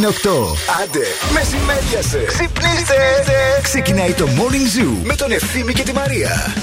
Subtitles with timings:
[0.00, 0.82] Η ώρα είναι 8.
[0.82, 2.24] Άντε, μεσημέριασε.
[2.26, 2.94] Ξυπνήστε.
[3.62, 6.54] Ξεκινάει το Morning Zoo με τον Ευθύμη και τη Μαρία.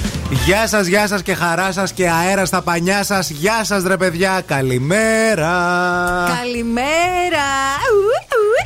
[0.46, 3.30] Γεια σας, γεια σας και χαρά σας και αέρα στα πανιά σας.
[3.30, 4.42] Γεια σας, ρε παιδιά.
[4.46, 5.54] Καλημέρα.
[6.42, 7.48] Καλημέρα.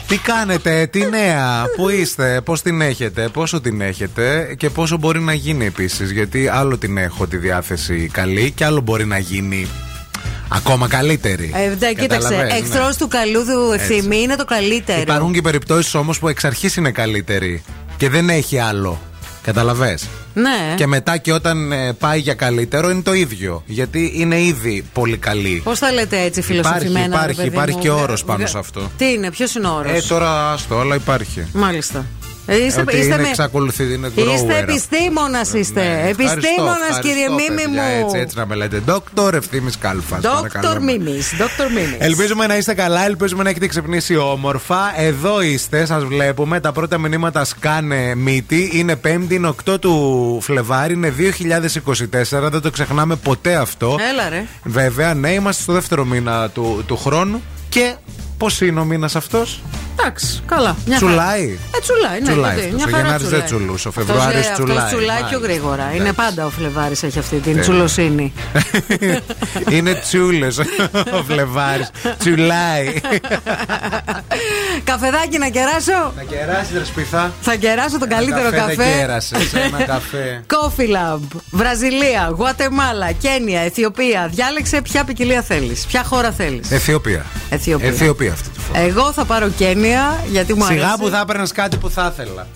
[0.07, 5.19] Τι κάνετε, τι νέα, πού είστε, πώς την έχετε, πόσο την έχετε και πόσο μπορεί
[5.19, 6.11] να γίνει επίσης.
[6.11, 9.67] Γιατί άλλο την έχω τη διάθεση καλή και άλλο μπορεί να γίνει
[10.51, 11.51] ακόμα καλύτερη.
[11.55, 12.93] Ε, δε, κοίταξε, Καταλαβαίνεις, εχθρός ναι.
[12.95, 15.01] του καλούδου ευθυμή είναι το καλύτερο.
[15.01, 17.63] Υπάρχουν και περιπτώσεις όμως που εξ αρχής είναι καλύτερη
[17.97, 18.99] και δεν έχει άλλο.
[19.43, 20.73] Καταλαβες; Ναι.
[20.75, 23.63] Και μετά και όταν ε, πάει για καλύτερο είναι το ίδιο.
[23.65, 25.61] Γιατί είναι ήδη πολύ καλή.
[25.63, 27.05] Πώς θα λέτε έτσι φιλοσοφημένα.
[27.05, 28.91] υπάρχει, ρε παιδί υπάρχει μου; και όρος πάνω Βγα- σε αυτό.
[28.97, 31.47] Τι είναι, ποιος είναι ο όρος; Ε, τώρα άστο, αλλά υπάρχει.
[31.53, 32.05] Μάλιστα.
[32.45, 34.53] Ε, είστε, Ότι είστε είναι με- εξακολουθεί, είναι grower Είστε αυτό.
[34.55, 35.79] επιστήμονας, είστε.
[35.81, 38.05] Ναι, Επιστήμονας, ευχαριστώ, κύριε ευχαριστώ, Μίμη παιδιά, μου.
[38.05, 38.81] Έτσι, έτσι να με λέτε.
[38.85, 40.19] Δόκτωρ ευθύνη Κάλφας.
[40.21, 41.33] Δόκτωρ Μίμης.
[41.37, 41.95] Δόκτωρ Μίμης.
[41.99, 44.93] Ελπίζουμε να είστε καλά, ελπίζουμε να έχετε ξυπνήσει όμορφα.
[45.01, 46.59] Εδώ είστε, σας βλέπουμε.
[46.59, 48.69] Τα πρώτα μηνύματα σκάνε μύτη.
[48.73, 52.49] Είναι 5η, είναι 8 του Φλεβάρι, είναι 2024.
[52.49, 53.95] Δεν το ξεχνάμε ποτέ αυτό.
[54.11, 54.45] Έλα ρε.
[54.63, 57.41] Βέβαια, ναι, είμαστε στο δεύτερο μήνα του, του χρόνου.
[57.69, 57.93] Και
[58.37, 59.61] πώς είναι ο μήνας αυτός,
[60.03, 60.75] Εντάξει, καλά.
[60.85, 61.11] Μια χαρά.
[61.11, 61.59] Τσουλάει.
[61.75, 62.25] Ε, τσουλάει, ναι.
[62.31, 62.73] Τσουλάει γιατί, αυτός.
[62.75, 63.59] μια Ο χαρά Γενάρης δεν τσουλάει.
[63.59, 64.87] τσουλούσε, ο Αυτός, Φεβρουάρης ε, αυτός τσουλάει.
[64.87, 65.47] τσουλάει πιο Μάλιστα.
[65.47, 65.83] γρήγορα.
[65.95, 66.13] Είναι Εντάξει.
[66.21, 67.61] πάντα ο Φλεβάρης έχει αυτή την Ναι.
[67.61, 68.33] τσουλοσύνη.
[69.75, 70.57] είναι τσούλες
[71.19, 71.89] ο Φλεβάρης.
[72.17, 72.87] Τσουλάει.
[74.83, 76.13] Καφεδάκι να κεράσω.
[76.17, 77.31] Να κεράσει, ρε σπιθά.
[77.41, 78.75] Θα κεράσω τον καλύτερο Ένα καφέ.
[78.75, 78.89] καφέ.
[78.89, 80.43] Δεν κέρασες, ένα καφέ.
[80.47, 81.19] Coffee Lab,
[81.51, 84.27] Βραζιλία, Γουατεμάλα, Κένια, Αιθιοπία.
[84.31, 85.85] Διάλεξε ποια ποικιλία θέλεις.
[85.85, 86.71] Ποια χώρα θέλεις.
[86.71, 87.25] Αιθιοπία.
[87.49, 87.87] Αιθιοπία.
[87.87, 88.79] Αιθιοπία αυτή τη φορά.
[88.79, 89.90] Εγώ θα πάρω Κένια
[90.31, 90.79] γιατί μου αρέσει.
[90.79, 92.47] Σιγά που θα έπαιρνες κάτι που θα ήθελα.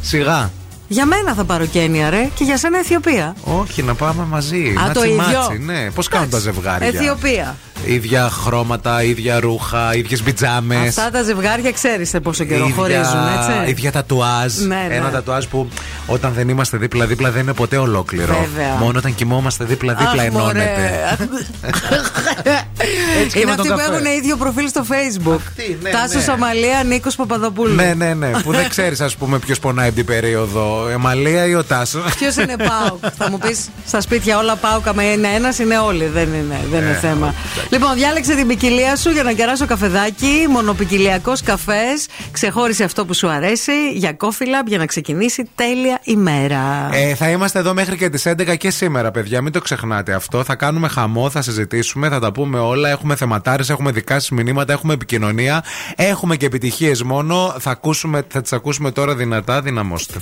[0.00, 0.50] Σιγά.
[0.88, 3.36] Για μένα θα πάρω Κένια, ρε, και για σένα Αιθιοπία.
[3.44, 4.68] Όχι, να πάμε μαζί.
[4.68, 5.38] Α, το matchy, ίδιο.
[5.40, 5.90] matchy, ναι.
[5.90, 7.56] Πώς κάνουν τα ζευγάρια; Αιθιοπία.
[7.86, 10.76] Ίδια χρώματα, ίδια ρούχα, ίδιες πιτζάμες.
[10.76, 13.02] Αυτά τα ζευγάρια ξέρεις σε πόσο καιρό χωρίζουν,
[13.38, 14.54] έτσι; ίδια τατουάζ.
[14.56, 14.94] Ναι, ναι.
[14.94, 15.68] Ένα τατουάζ που
[16.06, 18.46] όταν δεν είμαστε δίπλα-δίπλα δεν είναι ποτέ ολόκληρο.
[18.52, 18.74] Βέβαια.
[18.74, 21.16] Μόνο όταν κοιμόμαστε δίπλα-δίπλα Αχ, ενώνεται.
[23.22, 23.92] Έτσι και Είναι με τον αυτοί που καφέ.
[23.92, 25.34] έχουν ίδιο προφίλ στο facebook.
[25.34, 26.32] Αυτοί, ναι, Τάσος ναι.
[26.32, 27.74] Αμαλία, Νίκος Παπαδοπούλου.
[27.74, 28.30] Ναι, ναι, ναι.
[28.30, 30.86] που δεν ξέρεις, ας πούμε, ποιος πονάει από την περίοδο.
[30.90, 34.86] Η Αμαλία ή ο Τάσος; Ποιος είναι Πάουκ, θα μου πεις στα σπίτια όλα Πάουκ,
[34.88, 36.06] άμα είναι ένας, είναι όλοι.
[36.06, 37.34] Δεν είναι, δεν είναι Ε, θέμα.
[37.74, 40.46] Λοιπόν, διάλεξε την ποικιλία σου για να κεράσω καφεδάκι.
[40.50, 42.06] Μονοπικιλιακός καφές.
[42.30, 46.88] Ξεχώρισε αυτό που σου αρέσει για Coffee Lab για να ξεκινήσει τέλεια ημέρα.
[46.92, 49.40] Ε, θα είμαστε εδώ μέχρι και τις 11 και σήμερα, παιδιά.
[49.40, 50.44] Μην το ξεχνάτε αυτό.
[50.44, 52.88] Θα κάνουμε χαμό, θα συζητήσουμε, θα τα πούμε όλα.
[52.88, 55.64] Έχουμε θεματάρες, έχουμε δικά σας μηνύματα, έχουμε επικοινωνία.
[55.96, 57.54] Έχουμε και επιτυχίες μόνο.
[57.58, 59.62] Θα, ακούσουμε, θα τις ακούσουμε τώρα δυνατά.
[59.62, 60.14] Δυναμώστε.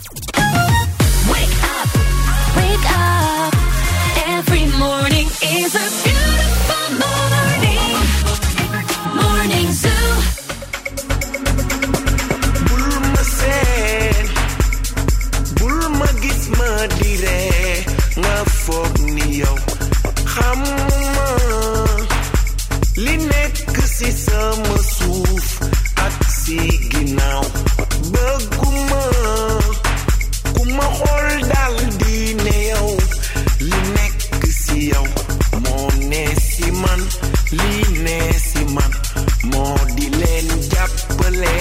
[1.33, 3.53] Wake up.
[4.37, 5.29] Every morning
[5.61, 6.02] is a
[24.03, 25.47] nekk ci sama suuf
[26.05, 26.59] ak ci
[26.91, 27.45] ginnaaw
[28.13, 29.03] bëgguma
[30.55, 30.87] ku ma
[31.51, 32.91] dal di ne yow
[33.69, 35.07] li nekk ci yow
[35.65, 37.01] moo ne ci man.
[37.59, 37.75] Li
[38.05, 38.19] ne
[38.49, 38.93] ci man
[39.53, 41.57] moo di leen jàppale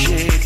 [0.00, 0.39] shit.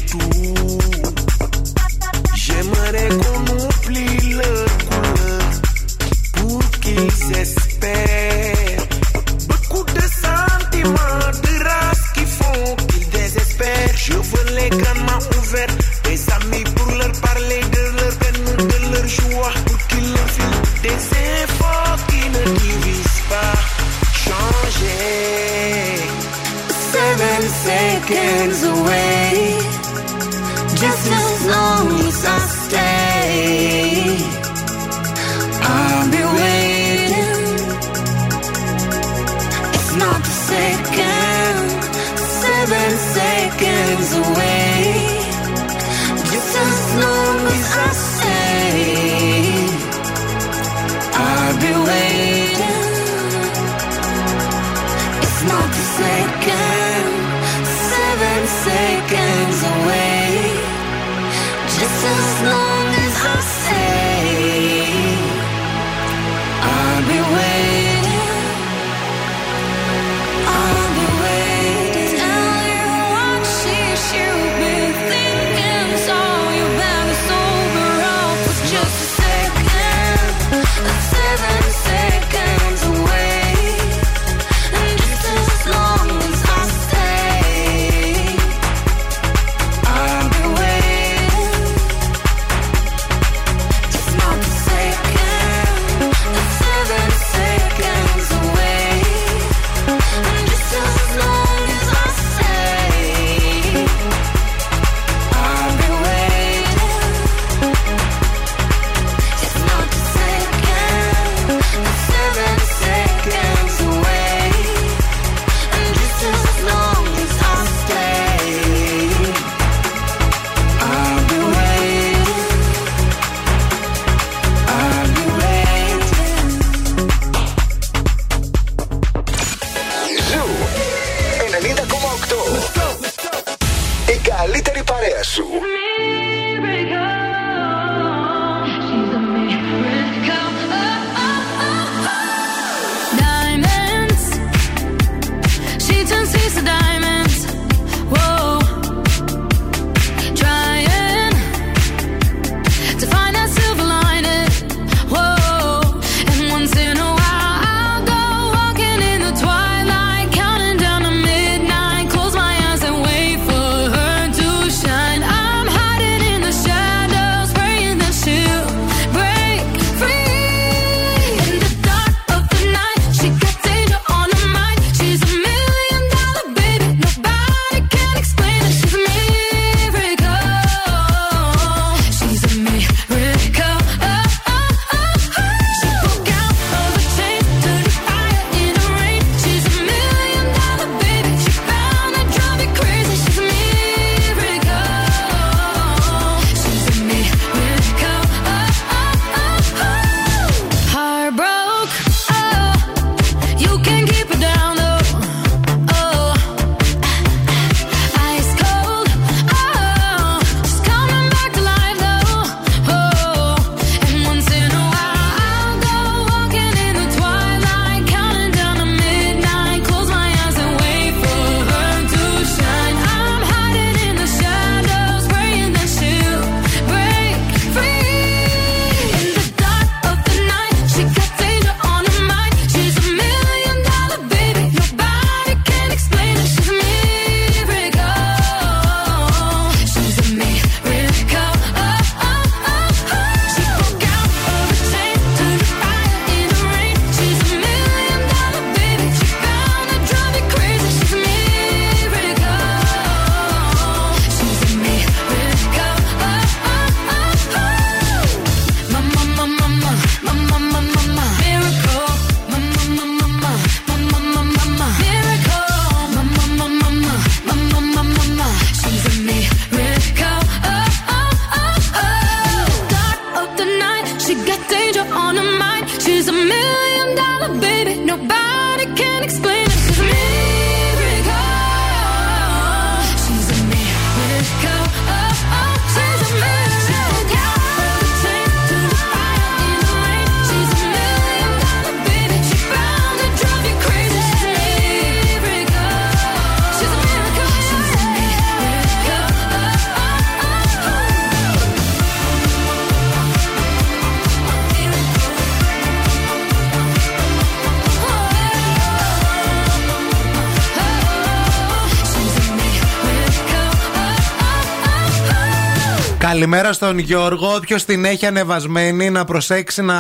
[316.35, 317.55] Καλημέρα στον Γιώργο.
[317.55, 319.97] Όποιος την έχει ανεβασμένη να προσέξει να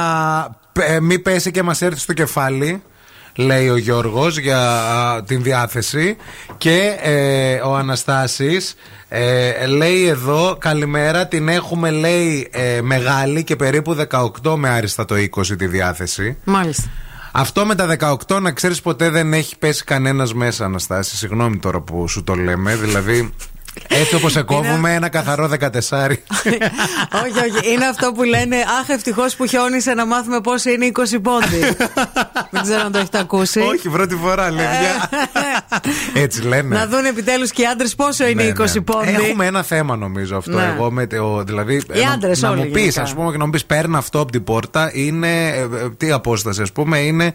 [0.73, 2.83] ε, μην πέσει και μας έρθει στο κεφάλι.
[3.35, 6.17] Λέει ο Γιώργος για α, την διάθεση
[6.59, 8.75] Και ε, ο Αναστάσης
[9.09, 13.97] ε, Λέει εδώ Καλημέρα την έχουμε λέει ε, Μεγάλη και περίπου
[14.43, 16.91] 18 με άριστα το 20 τη διάθεση Μάλιστα.
[17.33, 21.81] αυτό με τα 18 να ξέρεις ποτέ δεν έχει πέσει κανένας μέσα Αναστάση Συγγνώμη τώρα
[21.81, 23.33] που σου το λέμε Δηλαδή
[23.88, 25.61] έτσι όπως σε κόβουμε ένα καθαρό 14
[27.23, 27.73] όχι, όχι.
[27.73, 31.76] Είναι αυτό που λένε Αχ, ευτυχώς που χιόνισε να μάθουμε πόσο είναι 20 πόντι.
[32.50, 33.61] Δεν ξέρω αν το έχετε ακούσει.
[33.61, 35.11] Όχι πρώτη φορά λέει μια.
[36.23, 38.81] Έτσι λένε Να δουν επιτέλους και οι άντρες πόσο είναι Ναι, 20 ναι.
[38.81, 39.09] πόντι.
[39.09, 40.50] Έχουμε ένα θέμα νομίζω αυτό.
[40.59, 40.73] Ναι.
[40.76, 43.02] Εγώ με το, δηλαδή, Οι να- άντρες να, όλοι μου πεις, γενικά.
[43.02, 45.49] ας πούμε, και να μου πεις, παίρνει αυτό από την πόρτα, είναι.
[45.49, 45.66] ε, ε,
[45.97, 47.33] τι απόσταση, ας πούμε, είναι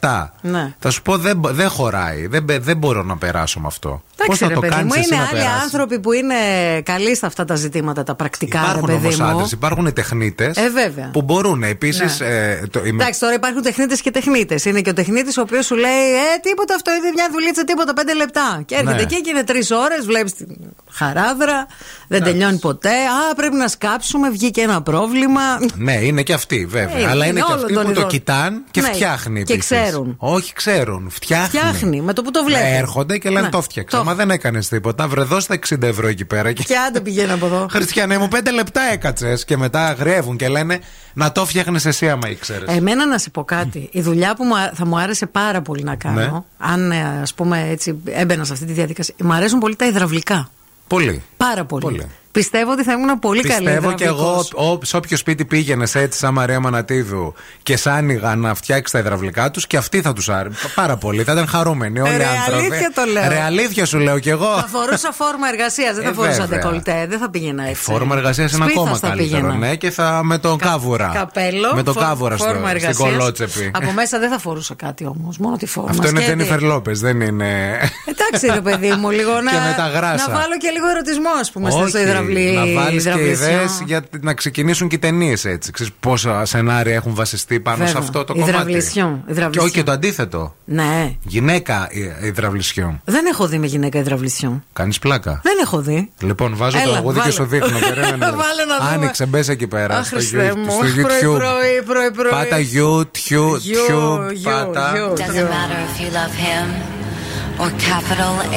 [0.00, 0.30] 17.
[0.40, 0.74] Ναι.
[0.78, 2.26] Θα σου πω, δεν, μπο- δεν χωράει.
[2.26, 4.02] Δεν, μπε- δεν μπορώ να περάσω με αυτό.
[4.16, 6.12] Πώς Εντάξει, θα ρε το παιδί κάνεις μου, εσύ είναι να άλλοι περάσεις; Άνθρωποι που
[6.12, 6.34] είναι
[6.82, 9.24] καλοί στα αυτά τα ζητήματα, τα πρακτικά, Υπάρχουν ρε παιδί όμως μου.
[9.26, 11.10] άντρες, υπάρχουν τεχνίτες Ε, βέβαια.
[11.12, 12.20] που μπορούν επίσης.
[12.20, 12.26] Ναι.
[12.26, 14.64] Ε, το, η- Εντάξει, τώρα υπάρχουν τεχνίτες και τεχνίτες.
[14.64, 15.90] Είναι και ο τεχνίτης ο οποίος σου λέει
[16.34, 18.62] Ε, τίποτα αυτό είναι μια δουλίτσα, τίποτα, πέντε λεπτά.
[18.66, 19.02] Και έρχεται Ναι.
[19.02, 20.46] εκεί και είναι τρεις ώρες, βλέπεις την
[20.90, 21.66] χαράδρα,
[22.08, 22.88] δεν τελειώνει ποτέ.
[22.88, 25.40] Α, πρέπει να σκάψουμε, βγήκε ένα πρόβλημα.
[25.74, 26.98] Ναι, είναι και αυτοί βέβαια.
[26.98, 28.10] Ε, Αλλά είναι είναι και όλων αυτοί των που το ειδών.
[28.10, 29.42] κοιτάνε και Ναι, φτιάχνει.
[29.42, 29.70] και επίσης.
[29.78, 30.14] ξέρουν.
[30.18, 31.08] Όχι, ξέρουν.
[31.10, 31.46] Φτιάχνει.
[31.58, 32.62] Φτιάχνει, με το που το βλέπει.
[32.66, 33.98] Έρχονται και λένε Ναι, το φτιάξα.
[33.98, 35.08] το- Μα δεν έκανες τίποτα.
[35.08, 36.52] Βρεδώ στα 60 ευρώ εκεί πέρα.
[36.52, 36.62] Και...
[36.62, 37.66] Και άντε πηγαίνει από εδώ.
[37.70, 39.44] Χριστιανέ μου, πέντε λεπτά έκατσες.
[39.44, 40.78] Και μετά γρεύουν και λένε
[41.14, 42.76] να το φτιάχνεις εσύ άμα ήξερες.
[42.76, 43.88] Εμένα να σε πω κάτι.
[43.92, 46.30] Η δουλειά που μου α- θα μου άρεσε πάρα πολύ να κάνω, Ναι.
[46.58, 49.14] αν ε, ας πούμε έτσι έμπαινα σε αυτή τη διαδικασία.
[49.22, 50.48] Μου αρέσουν πολύ τα υδραυλικά.
[50.86, 51.22] Πολύ.
[51.36, 51.84] Πάρα πολύ.
[51.84, 52.06] Πολύ.
[52.34, 53.64] Πιστεύω ότι θα ήμουν πολύ καλή.
[53.64, 54.52] Πιστεύω και εγώ, υδραυλικός.
[54.54, 58.98] ο, σε όποιος σπίτι πήγαινε έτσι, σαν Μαρία Μανατίδου, και σ' άνοιγαν να φτιάξει τα
[58.98, 60.70] υδραυλικά τους, και αυτοί θα τους άρεσαν.
[60.74, 61.22] Πάρα πολύ.
[61.22, 62.64] Θα ήταν χαρούμενοι όλοι οι Ρε, άνθρωποι.
[62.66, 63.28] αλήθεια το λέω.
[63.28, 64.54] Ρε, αλήθεια σου λέω κι εγώ.
[64.54, 66.58] Θα φορούσα φόρμα εργασίας, δεν θα Ε, φορούσα βέβαια.
[66.58, 67.82] ντεκολτέ, δεν θα πήγαινα έτσι.
[67.82, 69.40] Φόρμα εργασίας είναι Σπίθας ακόμα θα καλύτερο.
[69.40, 69.54] πήγαινα.
[69.66, 71.10] Ναι, και θα με τον κάβουρα.
[71.14, 71.74] Καπέλο.
[71.74, 73.10] Με τον φο- κάβουρα στο, φόρμα στην εργασίας.
[73.10, 73.70] κολότσεπη.
[73.74, 75.90] Από μέσα δεν θα φορούσα κάτι όμως, μόνο τη φόρμα.
[75.90, 76.36] Αυτό είναι Σκέτη.
[76.36, 77.78] Τζένιφερ Λόπες, δεν είναι.
[78.04, 79.50] Εντάξει, ρε παιδί μου, λίγο να.
[79.50, 80.28] Και με τα γράσα.
[80.28, 81.90] Να βάλω και λίγο ερωτισμό, ας πούμε, στο Όχι,
[82.30, 82.52] υδραυλί.
[82.74, 83.46] να βάλεις και υδραυλισιό.
[83.48, 85.70] ιδέες για να ξεκινήσουν και οι ταινίες έτσι.
[85.72, 87.92] Ξέρεις πόσα σενάρια έχουν βασιστεί πάνω Βέβαια.
[87.92, 88.50] σε αυτό το κομμάτι.
[88.50, 89.62] Υδραυλισιό, Και υδραυλισιό.
[89.62, 90.54] όχι και το αντίθετο.
[90.64, 91.12] Ναι.
[91.22, 93.00] Γυναίκα υ- υδραυλισιών.
[93.04, 94.62] Δεν έχω δει με γυναίκα υδραυλισιό.
[94.72, 95.40] Κάνεις πλάκα.
[95.42, 96.10] Δεν έχω δει.
[96.20, 97.32] Λοιπόν, βάζω Έλα, το αγούδι και βάλε.
[97.32, 97.78] σου δείχνω.
[97.78, 98.16] Περίμενε.
[98.44, 98.90] Βάλε να δούμε.
[98.94, 99.96] Άνοιξε, μπες εκεί πέρα.
[99.98, 100.64] Αχ, στο, Χριστέ You- μου.
[100.70, 101.36] στο Πρωί, YouTube.
[101.38, 102.30] πρωί, πρωί, πρωί.
[102.30, 103.32] Πάτα YouTube.
[103.32, 104.92] You, you, Πάτα.
[104.96, 105.10] you.
[105.12, 107.03] Doesn't matter if you love him or capital H.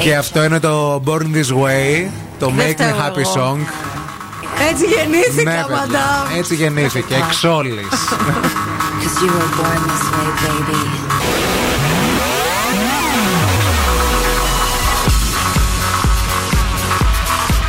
[0.04, 2.10] Και αυτό είναι το Born This Way.
[2.40, 3.34] Το Δεν Make Me φταίω Happy εγώ.
[3.36, 3.58] Song.
[4.70, 5.76] Έτσι γεννήθηκα, Ναι, παιδιά.
[5.76, 6.38] μαντάμ.
[6.38, 7.16] Έτσι γεννήθηκε.
[7.16, 7.88] Εξ όλης.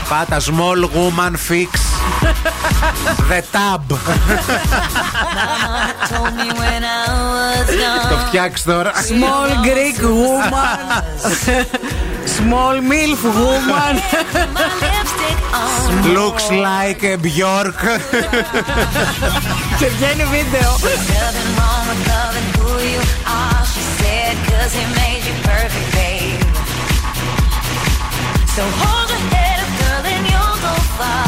[0.08, 1.70] Πάτα Small Woman Fix.
[3.30, 3.82] The Tab.
[6.10, 8.04] Told me when I was young.
[8.10, 8.92] Το φτιάξει τώρα.
[9.08, 10.78] Small Greek woman.
[12.38, 13.94] Small MILF woman.
[14.56, 16.14] My lipstick on.
[16.18, 17.80] Looks like a Bjork.
[19.78, 20.70] Και βγαίνει βίντεο.
[20.82, 23.02] Nothing wrong with loving who you
[23.40, 26.42] are, she said, cause he made you perfect, babe.
[28.54, 29.37] So hold your head
[30.98, 31.27] far.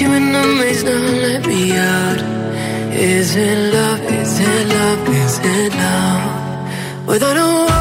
[0.00, 2.20] Lost you in the maze, now let me out.
[2.94, 4.00] Is it love?
[4.00, 5.08] Is it love?
[5.10, 7.06] Is it love?
[7.06, 7.79] Without a warning,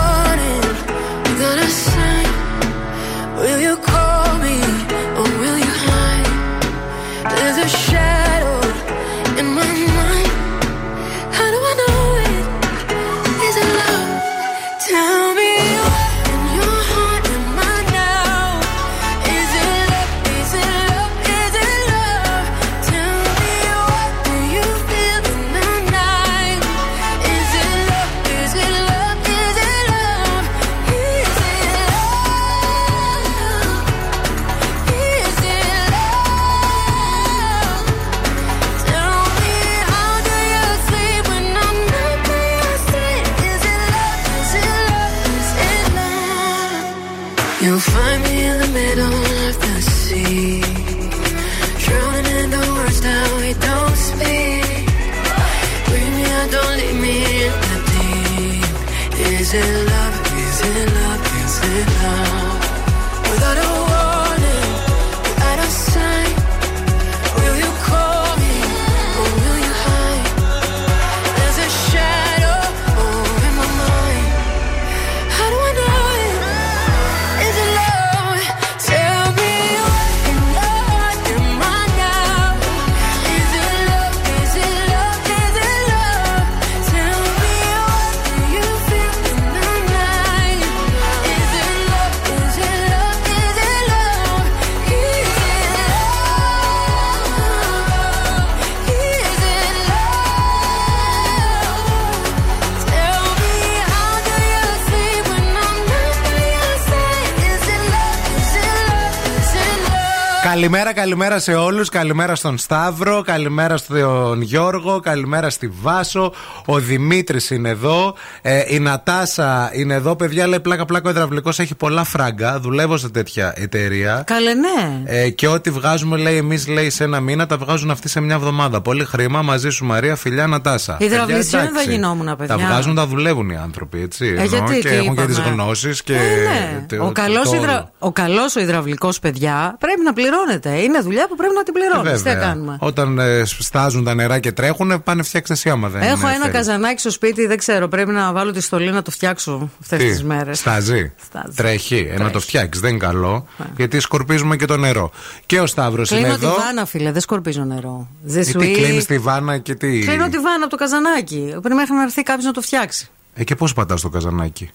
[110.60, 111.89] Καλημέρα, καλημέρα σε όλους.
[111.89, 116.34] Καλημέρα στον Σταύρο, καλημέρα στον Γιώργο, καλημέρα στη Βάσο.
[116.71, 118.15] Ο Δημήτρης είναι εδώ.
[118.41, 120.15] Ε, η Νατάσα είναι εδώ.
[120.15, 122.60] Παιδιά, λέει πλάκα-πλάκα ο υδραυλικός έχει πολλά φράγκα.
[122.60, 124.23] Δουλεύω σε τέτοια εταιρεία.
[124.25, 125.01] Καλέ, ναι.
[125.05, 128.36] Ε, και ό,τι βγάζουμε, λέει, εμείς λέει σε ένα μήνα, τα βγάζουν αυτοί σε μια
[128.36, 128.82] εβδομάδα.
[128.82, 130.97] Πολύ χρήμα μαζί σου, Μαρία, φιλιά, Νατάσα.
[130.99, 131.91] Υδραυλισιών Παιδιά, δεν θα εντάξει.
[131.91, 132.58] γινόμουν, παιδιά.
[132.58, 134.25] Τα βγάζουν, τα δουλεύουν οι άνθρωποι, έτσι.
[134.25, 135.53] Ε, Ενώ γιατί, και τι έχουν και τις είπαμε.
[135.53, 136.13] γνώσεις και.
[136.13, 136.86] Ε, ναι.
[136.88, 137.71] το- ο το- καλός το υδρα...
[137.73, 137.91] όλο.
[137.99, 140.69] ο καλός ο υδραυλικός παιδιά πρέπει να πληρώνεται.
[140.77, 142.21] Είναι δουλειά που πρέπει να την πληρώνεις.
[142.21, 142.47] Τι θα Βέβαια.
[142.47, 146.36] κάνουμε; Όταν ε, στάζουν τα νερά και τρέχουν, πάνε φτιάξτε εσύ άμα δεν Έχω είναι
[146.36, 146.51] ένα θέλει.
[146.65, 147.88] Καζανάκι στο σπίτι, δεν ξέρω.
[147.88, 150.60] Πρέπει να βάλω τη στολή να το φτιάξω αυτές Τι, τις μέρες.
[150.60, 151.56] Στάζει; Στάζει.
[151.56, 152.08] Τρέχει.
[152.12, 152.45] Ε, να το Τρέχει.
[152.48, 152.82] φτιάξεις.
[152.82, 153.45] Δεν είναι καλό.
[153.78, 155.12] Γιατί σκορπίζουμε και το νερό.
[155.45, 156.56] Και ο Σταύρος είναι Κλείνω τη εδώ.
[156.56, 158.08] βάνα, φίλε, δεν σκορπίζω νερό.
[158.28, 160.00] Ε, Δεν Τι σου κλείνεις τη βάνα και τι.
[160.00, 161.56] Κλείνω τη βάνα από το καζανάκι.
[161.62, 163.10] Πρέπει μέχρι να έρθει κάποιος να το φτιάξει.
[163.34, 164.69] Ε, και πώς πατάς το καζανάκι;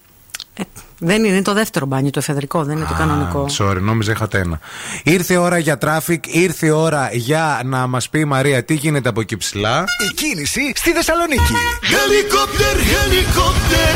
[0.57, 0.63] Ε,
[0.99, 3.39] δεν είναι, είναι το δεύτερο μπάνιο, το εφεδρικό, δεν είναι το κανονικό.
[3.41, 4.59] Α, Sorry, νόμιζα είχατε ένα.
[5.03, 8.73] Ήρθε η ώρα για traffic, ήρθε η ώρα για να μας πει η Μαρία τι
[8.73, 9.83] γίνεται από εκεί ψηλά.
[10.09, 11.53] Η κίνηση στη Θεσσαλονίκη.
[11.95, 13.95] Helicopter, helicopter.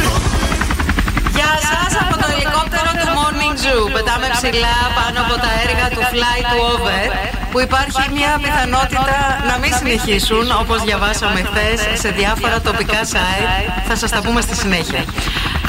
[1.35, 3.91] Γεια σας από το ελικόπτερο του Morning Zoo.
[3.93, 7.03] Πετάμε ψηλά πάνω από τα έργα του Flyover
[7.51, 9.17] που υπάρχει μια πιθανότητα
[9.49, 13.83] να μην συνεχίσουν όπως διαβάσαμε χθες σε διάφορα τοπικά site.
[13.87, 15.03] Θα σας τα πούμε στη συνέχεια.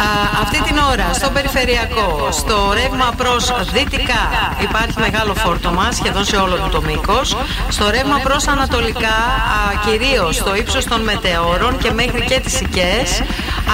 [0.04, 0.08] Α,
[0.42, 4.22] αυτή την ώρα στο περιφερειακό, στο ρεύμα προς δυτικά
[4.60, 7.36] υπάρχει μεγάλο φόρτωμα σχεδόν σε όλο του το μήκος.
[7.68, 9.16] Στο ρεύμα προς ανατολικά,
[9.56, 13.22] α, κυρίως στο ύψος των μετεώρων και μέχρι και τις Σικές,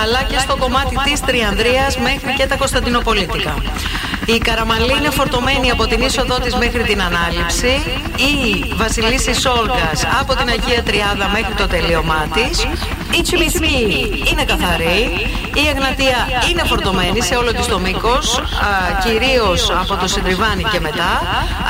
[0.03, 3.55] αλλά και στο κομμάτι της Τριανδρίας μέχρι και τα Κωνσταντινοπολίτικα.
[4.35, 7.73] Η Καραμαλή είναι φορτωμένη από την είσοδό της μέχρι την Ανάληψη.
[8.31, 8.35] Η
[8.75, 12.67] Βασιλίση Σόλγας από την Αγία Τριάδα μέχρι το τελείωμά της.
[13.19, 15.01] Η Τσιμισκή είναι καθαρή.
[15.63, 16.16] Η Εγνατία
[16.51, 18.43] είναι φορτωμένη σε όλο της το μήκος, α,
[19.05, 21.11] κυρίως από το Συντριβάνι και μετά.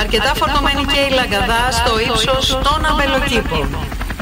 [0.01, 3.69] Αρκετά φορτωμένη και η Λαγκαδά στο ύψος των αμπελοκήπων.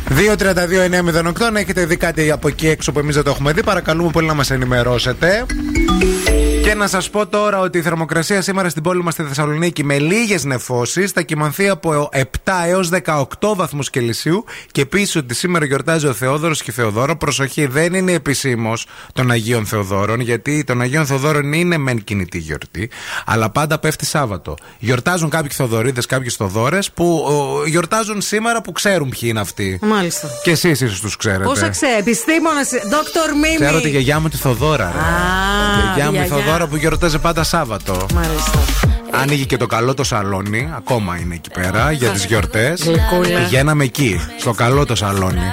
[0.09, 4.11] 2-32-908, αν έχετε δει κάτι από εκεί έξω που εμείς δεν το έχουμε δει, παρακαλούμε
[4.11, 5.47] πολύ να μας ενημερώσετε.
[6.65, 9.99] Και να σας πω τώρα ότι η θερμοκρασία σήμερα στην πόλη μας στη Θεσσαλονίκη με
[9.99, 12.23] λίγες νεφώσεις θα κοιμανθεί από 7
[12.67, 13.25] έως 18
[13.57, 14.45] βαθμούς Κελσίου.
[14.71, 17.17] Και επίση ότι σήμερα γιορτάζει ο Θεόδωρος και η Θεοδόρο.
[17.17, 22.91] Προσοχή, δεν είναι επισήμως των Αγίων Θεοδόρων, γιατί των Αγίων Θεοδόρων είναι μεν κινητή γιορτή,
[23.27, 24.57] αλλά πάντα πέφτει Σάββατο.
[24.79, 29.79] Γιορτάζουν κάποιοι Θεοδωρίδες, κάποιοι Θεοδόρες που ο, γιορτάζουν σήμερα που ξέρουν ποιοι είναι αυτοί.
[29.83, 30.29] Μάλιστα.
[30.43, 31.45] Και εσείς ίσως τους ξέρετε.
[31.45, 33.57] Πόσα ξέρει, επιστήμονα, Δόκτωρ Μίμη.
[33.57, 34.93] Ξέρω τη γιαγιά μου τη Θοδόρα.
[34.93, 34.99] Ρε.
[34.99, 36.77] Α, η γιαγιά μου η τώρα που
[37.19, 38.07] πάντα Σάββατο.
[38.15, 38.59] Μάλιστα.
[39.47, 42.91] Και το καλό το σαλόνι, ακόμα είναι εκεί πέρα για τις γιορτές.
[43.21, 45.53] Πηγαίναμε εκεί, στο καλό το σαλόνι.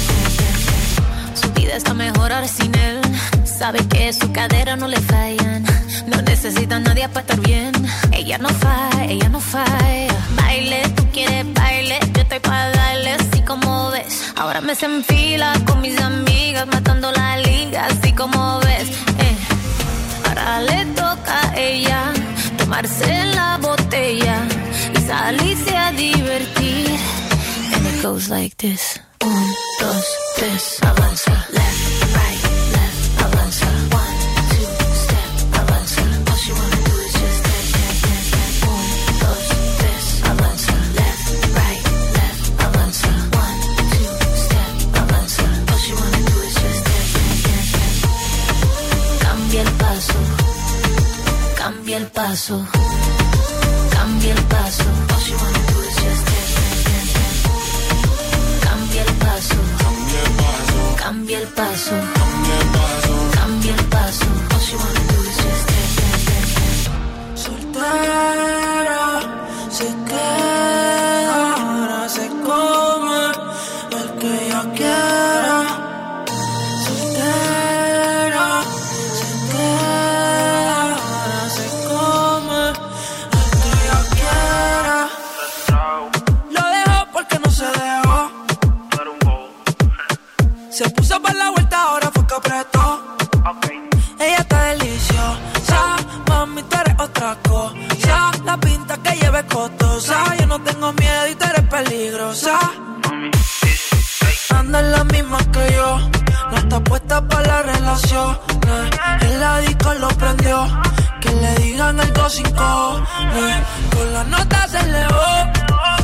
[1.75, 2.99] está mejor ahora sin él.
[3.45, 5.63] Sabe que su cadera no le fallan.
[6.07, 7.71] No necesita a nadie para estar bien.
[8.11, 10.15] Ella no falla, ella no falla.
[10.35, 11.99] Baile, tú quieres baile.
[12.13, 14.33] Yo estoy para darle así como ves.
[14.35, 18.89] Ahora me se enfila con mis amigas, matando la liga, así como ves.
[19.19, 19.37] Eh.
[20.27, 22.13] Ahora le toca a ella
[22.57, 24.37] tomarse la botella
[24.95, 27.20] y salirse a divertir.
[28.01, 28.99] Goes like this.
[29.23, 29.45] Un,
[29.79, 31.31] dos, tres, avanza.
[31.51, 33.67] Left, right, left, avanza.
[33.93, 34.17] One,
[34.49, 34.65] two,
[35.03, 36.01] step, avanza.
[36.29, 37.41] All she wanna do is just
[39.21, 39.45] dos,
[39.77, 40.05] tres.
[40.97, 41.25] Left,
[41.59, 41.83] right,
[42.17, 43.11] left, avanza.
[43.37, 43.59] One,
[43.93, 44.09] two,
[44.45, 45.45] step, avanza.
[45.69, 46.83] All she wanna do is just.
[49.21, 50.19] Cambia el paso,
[51.55, 52.65] cambia el paso,
[53.93, 55.00] cambia el paso.
[61.11, 61.91] Cambia el paso,
[63.33, 64.25] cambia el paso.
[64.79, 66.93] Wanna do is just step, step, step, step.
[67.43, 69.05] Soltera,
[69.69, 70.90] se queda,
[107.51, 108.39] puesta para la relación.
[108.67, 108.89] eh.
[109.21, 110.67] El disco lo prendió,
[111.19, 113.55] que le digan algo sin cojones.
[113.95, 115.51] Con la nota se elevó,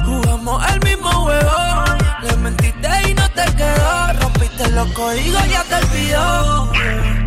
[0.05, 1.83] jugamos el mismo juego.
[2.23, 7.26] Le mentiste y no te quedó, rompiste los códigos, ya te olvidó.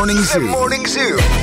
[0.00, 0.40] Morning Zoo.
[0.40, 1.39] The Morning Zoo.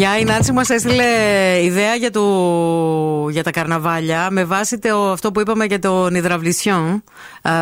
[0.00, 1.04] Παιδιά, η Νάνση μας έστειλε
[1.62, 7.04] ιδέα για, το, για τα καρναβάλια με βάση το, αυτό που είπαμε για τον υδραυλισιόν.
[7.42, 7.52] Α,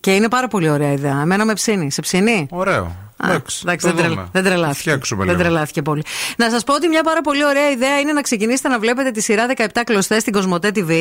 [0.00, 1.20] και είναι πάρα πολύ ωραία ιδέα.
[1.20, 1.90] Εμένα με ψήνει.
[1.90, 2.96] Σε ψήνει; Ωραίο.
[3.30, 4.28] Α, Εντάξει, εντάξει, το δεν, τρελ, δούμε.
[4.32, 4.78] δεν τρελάθηκε.
[4.80, 5.48] Φτιάξουμε δεν λίγο.
[5.48, 6.02] τρελάθηκε πολύ.
[6.36, 9.20] Να σας πω ότι μια πάρα πολύ ωραία ιδέα είναι να ξεκινήσετε να βλέπετε τη
[9.22, 10.92] σειρά 17 κλωστές στην Κοσμοτέ TV,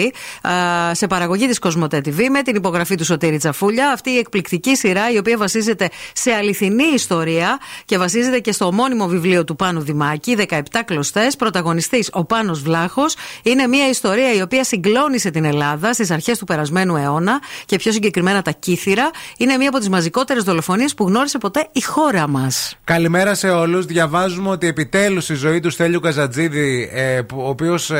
[0.47, 3.91] α, σε παραγωγή της Κοσμοτέ TV, με την υπογραφή του Σωτήρη Τσαφούλια.
[3.91, 9.07] Αυτή η εκπληκτική σειρά, η οποία βασίζεται σε αληθινή ιστορία και βασίζεται και στο ομώνυμο
[9.07, 11.35] βιβλίο του Πάνου Δημάκη, 17 κλωστές.
[11.35, 13.15] Πρωταγωνιστής ο Πάνος Βλάχος.
[13.43, 17.91] Είναι μια ιστορία η οποία συγκλώνησε την Ελλάδα στις αρχές του περασμένου αιώνα και πιο
[17.91, 19.09] συγκεκριμένα τα Κύθυρα.
[19.37, 22.77] Είναι μία από τις μαζικότερες δολοφονίες που γνώρισε ποτέ η χώρα μας.
[22.83, 23.85] Καλημέρα σε όλους.
[23.85, 27.91] Διαβάζουμε ότι επιτέλους η ζωή του Στέλιου Καζατζίδη, ε, που- ο οποίος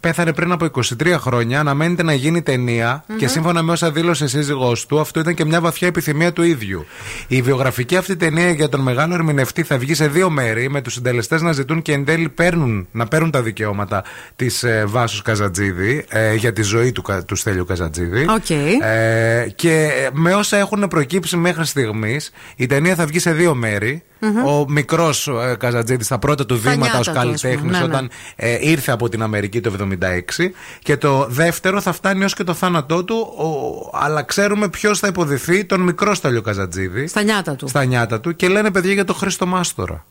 [0.00, 4.28] πέθανε πριν από 23 χρόνια, αναμένεται να γίνει ταινία και σύμφωνα με όσα δήλωσε η
[4.28, 6.84] σύζυγός του, αυτό ήταν και μια βαθιά επιθυμία του ίδιου.
[7.28, 10.92] Η βιογραφική αυτή ταινία για τον μεγάλο ερμηνευτή θα βγει σε δύο μέρη, με τους
[10.92, 14.04] συντελεστές να ζητούν και εν τέλει παίρνουν, να παίρνουν τα δικαιώματα
[14.36, 18.26] της ε, Βάσως Καζαντζίδη ε, για τη ζωή του, Κα- του Στέλιου Καζαντζίδη.
[18.28, 18.50] Οκ.
[18.50, 24.00] Ε, και με όσα έχουν προκύψει μέχρι στιγμής, η ταινία θα βγει σε δύο μέρη.
[24.46, 27.34] Ο μικρός ε, Καζαντζίδης στα πρώτα του Τα βήματα νιάτα ως του, ας πούμε.
[27.36, 27.84] καλλιτέχνης Ναι, ναι.
[27.84, 30.50] όταν ε, ήρθε από την Αμερική το 76.
[30.82, 33.16] Και το δεύτερο θα φτάνει ως και το θάνατό του.
[33.16, 37.06] Ο, αλλά ξέρουμε ποιος θα υποδυθεί τον μικρό Στέλιο Καζαντζίδη.
[37.06, 37.68] Στα νιάτα του.
[37.68, 38.36] Στα νιάτα του.
[38.36, 40.04] Και λένε παιδιά για τον Χρήστο Μάστορα.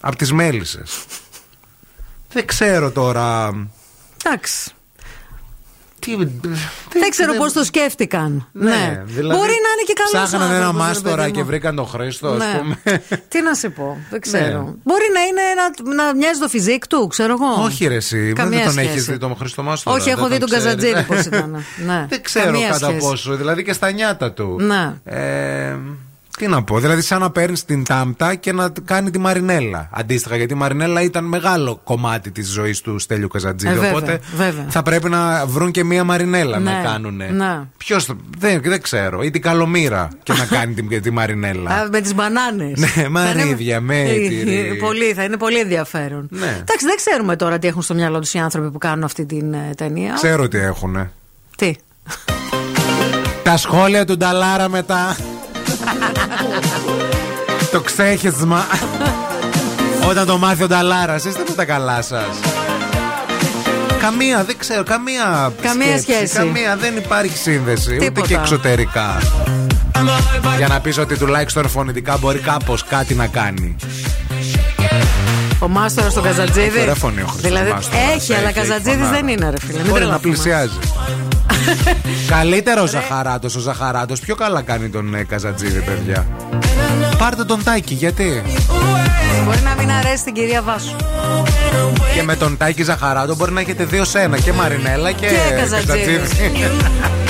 [0.00, 1.04] Από τις Μέλισσες.
[2.32, 3.52] Δεν ξέρω τώρα.
[4.24, 4.70] Εντάξει.
[6.04, 6.16] Τι,
[6.98, 8.48] Δεν ξέρω πώς το σκέφτηκαν.
[8.52, 9.02] Ναι.
[9.04, 12.58] δηλαδή, Μπορεί να είναι και καλός Ψάχναν ένα μάστορα και βρήκαν τον Χρήστο, ας Ναι.
[12.58, 12.76] πούμε.
[13.28, 14.62] Τι να σε πω, δεν ξέρω.
[14.62, 14.72] Ναι.
[14.84, 17.62] Μπορεί να είναι να, να μοιάζει το φυσικ του, ξέρω εγώ.
[17.64, 18.32] Όχι, ρε, εσύ.
[18.32, 18.88] Καμία δεν τον σχέση.
[18.88, 19.96] έχει δει τον Χρήστο Μάστορα.
[19.96, 20.64] Όχι, έχω δεν δει τον ξέρεις.
[20.64, 21.64] Καζατζίδη πώς ήταν.
[21.86, 22.06] Ναι.
[22.08, 22.98] Δεν ξέρω Καμία κατά σχέση.
[23.06, 23.36] πόσο.
[23.36, 24.56] Δηλαδή και στα νιάτα του.
[24.60, 24.92] Ναι.
[25.04, 25.76] Ε,
[26.42, 29.88] Τι να πω, δηλαδή σαν να παίρνεις την τάμπτα και να κάνει τη Μαρινέλα.
[29.92, 33.72] Αντίστοιχα, γιατί η Μαρινέλα ήταν μεγάλο κομμάτι της ζωής του Στέλιου Καζατζίδη.
[33.72, 34.64] Ε, βέβαια, οπότε βέβαια.
[34.68, 37.16] θα πρέπει να βρουν και μία Μαρινέλα να Ναι, κάνουν.
[37.16, 37.60] ναι.
[37.76, 38.06] Ποιος,
[38.38, 39.22] δεν, δεν ξέρω.
[39.22, 41.70] Ή την Καλομήρα και να κάνει τη, τη Μαρινέλα.
[41.70, 42.78] Α, με τις μπανάνες.
[42.96, 44.76] Ναι, μαρίδια, μέτρη.
[44.80, 46.26] Πολύ, θα είναι πολύ ενδιαφέρον.
[46.30, 46.56] Ναι.
[46.60, 49.52] Εντάξει, δεν ξέρουμε τώρα τι έχουν στο μυαλό τους οι άνθρωποι που κάνουν αυτή την
[49.52, 50.12] ε, ταινία.
[50.14, 51.10] Ξέρω τι έχουνε.
[51.56, 51.74] Τι;
[53.42, 55.16] Τα σχόλια του Νταλάρα μετά.
[57.72, 58.66] Το ξέχεσμα.
[60.08, 62.26] Όταν το μάθει ο Νταλάρας, είστε με τα καλά σας.
[64.00, 66.36] Καμία, δεν ξέρω, καμία, Καμία σκέψη, σχέση.
[66.36, 67.94] Καμία, δεν υπάρχει σύνδεση.
[67.94, 68.26] Ούτε Τίποτα.
[68.26, 69.18] και εξωτερικά.
[70.56, 73.76] Για να πεις ότι τουλάχιστον φωνητικά μπορεί κάπως κάτι να κάνει.
[75.58, 76.80] Ο Μάστορας στον Καζατζίδη.
[76.80, 78.00] Ωραία φωνή ο Χρήστος Δηλαδή Μάστορας.
[78.16, 79.10] έχει, αλλά Έχει, έχει Καζατζίδης φωνάρα.
[79.16, 79.78] δεν είναι, ρε φίλε.
[79.78, 80.34] Μην Μπορεί να τρελαθούμε.
[80.34, 80.78] πλησιάζει.
[82.28, 83.56] Καλύτερο ο Ζαχαράτος.
[83.56, 86.26] Ο Ζαχαράτος πιο καλά κάνει τον ε, Καζατζίδη, παιδιά.
[87.18, 88.42] Πάρτε τον Τάκη, γιατί;
[89.44, 90.96] Μπορεί να μην αρέσει την κυρία Βάσου.
[92.14, 94.38] Και με τον Τάκη Ζαχαράτο μπορεί να έχετε δύο σε ένα.
[94.38, 96.20] Και Μαρινέλα και, Και Καζατζίδη.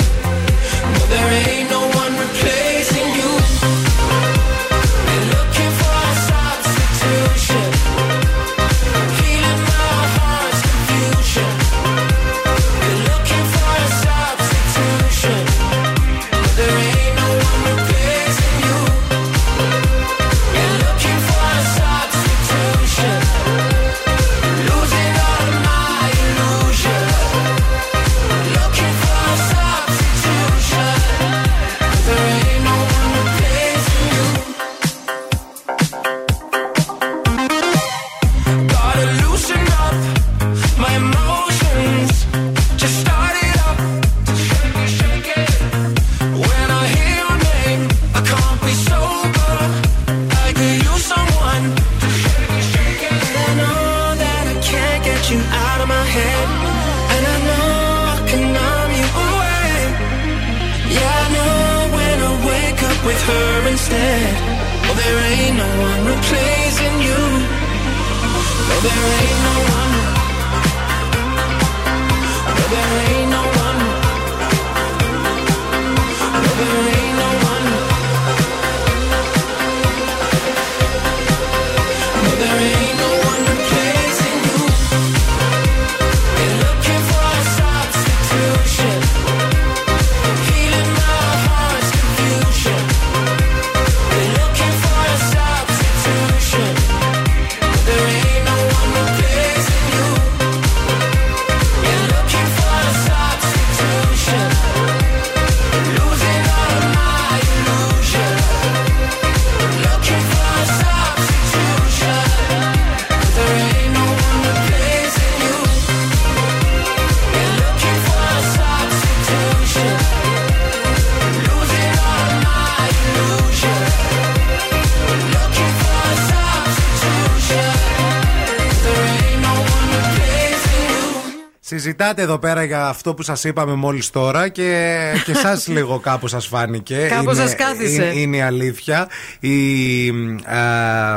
[131.95, 136.27] Συζητάτε εδώ πέρα για αυτό που σας είπαμε μόλις τώρα και, και εσάς λίγο κάπου
[136.27, 137.07] σας φάνηκε.
[137.09, 138.03] Κάπως Είναι- σας κάθισε.
[138.05, 139.07] Είναι, είναι η αλήθεια.
[139.39, 140.09] Η,
[140.45, 140.59] α,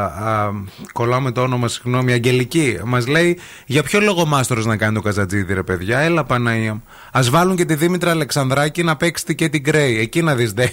[0.05, 0.51] α,
[0.93, 2.79] κολλάμε το όνομα, συγγνώμη, η Αγγελική.
[2.85, 5.99] Μας λέει για ποιο λόγο ο Μάστορος να κάνει το Καζατζίδι ρε παιδιά.
[5.99, 6.83] Έλα Παναία μου.
[7.13, 9.99] Ας βάλουν και τη Δήμητρα Αλεξανδράκη να παίξει και την Γκρέι.
[9.99, 10.67] Εκεί να δεις δε.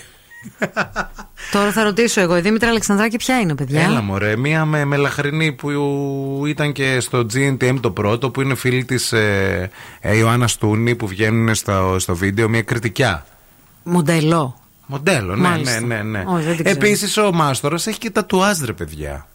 [1.52, 5.52] Τώρα θα ρωτήσω εγώ, η Δήμητρα Αλεξανδράκη ποια είναι, παιδιά; Έλα μωρέ, μία με μελαχρινή
[5.52, 5.70] που
[6.48, 9.70] ήταν και στο GNTM το πρώτο που είναι φίλη της ε,
[10.00, 13.26] ε, Ιωάννα Στούνη που βγαίνουν στο, στο βίντεο, μία κριτικιά.
[13.84, 14.58] Μοντελό.
[14.86, 15.80] Μοντέλο, ναι, Μάλιστα.
[15.80, 16.02] ναι, ναι.
[16.04, 16.24] ναι.
[16.28, 16.80] Όχι, δεν την ξέρω.
[16.80, 18.26] Επίσης ο Μάστορας έχει και τα
[18.66, 19.28] ρε παιδιά.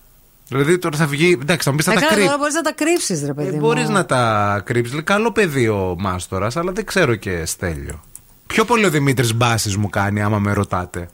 [0.49, 1.39] Δηλαδή τώρα θα βγει.
[1.43, 2.27] Εντάξει, θα μου πεις θα Ε, τα καλά, κρύψει.
[2.29, 3.51] τώρα μπορείς να τα κρύψεις, ρε παιδί.
[3.51, 3.59] μου.
[3.59, 5.01] Μπορεί να τα κρύψεις.
[5.05, 8.01] Καλό παιδί ο Μάστορας, αλλά δεν ξέρω και Στέλιο.
[8.49, 11.09] Πιο πολύ ο Δημήτρης Μπάσης μου κάνει, άμα με ρωτάτε;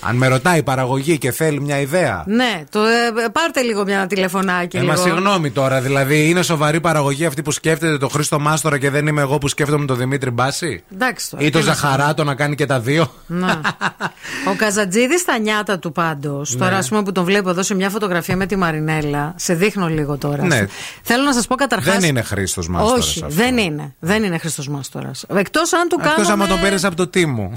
[0.00, 2.24] Αν με ρωτάει η παραγωγή και θέλει μια ιδέα.
[2.26, 4.76] Ναι, το, ε, πάρτε λίγο μια τηλεφωνάκι.
[4.76, 4.92] Ε, λίγο.
[4.92, 9.06] μα συγγνώμη τώρα, δηλαδή είναι σοβαρή παραγωγή αυτή που σκέφτεται το Χρήστο Μάστορα και δεν
[9.06, 11.44] είμαι εγώ που σκέφτομαι τον Δημήτρη Μπάση; Εντάξει τώρα.
[11.44, 11.86] Ή το τι να σου πω.
[11.86, 13.60] Ζαχαράτο να κάνει και τα δύο; Να.
[14.48, 16.54] Ο Καζατζίδη στα νιάτα του πάντως.
[16.54, 16.64] Ναι.
[16.64, 19.34] Τώρα, ας πούμε, που τον βλέπω εδώ σε μια φωτογραφία με τη Μαρινέλα.
[19.36, 20.44] Σε δείχνω λίγο τώρα.
[20.44, 20.66] Ναι.
[21.02, 21.92] Θέλω να σας πω καταρχά.
[21.92, 23.06] Δεν είναι Χρήστος Μάστορας.
[23.06, 23.94] Όχι, δεν είναι.
[23.98, 25.24] Δεν είναι Χριστό Μάστορας.
[25.34, 26.32] Εκτός αν του Εκτός κάνουμε...
[26.32, 27.52] άμα τον παίρνει από το τίμου.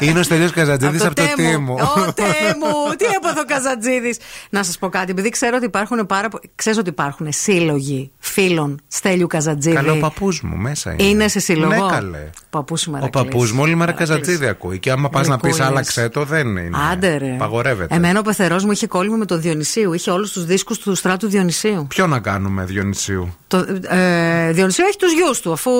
[0.00, 1.50] Είναι ο Στέλιος Καζατζίδης από το Τέμου.
[1.50, 1.74] Τίμου.
[1.74, 2.96] Ω, Τέμου.
[2.96, 4.18] Τι έπαθε ο Καζατζίδης;
[4.50, 8.80] Να σας πω κάτι, επειδή ξέρω ότι υπάρχουν πάρα πο- Ξέρεις ότι υπάρχουν σύλλογοι φίλων
[8.88, 9.74] Στέλιου Καζατζίδη.
[9.74, 11.02] Καλό ο παππούς μου μέσα είναι.
[11.02, 12.30] Είναι σε σύλλογο; Ναι, καλέ.
[12.50, 14.08] Παππούς σου Ο παππούς μου όλη μέρα Μερακλής.
[14.08, 14.78] Καζατζίδη ακούει.
[14.78, 15.70] Και άμα πας να πεις Γλυκούλης.
[15.70, 16.70] άλλαξε το, δεν είναι.
[16.92, 17.34] Άντε ρε.
[17.38, 17.94] Παγορεύεται.
[17.94, 19.92] Εμένα ο πεθερός μου είχε κόλλημα με τον Διονυσίου.
[19.92, 21.86] Είχε όλους τους δίσκους του στράτου Διονυσίου.
[21.88, 23.56] Ποιο να κάνουμε, Διονυσίου; Το,
[23.88, 25.70] ε, Διονυσίου έχει τους γιους του, αφού.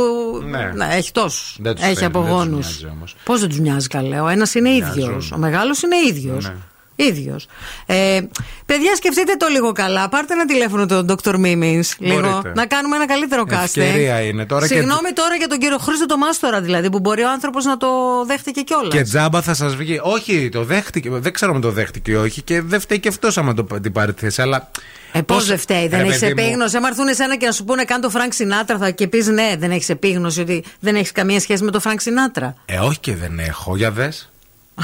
[0.74, 0.86] Ναι.
[0.96, 1.56] έχει τόσους.
[1.60, 2.58] Δεν τους Έχει θέλει, από δεν τους γόνου.
[2.58, 3.16] νοιάζει όμως.
[3.24, 4.20] Πώς δεν τους νοιάζει καλέ.
[4.20, 4.96] Ο ένας είναι ίδιος.
[5.08, 5.32] Μοιάζουν.
[5.34, 6.44] Ο μεγάλος είναι ίδιος.
[6.44, 6.54] Ναι.
[6.98, 7.46] Ίδιος.
[7.86, 8.20] Ε,
[8.66, 10.08] παιδιά, σκεφτείτε το λίγο καλά.
[10.08, 11.34] Πάρτε ένα τηλέφωνο τον Dr.
[11.34, 11.80] Mimins.
[11.98, 12.20] Λίγο.
[12.20, 12.52] Μπορείτε.
[12.54, 13.62] Να κάνουμε ένα καλύτερο casting.
[13.62, 17.22] Ευκαιρία είναι τώρα και- Συγγνώμη τώρα για τον κύριο Χρήστο το Μάστορα, δηλαδή, που μπορεί
[17.22, 17.88] ο άνθρωπος να το
[18.26, 18.92] δέχτηκε κιόλας.
[18.92, 20.00] Και τζάμπα θα σας βγει.
[20.02, 21.10] Όχι, το δέχτηκε.
[21.12, 22.42] Δεν ξέρω αν το δέχτηκε ή όχι.
[22.42, 24.42] Και δεν φταίει και αυτός άμα το, την πάρει τη θέση.
[24.42, 24.70] Αλλά.
[25.16, 26.76] Ε, πώς πώς- δεν φταίει, δεν Ρε, έχεις παιδί μου, επίγνωση.
[26.76, 29.54] Άμα έρθουν εσένα και να σου πούνε καν το Φρανκ Σινάτρα, θα και πεις ναι,
[29.58, 32.54] δεν έχεις επίγνωση ότι δεν έχεις καμία σχέση με το Φρανκ Σινάτρα.
[32.64, 33.76] Ε, όχι και δεν έχω.
[33.76, 34.30] Για δες.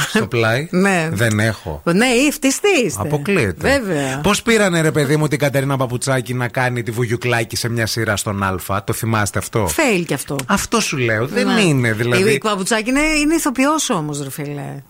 [0.09, 0.69] Στο πλάι.
[0.85, 1.09] Ναι.
[1.13, 1.83] Δεν έχω.
[1.85, 3.01] Ναι, ή φτιστή είστε.
[3.03, 3.69] Αποκλείεται.
[3.79, 4.21] Βέβαια.
[4.23, 8.17] Πώς πήρανε ρε παιδί μου την Κατερίνα Παπουτσάκη να κάνει τη βουγιουκλάκη σε μια σειρά
[8.17, 8.85] στον Α.
[8.85, 10.37] Το θυμάστε αυτό; Fail κι αυτό.
[10.47, 11.27] Αυτό σου λέω.
[11.27, 11.61] Δεν Ναι.
[11.61, 12.33] είναι Η, δηλαδή.
[12.33, 14.83] η Παπουτσάκη είναι, είναι ηθοποιός όμως, ρε φίλε.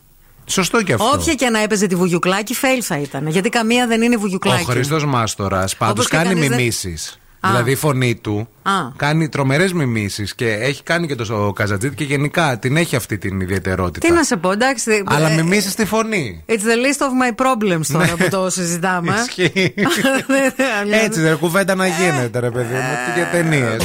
[0.46, 1.10] Σωστό και αυτό.
[1.14, 3.28] Όποια και να έπαιζε τη βουγιουκλάκη, fail θα ήταν.
[3.28, 4.64] Γιατί καμία δεν είναι Ο βουγιουκλάκη.
[4.64, 7.16] Χρήστος Μάστορας πάντως Όπως και κάνει κανείς δεν- μιμήσεις.
[7.40, 7.48] Α.
[7.50, 8.70] Δηλαδή η φωνή του Α.
[8.96, 13.18] κάνει τρομερές μιμήσεις και έχει κάνει και το ο Καζατζίτη και γενικά την έχει αυτή
[13.18, 14.06] την ιδιαιτερότητα.
[14.08, 15.02] Τι να σε πω, εντάξει.
[15.06, 16.44] Αλλά ε, μιμήσεις στη φωνή.
[16.48, 18.10] It's the list of my problems τώρα Ναι.
[18.16, 19.14] που το συζητάμε.
[19.26, 19.74] Ισχύει.
[20.80, 22.80] Αλλιώς- Έτσι, ρε κουβέντα να γίνεται, ρε παιδί μου.
[23.14, 23.82] Τι για ταινίες.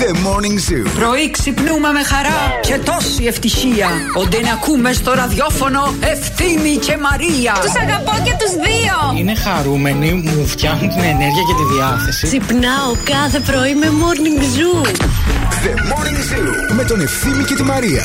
[0.00, 0.84] The Morning Zoo.
[0.98, 3.88] Πρωί ξυπνούμε με χαρά και τόση ευτυχία.
[4.14, 7.52] Όντε να ακούμε στο ραδιόφωνο Ευθύμη και Μαρία.
[7.62, 9.18] Τους αγαπώ και τους δύο.
[9.18, 12.26] Είναι χαρούμενοι, μου φτιάχνουν την ενέργεια και τη διάθεση.
[12.26, 14.86] Ξυπνάω κάθε πρωί με Morning Zoo.
[14.86, 16.74] The Morning Zoo.
[16.74, 18.02] Με τον Ευθύμη και τη Μαρία.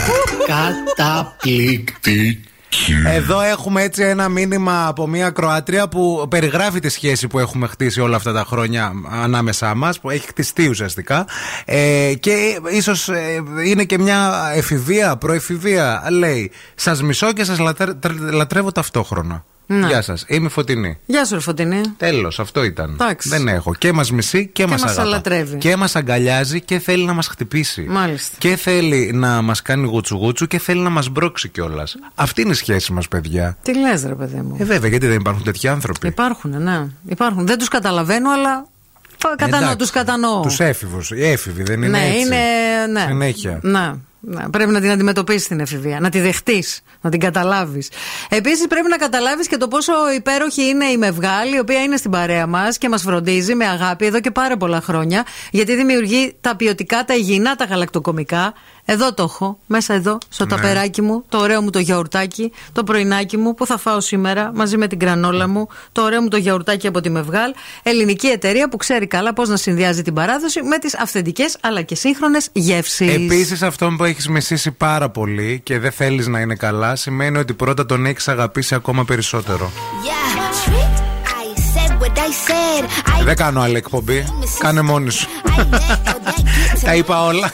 [0.47, 2.43] Καταπληκτική.
[3.05, 8.01] Εδώ έχουμε έτσι ένα μήνυμα από μια Κροάτρια που περιγράφει τη σχέση που έχουμε χτίσει
[8.01, 11.27] όλα αυτά τα χρόνια ανάμεσά μας, που έχει χτιστεί ουσιαστικά.
[11.65, 13.09] Ε, και ίσως
[13.65, 16.03] είναι και μια εφηβεία, προεφηβεία.
[16.09, 17.59] Λέει, Σας μισώ και σας
[18.31, 19.45] λατρεύω ταυτόχρονα.
[19.71, 19.87] Ναι.
[19.87, 20.97] Γεια σας, είμαι φωτεινή.
[21.05, 21.81] Γεια σου, ρε Φωτεινή.
[21.97, 22.91] Τέλος, αυτό ήταν.
[22.91, 23.29] Εντάξει.
[23.29, 23.73] Δεν έχω.
[23.75, 25.07] Και μας μισεί και, μας μας αγαπά.
[25.07, 25.57] αλατρεύει.
[25.57, 27.85] Και μας αγκαλιάζει και θέλει να μας χτυπήσει.
[27.89, 28.35] Μάλιστα.
[28.39, 31.95] Και θέλει να μας κάνει γουτσουγούτσου και θέλει να μας μπρώξει κιόλας.
[32.15, 33.57] Αυτή είναι η σχέση μας, παιδιά.
[33.63, 36.87] Τι λες, ρε παιδί μου; Ε, βέβαια, γιατί δεν υπάρχουν τέτοιοι άνθρωποι; Υπάρχουν, ναι.
[37.07, 37.47] Υπάρχουν.
[37.47, 38.67] Δεν τους καταλαβαίνω, αλλά.
[39.35, 40.41] Κατανοώ, τους κατανοώ.
[40.41, 41.11] Τους έφηβους.
[41.11, 42.19] Οι έφηβοι δεν είναι ναι, έτσι.
[42.19, 42.37] είναι.
[42.91, 43.05] Ναι.
[43.07, 43.59] Συνέχεια.
[43.61, 43.93] Ναι.
[44.21, 47.89] Ναι, πρέπει να την αντιμετωπίσεις την εφηβεία, να τη δεχτείς, να την καταλάβεις.
[48.29, 52.11] Επίσης, πρέπει να καταλάβεις και το πόσο υπέροχη είναι η Μευγάλη, η οποία είναι στην
[52.11, 56.55] παρέα μας και μας φροντίζει με αγάπη εδώ και πάρα πολλά χρόνια, γιατί δημιουργεί τα
[56.55, 58.53] ποιοτικά, τα υγιεινά, τα γαλακτοκομικά.
[58.91, 60.49] Εδώ το έχω, μέσα εδώ, στο Ναι.
[60.49, 64.77] ταπεράκι μου, το ωραίο μου το γιαουρτάκι, το πρωινάκι μου που θα φάω σήμερα μαζί
[64.77, 67.53] με την κρανόλα μου, το ωραίο μου το γιαουρτάκι από τη Μευγάλ.
[67.83, 71.95] Ελληνική εταιρεία που ξέρει καλά πώς να συνδυάζει την παράδοση με τις αυθεντικές αλλά και
[71.95, 73.13] σύγχρονες γεύσεις.
[73.15, 77.53] Επίσης, αυτό που έχεις μισήσει πάρα πολύ και δεν θέλεις να είναι καλά, σημαίνει ότι
[77.53, 79.71] πρώτα τον έχεις αγαπήσει ακόμα περισσότερο.
[80.05, 80.99] Yeah, trick.
[81.41, 83.19] I said what I said.
[83.21, 84.25] I Δεν κάνω άλλη εκπομπή.
[84.59, 85.27] Κάνε μόνη σου.
[85.45, 87.51] I let all that get to Τα είπα όλα.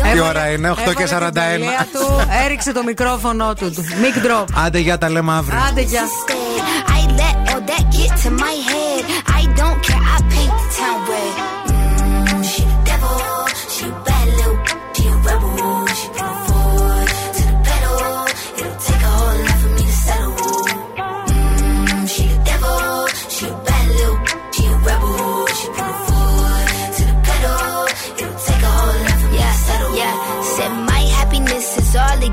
[0.00, 1.44] I don't Τι ώρα είναι, 8 και Έβαλε την 41.
[1.50, 3.70] τελεία του, έριξε το μικρόφωνο του.
[3.72, 3.84] του.
[3.84, 4.44] Mic drop.
[4.66, 5.58] Άντε, για τα λέμε αύριο.
[5.68, 6.02] Άντε, γεια.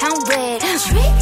[0.00, 0.60] town red.
[0.60, 1.16] Trick,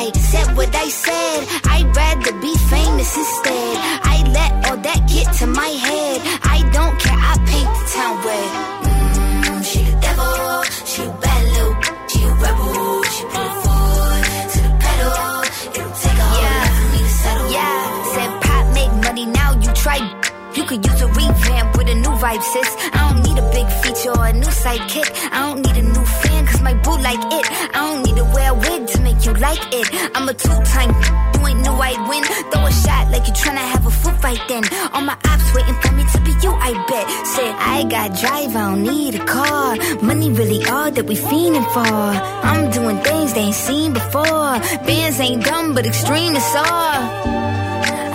[0.00, 1.40] I said what I said.
[1.64, 3.76] I'd rather be famous instead.
[4.02, 6.20] I let all that get to my head.
[6.42, 8.50] I don't care, I paint the town red.
[8.86, 11.74] Mm, she the devil, she a bad little,
[12.10, 14.22] she a rebel, she put a foot
[14.52, 15.12] to the pedal.
[15.76, 17.48] It'll take a whole for me to settle.
[17.56, 17.78] Yeah,
[18.14, 19.98] said pop make money, now you try.
[20.56, 22.70] You could use a revamp with a new vibe, sis.
[22.92, 25.08] I don't need a big feature or a new sidekick.
[25.30, 26.35] I don't need a new fan
[26.66, 27.46] my boo like it.
[27.76, 29.86] I don't need to wear a wig to make you like it.
[30.16, 30.90] I'm a two-time,
[31.34, 32.24] you ain't know I'd win.
[32.50, 34.64] Throw a shot like you tryna have a foot fight then.
[34.92, 37.06] All my ops waiting for me to be you, I bet.
[37.34, 39.76] Said, I got drive, I don't need a car.
[40.02, 41.96] Money really all that we fiending for.
[42.50, 44.52] I'm doing things they ain't seen before.
[44.88, 47.35] Bands ain't dumb, but extreme is all.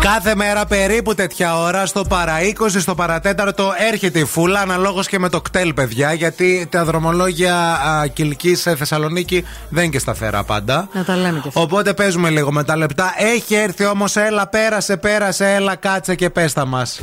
[0.00, 5.18] Κάθε μέρα περίπου τέτοια ώρα στο παρα 20, στο παρατέταρτο έρχεται η φούλα αναλόγως και
[5.18, 6.12] με το κτέλ, παιδιά.
[6.12, 7.78] Γιατί τα δρομολόγια
[8.12, 10.88] Κυλικής σε Θεσσαλονίκη δεν είναι και σταθερά πάντα.
[10.92, 11.60] Να τα λέμε και αυτά.
[11.60, 13.14] Οπότε παίζουμε λίγο με τα λεπτά.
[13.16, 17.00] Έχει έρθει όμως, έλα, πέρασε, πέρασε, έλα, κάτσε και πέστα μας.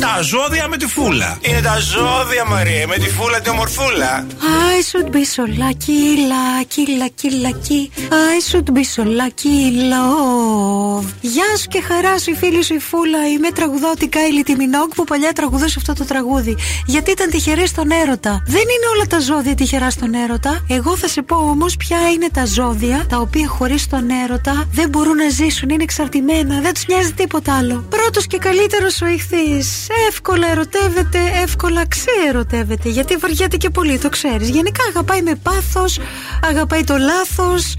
[0.00, 1.38] Τα ζώδια με τη φούλα.
[1.40, 4.26] Είναι τα ζώδια, Μαρία, με τη φούλα τη ομορφούλα.
[4.40, 7.80] I should be so lucky, lucky, lucky, lucky.
[8.10, 9.58] I should be so lucky,
[9.92, 11.04] love.
[11.20, 13.28] Γεια σου και χαρά σου, η φίλη σου η Φούλα.
[13.28, 16.56] Είμαι τραγουδάω την Κάιλι τη Μινόγκ που παλιά τραγουδούσε αυτό το τραγούδι.
[16.86, 18.42] Γιατί ήταν τυχερή στον έρωτα.
[18.46, 20.64] Δεν είναι όλα τα ζώδια τυχερά στον έρωτα.
[20.68, 24.88] Εγώ θα σε πω όμως ποια είναι τα ζώδια τα οποία χωρίς τον έρωτα δεν
[24.88, 25.68] μπορούν να ζήσουν.
[25.68, 27.86] Είναι εξαρτημένα, δεν τους νοιάζει τίποτα άλλο.
[27.88, 29.86] Πρώτος και καλύτερος ο ηχθής.
[30.08, 32.88] Εύκολα ερωτεύεται, εύκολα ξεερωτεύεται.
[32.88, 34.48] Γιατί βαριέται και πολύ, το ξέρεις.
[34.48, 35.98] Γενικά αγαπάει με πάθος,
[36.42, 37.74] αγαπάει το λάθος,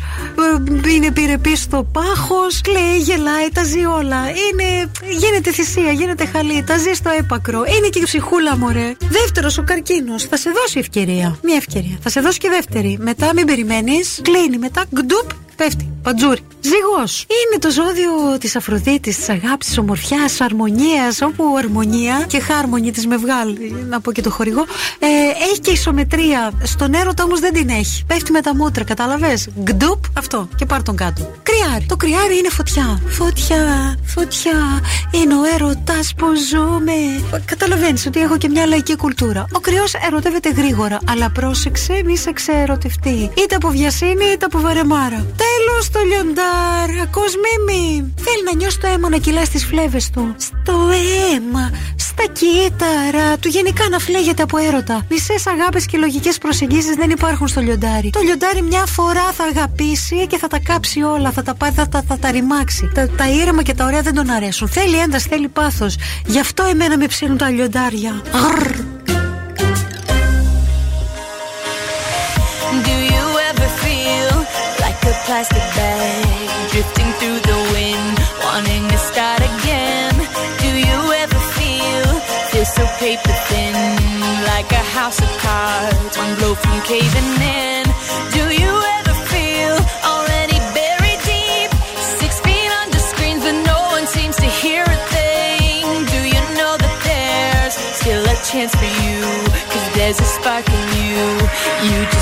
[0.95, 4.22] είναι πυρεπή στο πάχος, κλαίει, γελάει, τα ζει όλα.
[4.30, 7.63] Είναι, γίνεται θυσία, γίνεται χαλή, τα ζει στο έπακρο.
[7.78, 8.95] Είναι και η ψυχούλα, μωρέ.
[9.09, 10.24] Δεύτερος, ο καρκίνος.
[10.24, 11.38] Θα σε δώσει ευκαιρία.
[11.43, 11.97] Μια ευκαιρία.
[12.01, 12.97] Θα σε δώσει και δεύτερη.
[13.01, 14.57] Μετά μην περιμένεις, κλείνει.
[14.57, 15.89] Μετά γκντουπ, πέφτει.
[16.03, 16.39] Πατζούρι.
[16.62, 17.22] Ζυγός.
[17.22, 21.22] Είναι το ζώδιο της Αφροδίτης, της αγάπης, τη ομορφιάς, αρμονίας.
[21.22, 24.66] Όπου αρμονία και χάρμονη της με βγάλει, να πω και το χορηγό.
[24.99, 25.08] Ε,
[25.49, 26.51] έχει και ισομετρία.
[26.64, 28.03] Στον έρωτα όμως δεν την έχει.
[28.08, 30.49] Πέφτει με τα μούτρα, κατάλαβες; Γκντουπ, αυτό.
[30.56, 31.32] Και πάρ τον κάτω.
[31.43, 31.86] Κρυάρι.
[31.86, 33.01] Το κρυάρι είναι φωτιά.
[33.08, 34.82] Φωτιά, φωτιά.
[35.12, 36.91] Είναι ο έρωτας που ζούμε.
[37.45, 39.45] Καταλαβαίνεις ότι έχω και μια λαϊκή κουλτούρα.
[39.51, 40.97] Ο κρυός ερωτεύεται γρήγορα.
[41.10, 43.32] Αλλά πρόσεξε, μη σε ξεερωτευτεί.
[43.38, 45.26] Είτε από βιασύνη είτε από βαρεμάρα.
[45.45, 46.89] Τέλο το λιοντάρ.
[47.03, 48.13] Ακούς μίμη.
[48.25, 50.35] Θέλει να νιώσει το αίμα να κυλά στις φλέβες του.
[50.37, 50.75] Στο
[51.33, 53.47] αίμα, στα κύτταρα του.
[53.47, 55.05] Γενικά να φλέγεται από έρωτα.
[55.09, 58.09] Μισές αγάπες και λογικές προσεγγίσεις δεν υπάρχουν στο λιοντάρι.
[58.09, 61.31] Το λιοντάρι μια φορά θα αγαπήσει και θα τα κάψει όλα.
[61.31, 62.91] Θα τα πάρει, θα, θα, θα τα ρημάξει.
[62.93, 64.67] Τα, τα ήρεμα και τα ωραία δεν τον αρέσουν.
[64.67, 65.95] Θέλει ένταση, θέλει πάθος.
[66.25, 68.21] Γι' αυτό εμένα με ψήνουν τα λιοντάρια.
[68.33, 69.14] Γρρρ.
[75.26, 78.15] Plastic bag drifting through the wind,
[78.45, 80.13] wanting to start again?
[80.61, 82.05] Do you ever feel
[82.53, 83.73] feel so paper thin,
[84.53, 87.84] like a house of cards, one blow from caving in?
[88.38, 91.71] Do you ever feel already buried deep,
[92.21, 95.86] six feet under screens, but no one seems to hear a thing?
[96.13, 99.19] Do you know that there's still a chance for you?
[99.73, 101.26] Cause there's a spark in you.
[101.89, 102.14] You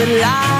[0.00, 0.59] the light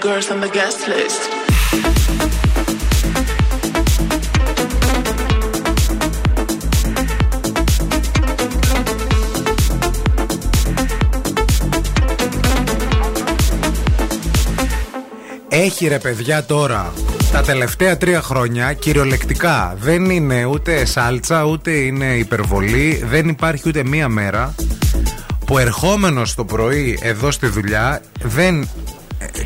[0.00, 1.22] Girls on the guest list?
[15.48, 16.92] Έχει ρε παιδιά τώρα
[17.32, 23.84] τα τελευταία τρία χρόνια κυριολεκτικά δεν είναι ούτε σάλτσα ούτε είναι υπερβολή δεν υπάρχει ούτε
[23.84, 24.54] μία μέρα
[25.46, 28.66] που ερχόμενος το πρωί εδώ στη δουλειά δεν ε,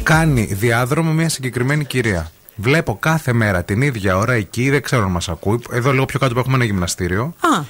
[0.02, 2.30] κάνει διάδρομο μια συγκεκριμένη κυρία.
[2.56, 5.60] Βλέπω κάθε μέρα την ίδια ώρα εκεί, δεν ξέρω αν μας ακούει.
[5.70, 7.34] Εδώ λίγο πιο κάτω που έχουμε ένα γυμναστήριο.
[7.40, 7.62] Α,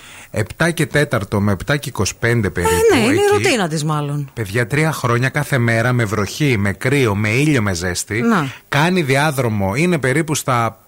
[0.58, 2.58] 7 και 4 με 7 και 25 περίπου.
[2.58, 3.32] ε, ναι, είναι η εκεί.
[3.32, 4.30] ρουτίνα της μάλλον.
[4.34, 8.20] Παιδιά, τρία χρόνια κάθε μέρα με βροχή, με κρύο, με ήλιο, με ζέστη.
[8.20, 8.52] Να.
[8.68, 10.78] Κάνει διάδρομο, είναι περίπου στα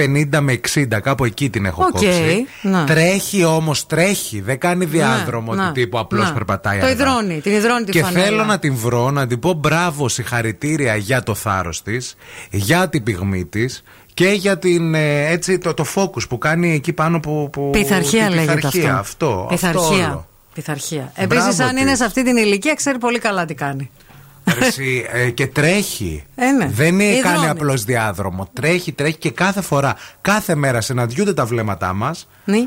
[0.00, 2.46] 50 με 60, κάπου εκεί την έχω Οκ, κόψει.
[2.62, 2.84] να.
[2.84, 4.40] Τρέχει όμως, τρέχει.
[4.40, 6.32] Δεν κάνει διάδρομο Ναι, του να, τύπου απλώς να.
[6.32, 6.78] περπατάει.
[6.78, 6.96] Το αργά.
[7.04, 8.24] υδρώνει, την υδρώνει τη Και φανέλα.
[8.24, 12.16] θέλω να την βρω, να την πω μπράβο, συγχαρητήρια για το θάρρος της,
[12.50, 13.82] για την πυγμή της
[14.14, 17.48] και για την, ε, έτσι, το, το focus που κάνει εκεί πάνω που.
[17.52, 19.26] που Πειθαρχία την λέγεται πειθαρχία, αυτό.
[19.26, 19.46] αυτό.
[19.48, 19.80] Πειθαρχία.
[19.80, 20.28] αυτό όλο.
[20.54, 21.12] Πειθαρχία.
[21.26, 21.80] Μπράβο Επίσης, αν της.
[21.82, 23.90] είναι σε αυτή την ηλικία, ξέρει πολύ καλά τι κάνει.
[24.60, 26.24] Εσύ, ε, και τρέχει.
[26.34, 26.68] Ε, ναι.
[26.72, 27.34] Δεν είναι Υδρώνει.
[27.34, 28.48] κάνει απλώ διάδρομο.
[28.52, 32.28] Τρέχει, τρέχει και κάθε φορά, κάθε μέρα συναντιούνται τα βλέμματά μας.
[32.44, 32.58] Ναι.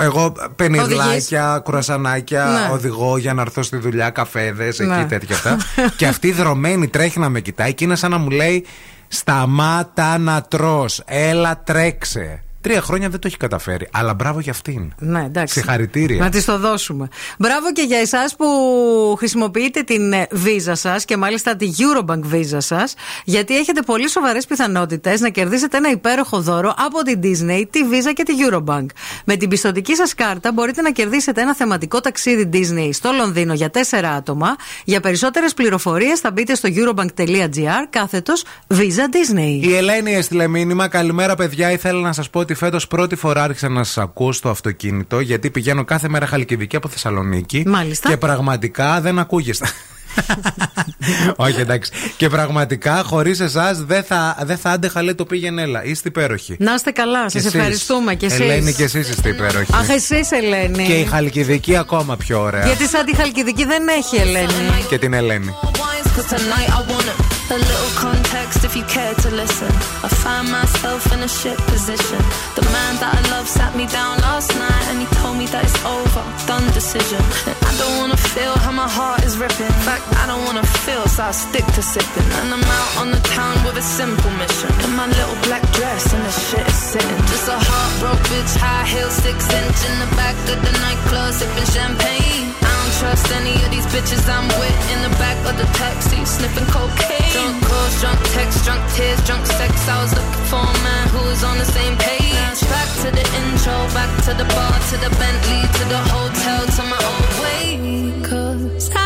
[0.00, 2.72] Εγώ πενιδλάκια, κουρασανάκια, Ναι.
[2.72, 4.94] οδηγώ για να έρθω στη δουλειά, καφέδες, Ναι.
[4.96, 5.56] εκεί τέτοια αυτά.
[5.96, 8.64] και αυτή δρομένη τρέχει να με κοιτάει και είναι σαν να μου λέει:
[9.08, 12.40] Σταμάτα να τρως, έλα τρέξε.
[12.66, 13.88] Τρία χρόνια δεν το έχει καταφέρει.
[13.92, 14.92] Αλλά μπράβο για αυτήν.
[14.98, 15.54] Ναι, εντάξει.
[15.54, 16.18] Συγχαρητήρια.
[16.18, 17.08] Να της το δώσουμε.
[17.38, 18.46] Μπράβο και για εσάς που
[19.18, 22.94] χρησιμοποιείτε την ε, βίζα σας και μάλιστα τη Eurobank βίζα σας,
[23.24, 28.12] γιατί έχετε πολύ σοβαρές πιθανότητες να κερδίσετε ένα υπέροχο δώρο από την Disney, τη Visa
[28.14, 28.86] και τη Eurobank.
[29.24, 33.70] Με την πιστοτική σας κάρτα μπορείτε να κερδίσετε ένα θεματικό ταξίδι Disney στο Λονδίνο για
[33.90, 34.56] 4 άτομα.
[34.84, 39.58] Για περισσότερες πληροφορίες θα μπείτε στο eurobank.gr κάθετος Visa Disney.
[39.60, 40.88] Η Ελένη έστειλε μήνυμα.
[40.88, 41.70] Καλημέρα, παιδιά.
[41.70, 45.50] Ήθελα να σας πω ότι φέτος πρώτη φορά άρχισα να σας ακούω στο αυτοκίνητο, γιατί
[45.50, 47.62] πηγαίνω κάθε μέρα χαλκιδική από Θεσσαλονίκη.
[47.66, 48.08] Μάλιστα.
[48.08, 49.66] Και πραγματικά δεν ακούγεστε.
[51.36, 51.90] Όχι, εντάξει.
[52.16, 55.84] Και πραγματικά χωρίς εσάς δεν θα, δεν θα άντεχα, λέει το πήγαινε έλα.
[55.84, 56.56] Είστε υπέροχοι.
[56.58, 57.54] Να είστε καλά, Και σας εσείς.
[57.54, 58.40] ευχαριστούμε και εσείς.
[58.40, 59.74] Ελένη, και εσείς είστε υπέροχοι.
[59.74, 60.84] Αχ, εσείς, Ελένη.
[60.86, 62.64] Και η Χαλκιδική ακόμα πιο ωραία.
[62.66, 64.84] Γιατί σαν τη Χαλκιδική δεν έχει Ελένη.
[64.88, 65.54] Και την Ελένη.
[66.16, 67.18] Cause tonight I want it.
[67.56, 69.70] A little context if you care to listen.
[70.06, 72.20] I find myself in a shit position.
[72.58, 75.62] The man that I love sat me down last night and he told me that
[75.68, 77.22] it's over, done decision.
[77.48, 79.72] And I don't wanna feel how my heart is ripping.
[79.80, 82.28] In fact, I don't wanna feel, so I stick to sipping.
[82.38, 84.70] And I'm out on the town with a simple mission.
[84.84, 87.20] In my little black dress and the shit is sitting.
[87.30, 91.68] Just a heartbroken bitch, high heel, six inch in the back of the nightclub, sipping
[91.72, 92.52] champagne.
[92.62, 96.18] I don't trust any of these bitches I'm with in the back of the taxi,
[96.24, 97.32] sniffing cocaine.
[97.32, 99.72] Drunk calls, drunk texts, drunk tears, drunk sex.
[99.88, 102.60] I was looking for a man who was on the same page.
[102.72, 106.82] Back to the intro, back to the bar, to the Bentley, to the hotel, to
[106.92, 107.62] my old way.
[108.26, 109.05] Cause I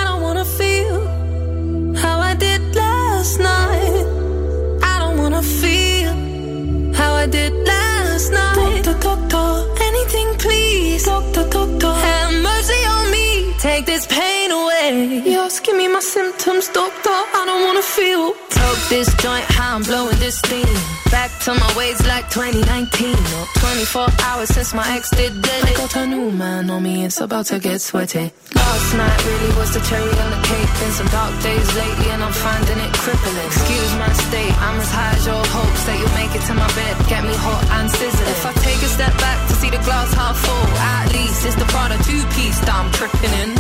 [7.31, 8.85] did last night.
[8.85, 10.41] Talk, talk, talk, feel how I did last night.
[10.41, 11.05] Doctor, doctor, anything please.
[11.05, 13.55] Doctor, doctor, have mercy on me.
[13.59, 15.23] Take this pain away.
[15.25, 17.11] You're asking me my symptoms, doctor.
[17.11, 18.33] I don't wanna feel.
[18.51, 20.67] Toke this joint, how I'm blowing this steam.
[21.11, 23.15] Back to my ways like 2019.
[23.15, 25.65] Or 24 hours since my ex did dead.
[25.65, 28.33] I got a new man on me, it's about to get sweaty.
[28.55, 30.71] Last night really was the cherry on the cake.
[30.79, 33.47] Been some dark days lately, and I'm finding it crippling.
[33.47, 36.71] Excuse my state, I'm as high as your hopes that you'll make it to my
[36.79, 36.95] bed.
[37.09, 38.31] Get me hot and sizzling.
[38.31, 38.70] If I take
[39.01, 42.61] step back to see the glass half full, at least it's the Prada two piece
[42.69, 43.57] that I'm tripping in.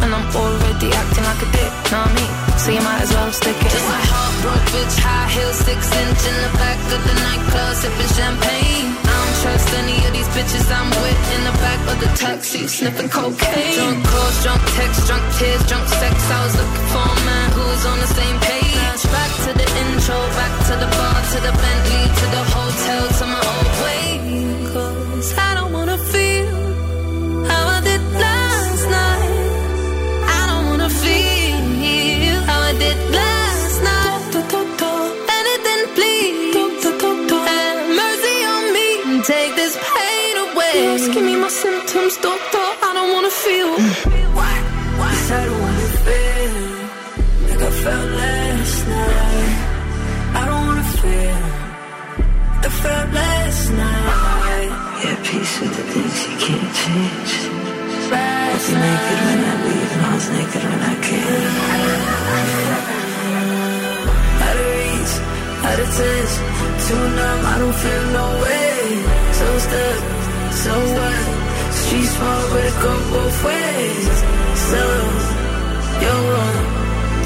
[0.00, 2.32] And I'm already acting like a dick, know what I mean?
[2.56, 3.68] So you might as well stick it.
[3.68, 8.12] Just a heartbroken bitch, high heels, six inch in the back of the nightclub, sipping
[8.16, 8.88] champagne.
[9.04, 12.64] I don't trust any of these bitches I'm with in the back of the taxi,
[12.72, 13.76] sniffing cocaine.
[13.76, 16.14] Drunk calls, drunk texts, drunk tears, drunk sex.
[16.24, 19.02] I was looking for a man who was on the same page.
[19.12, 22.42] Back to the intro, back to the bar, to the Bentley, to the
[41.48, 42.66] my symptoms, doctor.
[42.88, 43.70] I don't wanna feel.
[44.38, 44.54] Why?
[45.00, 45.12] Why?
[45.38, 46.54] I don't wanna feel
[47.48, 49.54] like I felt last night.
[50.40, 51.40] I don't wanna feel
[52.52, 54.70] like I felt last night.
[55.02, 57.32] Yeah, peace with the things you can't change.
[58.12, 61.54] I was naked when I leave, and I was naked when I came.
[64.46, 65.14] Out of reach,
[65.68, 66.32] out of touch,
[66.84, 68.76] too numb, I don't feel no way.
[69.38, 70.00] So stuck,
[70.62, 71.37] so what?
[71.88, 74.16] Street small, but it go both ways.
[74.70, 74.82] So,
[76.02, 76.58] you're wrong,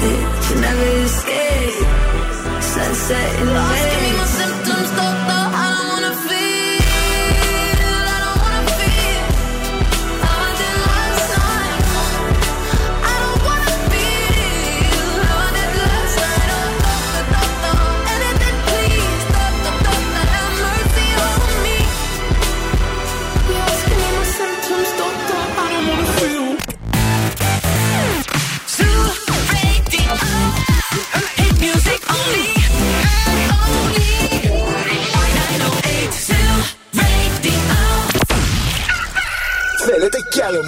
[0.03, 1.87] yeah, you never escape.
[2.61, 4.89] Sunset in the Lost, give me my symptoms,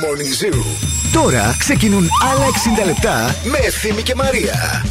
[0.03, 0.61] Morning Zoo.
[1.13, 2.45] Τώρα ξεκινούν άλλα
[2.81, 4.85] 60 λεπτά με Ευθύμη και Μαρία.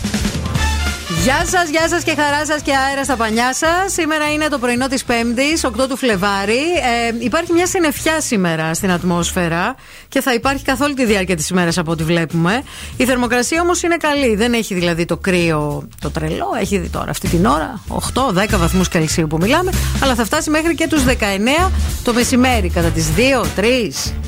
[1.24, 3.92] Γεια σας, γεια σας και χαρά σας και αέρα στα πανιά σας.
[3.92, 6.52] Σήμερα είναι το πρωινό της Πέμπτης, 8 του Φλεβάρι.
[6.52, 9.74] Ε, υπάρχει μια συννεφιά σήμερα στην ατμόσφαιρα
[10.08, 12.62] και θα υπάρχει καθ' όλη τη διάρκεια της ημέρας από ό,τι βλέπουμε.
[12.96, 14.36] Η θερμοκρασία όμως είναι καλή.
[14.36, 16.46] Δεν έχει δηλαδή το κρύο το τρελό.
[16.60, 19.72] Έχει δει τώρα αυτή την ώρα 8-10 βαθμούς Κελσίου που μιλάμε.
[20.02, 21.70] Αλλά θα φτάσει μέχρι και τους 19
[22.02, 23.62] το μεσημέρι κατά τις 2-3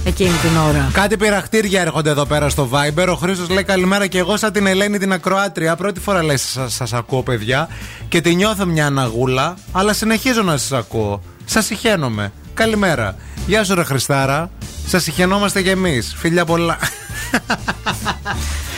[0.05, 0.91] εκείνη την ώρα.
[0.93, 3.09] Κάτι πειραχτήρια έρχονται εδώ πέρα στο Viber.
[3.09, 5.77] Ο Χρήστος λέει καλημέρα και εγώ σαν την Ελένη την Ακροάτρια.
[5.77, 7.69] Πρώτη φορά λέει σας σας ακούω, παιδιά.
[8.09, 11.23] Και τη νιώθω μια αναγούλα, αλλά συνεχίζω να σας ακούω.
[11.45, 12.33] Σας συχαίνομαι.
[12.55, 13.17] Καλημέρα.
[13.47, 14.51] Γεια σου, ρε Χριστάρα.
[14.87, 16.15] Σας συχαινόμαστε κι εμείς.
[16.17, 16.79] Φιλιά πολλά.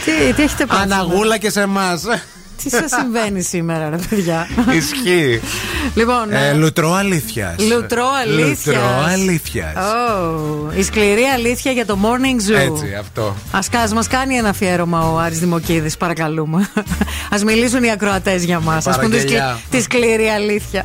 [0.05, 0.83] Τι, τι έχετε πάθει.
[0.83, 2.05] Αναγούλα και σε εμάς.
[2.63, 4.47] Τι σας συμβαίνει σήμερα, ρε παιδιά;
[4.77, 5.41] Ισχύει.
[5.95, 7.55] Λοιπόν, Ε, λουτρό αλήθειας.
[7.71, 8.73] Λουτρό αλήθεια.
[8.73, 9.75] Λουτρό αλήθειας.
[9.77, 12.57] Oh, η σκληρή αλήθεια για το morning zoo.
[12.59, 13.37] Έτσι, αυτό.
[13.51, 16.69] Α μας κάνει ένα αφιέρωμα ο Άρης Δημοκίδης, παρακαλούμε.
[17.31, 18.87] Α μιλήσουν οι ακροατές για μας.
[18.87, 19.29] Α πούν τη, σκλη...
[19.37, 19.59] Παραγγελιά.
[19.71, 20.85] τη σκληρή αλήθεια.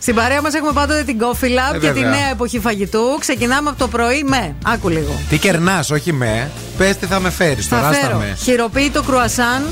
[0.00, 2.08] Στην παρέα μας έχουμε πάντοτε την Coffee Lab Ε, και τη βέβαια.
[2.10, 3.16] νέα εποχή φαγητού.
[3.20, 4.54] Ξεκινάμε από το πρωί με.
[4.64, 5.20] Άκου λίγο.
[5.28, 6.50] Τι κερνάς, όχι με.
[6.78, 7.66] Πες τι θα με φέρεις.
[7.66, 8.36] Θα Τώρα άστα φέρω με.
[8.42, 9.62] χειροποίητο κρουασάν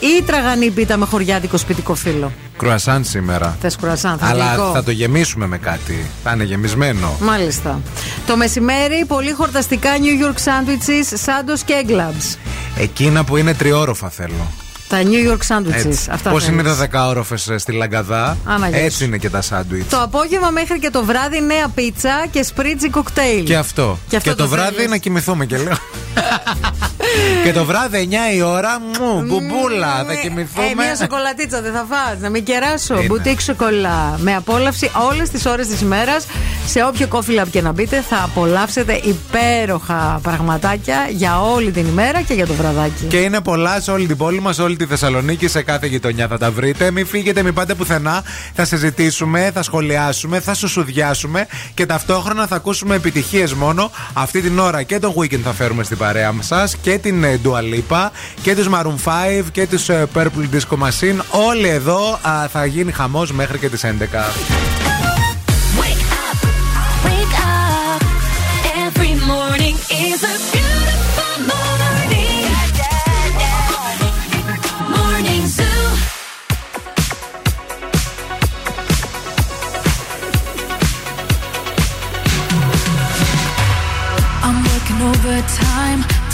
[0.00, 2.32] ή τραγανή πίτα με χωριάτικο σπιτικό φύλλο.
[2.58, 3.56] Κρουασάν σήμερα.
[3.60, 4.70] Θες κρουασάν, θα Αλλά γλυκό.
[4.72, 6.06] θα το γεμίσουμε με κάτι.
[6.22, 7.16] Θα είναι γεμισμένο.
[7.20, 7.80] Μάλιστα.
[8.26, 12.38] Το μεσημέρι πολύ χορταστικά New York sandwiches, σάντος και έγκλαμπς.
[12.78, 14.52] Εκείνα που είναι τριόροφα θέλω.
[14.88, 15.94] Τα New York sandwiches.
[16.10, 16.46] Αυτά Πώς θέλεις.
[16.60, 19.04] είναι τα δεκαόροφε στη Λαγκαδά, Αναγιά έτσι σου.
[19.04, 19.90] είναι και τα σάντουιτ.
[19.90, 23.44] Το απόγευμα μέχρι και το βράδυ νέα πίτσα και σπρίτζι κοκτέιλ.
[23.44, 23.98] Και αυτό.
[24.08, 24.90] Και αυτό το, το βράδυ θέλεις.
[24.90, 25.76] να κοιμηθούμε και λέω.
[27.44, 30.66] και το βράδυ 9 η ώρα, μου, μπουμπούλα, θα κοιμηθούμε.
[30.66, 32.94] Ε, μια σοκολατίτσα δεν θα φας, να μην κεράσω.
[32.94, 33.06] Είναι.
[33.06, 34.18] Μπουτίκ σοκολά.
[34.18, 36.26] Με απόλαυση όλες τις ώρες της ημέρας.
[36.66, 42.20] Σε όποιο coffee lab και να μπείτε, θα απολαύσετε υπέροχα πραγματάκια για όλη την ημέρα
[42.22, 43.04] και για το βραδάκι.
[43.08, 46.38] Και είναι πολλά σε όλη την πόλη μας, όλη τη Θεσσαλονίκη, σε κάθε γειτονιά θα
[46.38, 46.90] τα βρείτε.
[46.90, 48.22] Μην φύγετε, μην πάτε πουθενά.
[48.54, 53.90] Θα συζητήσουμε, θα σχολιάσουμε, θα σουσουδιάσουμε και ταυτόχρονα θα ακούσουμε επιτυχίες μόνο.
[54.12, 57.58] Αυτή την ώρα και τον weekend θα φέρουμε στην παρέα σα και την ε, Dua
[57.58, 58.08] Lipa
[58.42, 61.18] και τους Maroon 5 και τους ε, Purple Disco Machine.
[61.48, 64.95] Όλοι εδώ α, θα γίνει χαμός μέχρι και τις 11.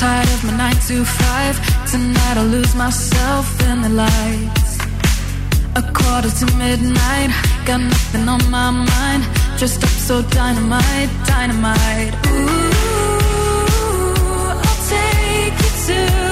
[0.03, 4.71] tired of my 9 to 5 Tonight I'll lose myself in the lights.
[5.81, 7.31] A quarter to midnight
[7.67, 9.23] Got nothing on my mind.
[9.59, 12.15] Dressed up so dynamite, dynamite.
[12.27, 12.73] Ooh,
[14.67, 16.32] I'll take you to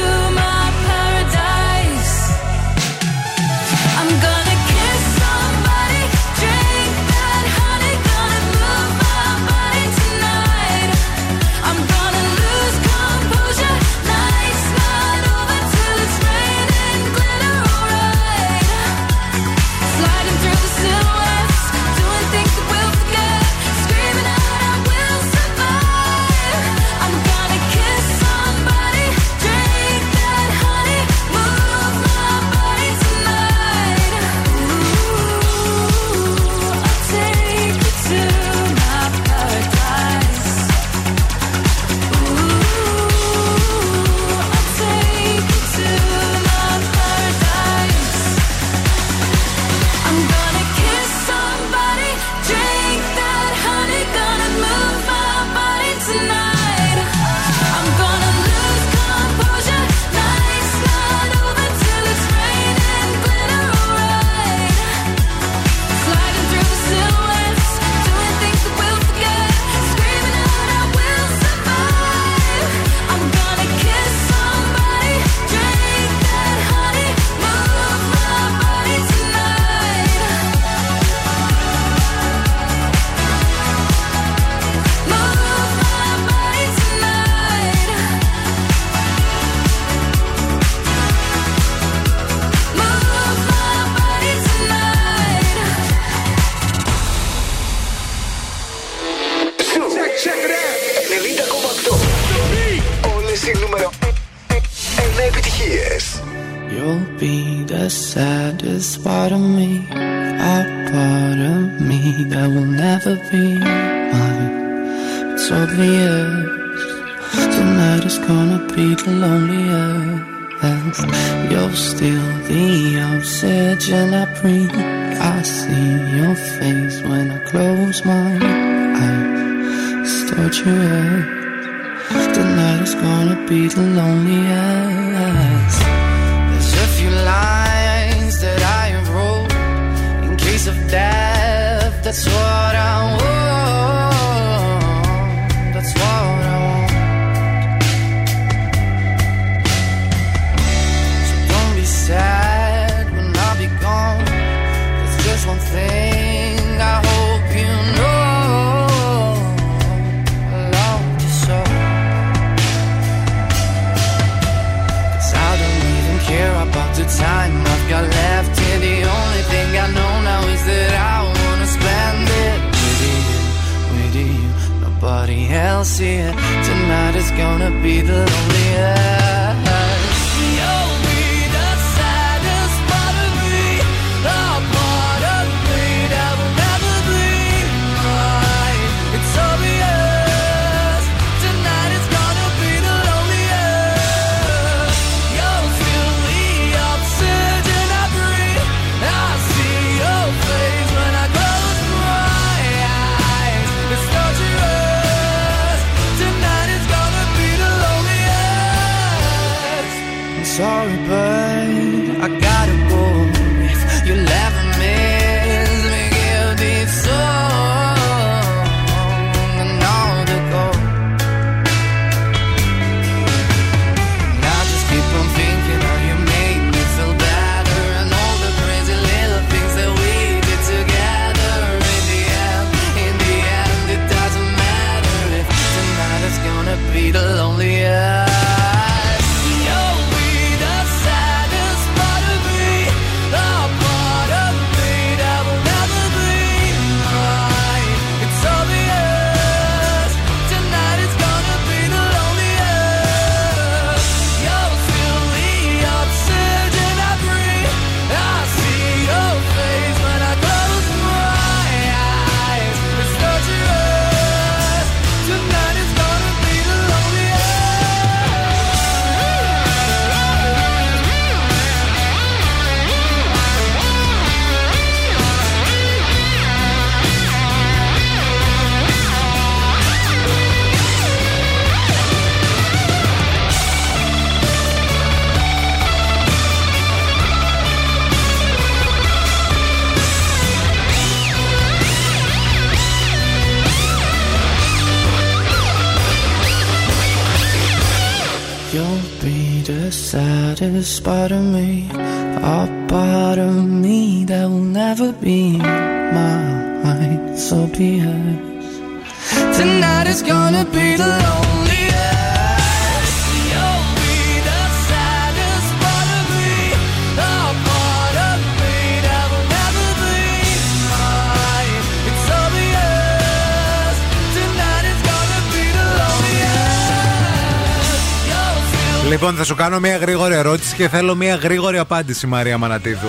[329.61, 333.07] κάνω μια γρήγορη ερώτηση και θέλω μια γρήγορη απάντηση, Μαρία Μανατίδου.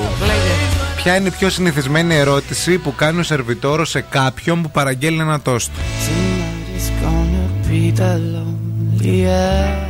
[0.96, 5.40] Ποια είναι η πιο συνηθισμένη ερώτηση που κάνει ο σερβιτόρο σε κάποιον που παραγγέλνει ένα
[5.40, 5.70] τόστ.
[6.76, 9.86] It's gonna be the loneliest.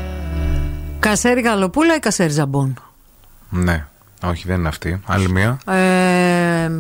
[0.99, 2.83] Κασέρι γαλοπούλα ή κασέρι ζαμπόν.
[3.49, 3.87] Ναι,
[4.23, 5.01] όχι, δεν είναι αυτή.
[5.07, 5.59] Άλλη μία.
[5.67, 6.71] Ε, ε,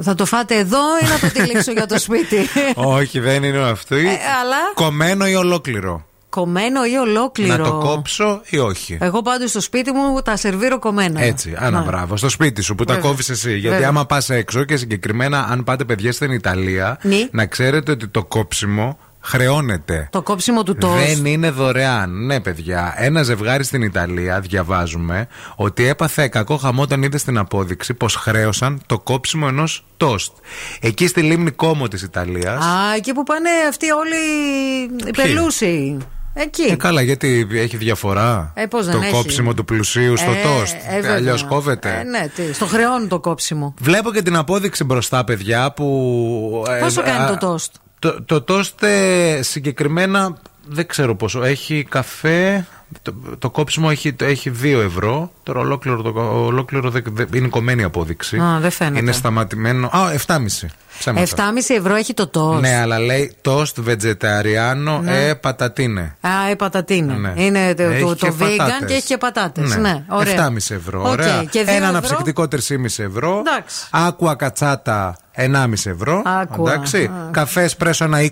[0.00, 2.48] θα το φάτε εδώ ή να το τυλίξω για το σπίτι;
[2.98, 3.96] όχι, δεν είναι αυτή.
[3.96, 6.04] Ε, αλλά Κομμένο ή ολόκληρο;
[6.34, 10.78] Κομμένο ή ολόκληρο; Να το κόψω ή όχι; Εγώ πάντως στο σπίτι μου τα σερβίρω
[10.78, 11.20] κομμένα.
[11.22, 11.84] Έτσι, άνα Ναι.
[11.86, 12.16] μπράβο.
[12.16, 13.08] Στο σπίτι σου που τα Βέβαια.
[13.10, 13.50] κόβεις εσύ.
[13.50, 13.88] Γιατί Βέβαια.
[13.88, 17.28] άμα πας έξω και συγκεκριμένα αν πάτε παιδιά στην Ιταλία, Ναι.
[17.30, 20.08] να ξέρετε ότι το κόψιμο χρεώνεται.
[20.12, 20.94] Το κόψιμο του τόστ.
[21.06, 22.26] Δεν είναι δωρεάν.
[22.26, 22.94] Ναι, παιδιά.
[22.96, 25.26] Ένα ζευγάρι στην Ιταλία, διαβάζουμε,
[25.56, 30.32] ότι έπαθε κακό χαμό όταν είδε στην απόδειξη πως χρέωσαν το κόψιμο ενός τόστ.
[30.80, 32.64] Εκεί στη λίμνη Κόμο της Ιταλίας.
[32.64, 34.16] Α, εκεί που πάνε αυτοί όλοι
[35.06, 35.98] οι πελούσιοι.
[36.34, 36.62] Εκεί.
[36.62, 40.34] Ε, καλά, γιατί έχει διαφορά Ε, πώς δεν το έχει; κόψιμο του πλουσίου στο Ε,
[40.42, 40.74] τόστ.
[40.88, 41.14] ε, βέβαια.
[41.14, 41.98] Αλλιώς κόβεται.
[42.00, 43.74] Ε, ναι, τι, στο χρεώνουν το κόψιμο.
[43.80, 46.64] Βλέπω και την απόδειξη μπροστά, παιδιά, που.
[46.68, 51.42] ε, Πόσο κάνει α, το τόστ; Το, το τόστ ε, συγκεκριμένα δεν ξέρω πόσο.
[51.42, 52.66] Έχει καφέ.
[53.02, 55.32] Το, το κόψιμο έχει, το έχει 2 ευρώ.
[55.42, 56.12] Τώρα ολόκληρο, το,
[56.44, 58.36] ολόκληρο δε- δε- είναι κομμένη απόδειξη.
[58.38, 58.98] Α, δεν φαίνεται.
[58.98, 59.86] Είναι σταματημένο.
[59.86, 60.68] Α, 7,5.
[60.98, 61.26] Ψέματα.
[61.36, 62.60] 7,5 ευρώ έχει το τόστ.
[62.60, 65.26] Ναι, αλλά λέει τόστ βετζεταριάνο Ναι.
[65.28, 66.16] ε πατατίνε.
[66.20, 67.14] Α, η πατατίνα.
[67.14, 67.32] Ναι.
[67.36, 68.88] Είναι το, Έχει το, και το vegan πατάτες.
[68.88, 69.68] και έχει και πατάτες.
[69.76, 69.80] Ναι.
[69.80, 70.04] Ναι.
[70.08, 70.48] ωραία.
[70.48, 71.00] 7,5 ευρώ.
[71.00, 71.44] Οκ, Ωραία.
[71.44, 71.86] Και δύο Ένα ευρώ.
[71.88, 73.42] αναψυκτικό 3,5 ευρώ.
[73.46, 73.86] Εντάξει.
[73.90, 76.22] Άκουα κατσάτα 1,5 ευρώ.
[76.24, 76.72] Άκουα.
[76.72, 77.04] Εντάξει.
[77.04, 77.28] Α.
[77.30, 78.30] Καφέ εσπρέσο ένα 20.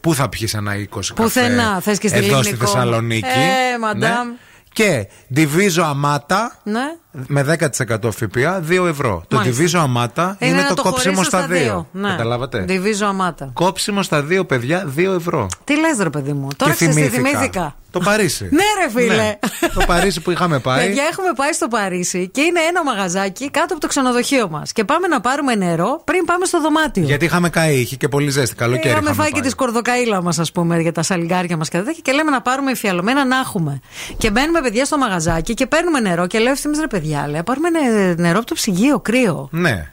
[0.00, 1.62] Πού θα πιεις ένα 20 Πουθενά.
[1.62, 2.70] καφέ; Θες και στη Εδώ Λίμνη στη Κόμο.
[2.72, 4.28] Θεσσαλονίκη; Ε, μαντάμ.
[4.72, 6.96] Και διβίζω αμάτα Ναι.
[7.26, 9.24] Με 10% ΦΠΑ 2 ευρώ.
[9.28, 9.56] Το Μάλιστα.
[9.56, 11.84] διβίζω αμάτα είναι, να το, κόψιμο χωρίσω στα 2.
[11.92, 12.08] Ναι.
[12.08, 12.60] Καταλάβατε.
[12.60, 13.50] Διβίζω αμάτα.
[13.52, 15.46] Κόψιμο στα 2 παιδιά 2 ευρώ.
[15.64, 16.48] Τι λες ρε παιδί μου.
[16.56, 17.30] Τώρα και ξέρεις τι θυμήθηκα.
[17.30, 17.74] θυμήθηκα.
[17.90, 18.48] Το Παρίσι.
[18.58, 19.16] Ναι, ρε φίλε.
[19.16, 19.38] Ναι.
[19.74, 20.86] Το Παρίσι που είχαμε πάει.
[20.86, 24.72] Παιδιά, έχουμε πάει στο Παρίσι και είναι ένα μαγαζάκι κάτω από το ξενοδοχείο μας.
[24.72, 27.02] Και πάμε να πάρουμε νερό πριν πάμε στο δωμάτιο.
[27.02, 28.54] Γιατί είχαμε καεί, είχε και πολύ ζέστη.
[28.54, 28.88] Καλοκαίρι.
[28.88, 32.00] Είχαμε είχαμε φάει και τη σκορδοκαίλα μας, ας πούμε, για τα σαλιγκάρια μας και τέτοια.
[32.02, 33.80] Και λέμε να πάρουμε εφιαλωμένα να έχουμε.
[34.18, 36.26] Και μπαίνουμε, παιδιά, στο μαγαζάκι και παίρνουμε νερό.
[36.26, 39.48] Και λέω ευθύνη ρε παιδιά, λέει, πάρουμε νε- νερό από το ψυγείο, κρύο.
[39.52, 39.90] Ναι.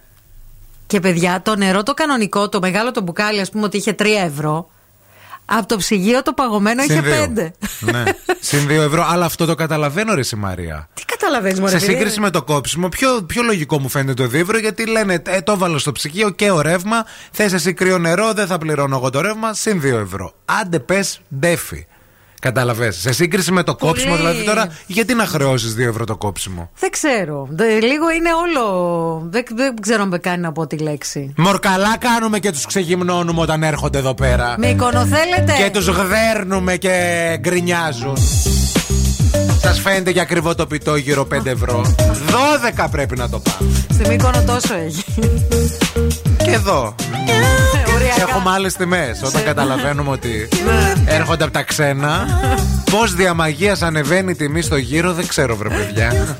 [0.87, 4.05] Και παιδιά, το νερό το κανονικό, το μεγάλο το μπουκάλι, ας πούμε, ότι είχε 3
[4.25, 4.69] ευρώ.
[5.45, 7.33] Από το ψυγείο το παγωμένο είχε Συν δύο.
[7.35, 7.51] 5.
[7.79, 8.03] ναι.
[8.39, 9.05] Συν 2 ευρώ.
[9.09, 10.89] Αλλά αυτό το καταλαβαίνω, ρε εσύ, Μαρία.
[10.93, 11.71] Τι καταλαβαίνεις, Μωρέ.
[11.71, 14.85] Σε φίλε; σύγκριση με το κόψιμο, πιο, πιο λογικό μου φαίνεται το 2 ευρώ γιατί
[14.85, 17.05] λένε ε, το έβαλα στο ψυγείο και ο ρεύμα.
[17.31, 19.53] Θες εσύ κρύο νερό, δεν θα πληρώνω εγώ το ρεύμα.
[19.53, 20.33] Συν 2 ευρώ.
[20.45, 21.85] Άντε πες ντέφι.
[22.41, 22.97] Καταλαβες.
[22.99, 23.91] Σε σύγκριση με το Πολύ.
[23.91, 27.47] κόψιμο, δηλαδή τώρα, γιατί να χρεώσεις 2 ευρώ το κόψιμο; Δεν ξέρω.
[27.51, 29.27] Δε- λίγο είναι όλο.
[29.29, 31.33] Δεν, δεν ξέρω αν με κάνει να πω τη λέξη.
[31.37, 34.55] Μορκαλά κάνουμε και τους ξεγυμνώνουμε όταν έρχονται εδώ πέρα.
[34.57, 35.63] Με θέλετε.
[35.63, 36.91] Και τους γδέρνουμε και
[37.39, 38.17] γκρινιάζουν.
[39.61, 41.95] Σας φαίνεται για ακριβό το πιτόγυρο 5 ευρώ.
[42.75, 43.71] 12 πρέπει να το πάμε.
[43.93, 45.03] Στη Μύκονο τόσο έχει.
[46.51, 46.95] Και εδώ.
[47.93, 48.21] Οριακά.
[48.21, 49.21] Έχουμε άλλες τιμές.
[49.23, 50.47] Όταν καταλαβαίνουμε ότι
[51.05, 52.27] έρχονται από τα ξένα.
[52.91, 56.35] Πώς διαμαγείας ανεβαίνει η τιμή στο γύρο, δεν ξέρω, βρε παιδιά.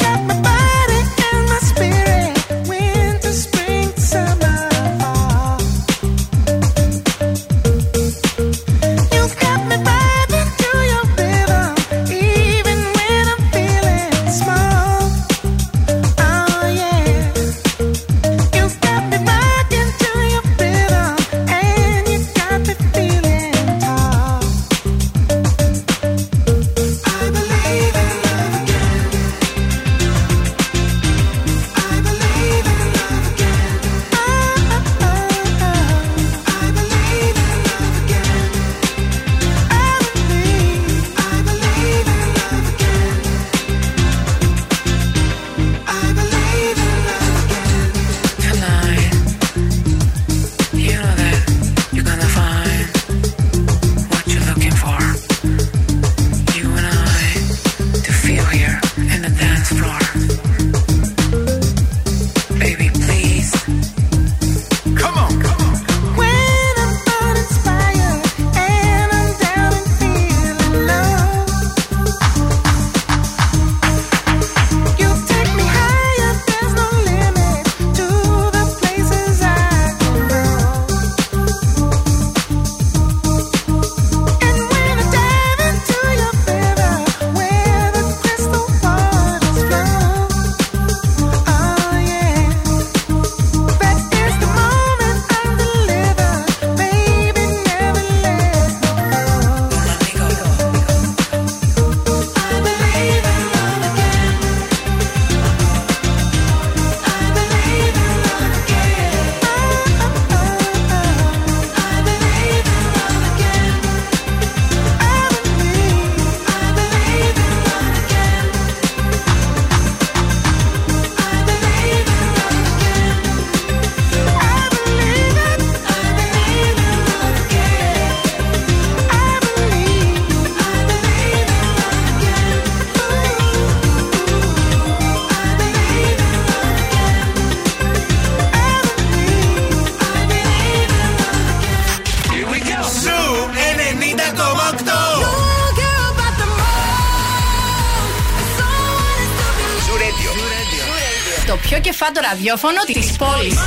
[152.31, 153.59] Ραδιόφωνο της πόλης.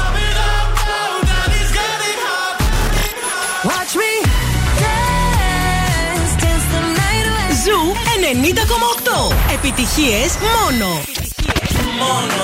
[3.69, 4.13] Watch me
[4.83, 7.51] dance, dance the night away.
[7.65, 7.81] Ζου
[8.21, 9.53] 90,8.
[9.55, 10.89] Επιτυχίες μόνο.
[11.99, 12.44] Μόνο.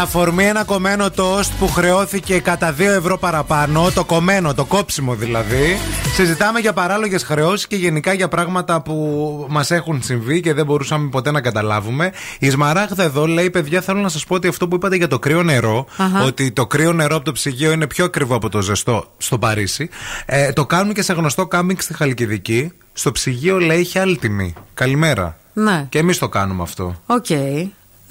[0.00, 5.78] αφορμή ένα κομμένο τόστ που χρεώθηκε κατά 2 ευρώ παραπάνω, το κομμένο, το κόψιμο δηλαδή.
[6.14, 11.08] Συζητάμε για παράλογες χρεώσεις και γενικά για πράγματα που μας έχουν συμβεί και δεν μπορούσαμε
[11.08, 12.12] ποτέ να καταλάβουμε.
[12.38, 15.18] Η Σμαράγδα εδώ λέει: Παιδιά, θέλω να σας πω ότι αυτό που είπατε για το
[15.18, 16.24] κρύο νερό, Αχα.
[16.24, 19.88] ότι το κρύο νερό από το ψυγείο είναι πιο ακριβό από το ζεστό στο Παρίσι.
[20.26, 22.72] Ε, το κάνουν και σε γνωστό κάμπινγκ στη Χαλκιδική.
[22.92, 24.54] Στο ψυγείο λέει έχει άλλη τιμή.
[24.74, 25.36] Καλημέρα.
[25.52, 25.86] Ναι.
[25.88, 27.00] Και εμείς το κάνουμε αυτό.
[27.06, 27.26] Οκ.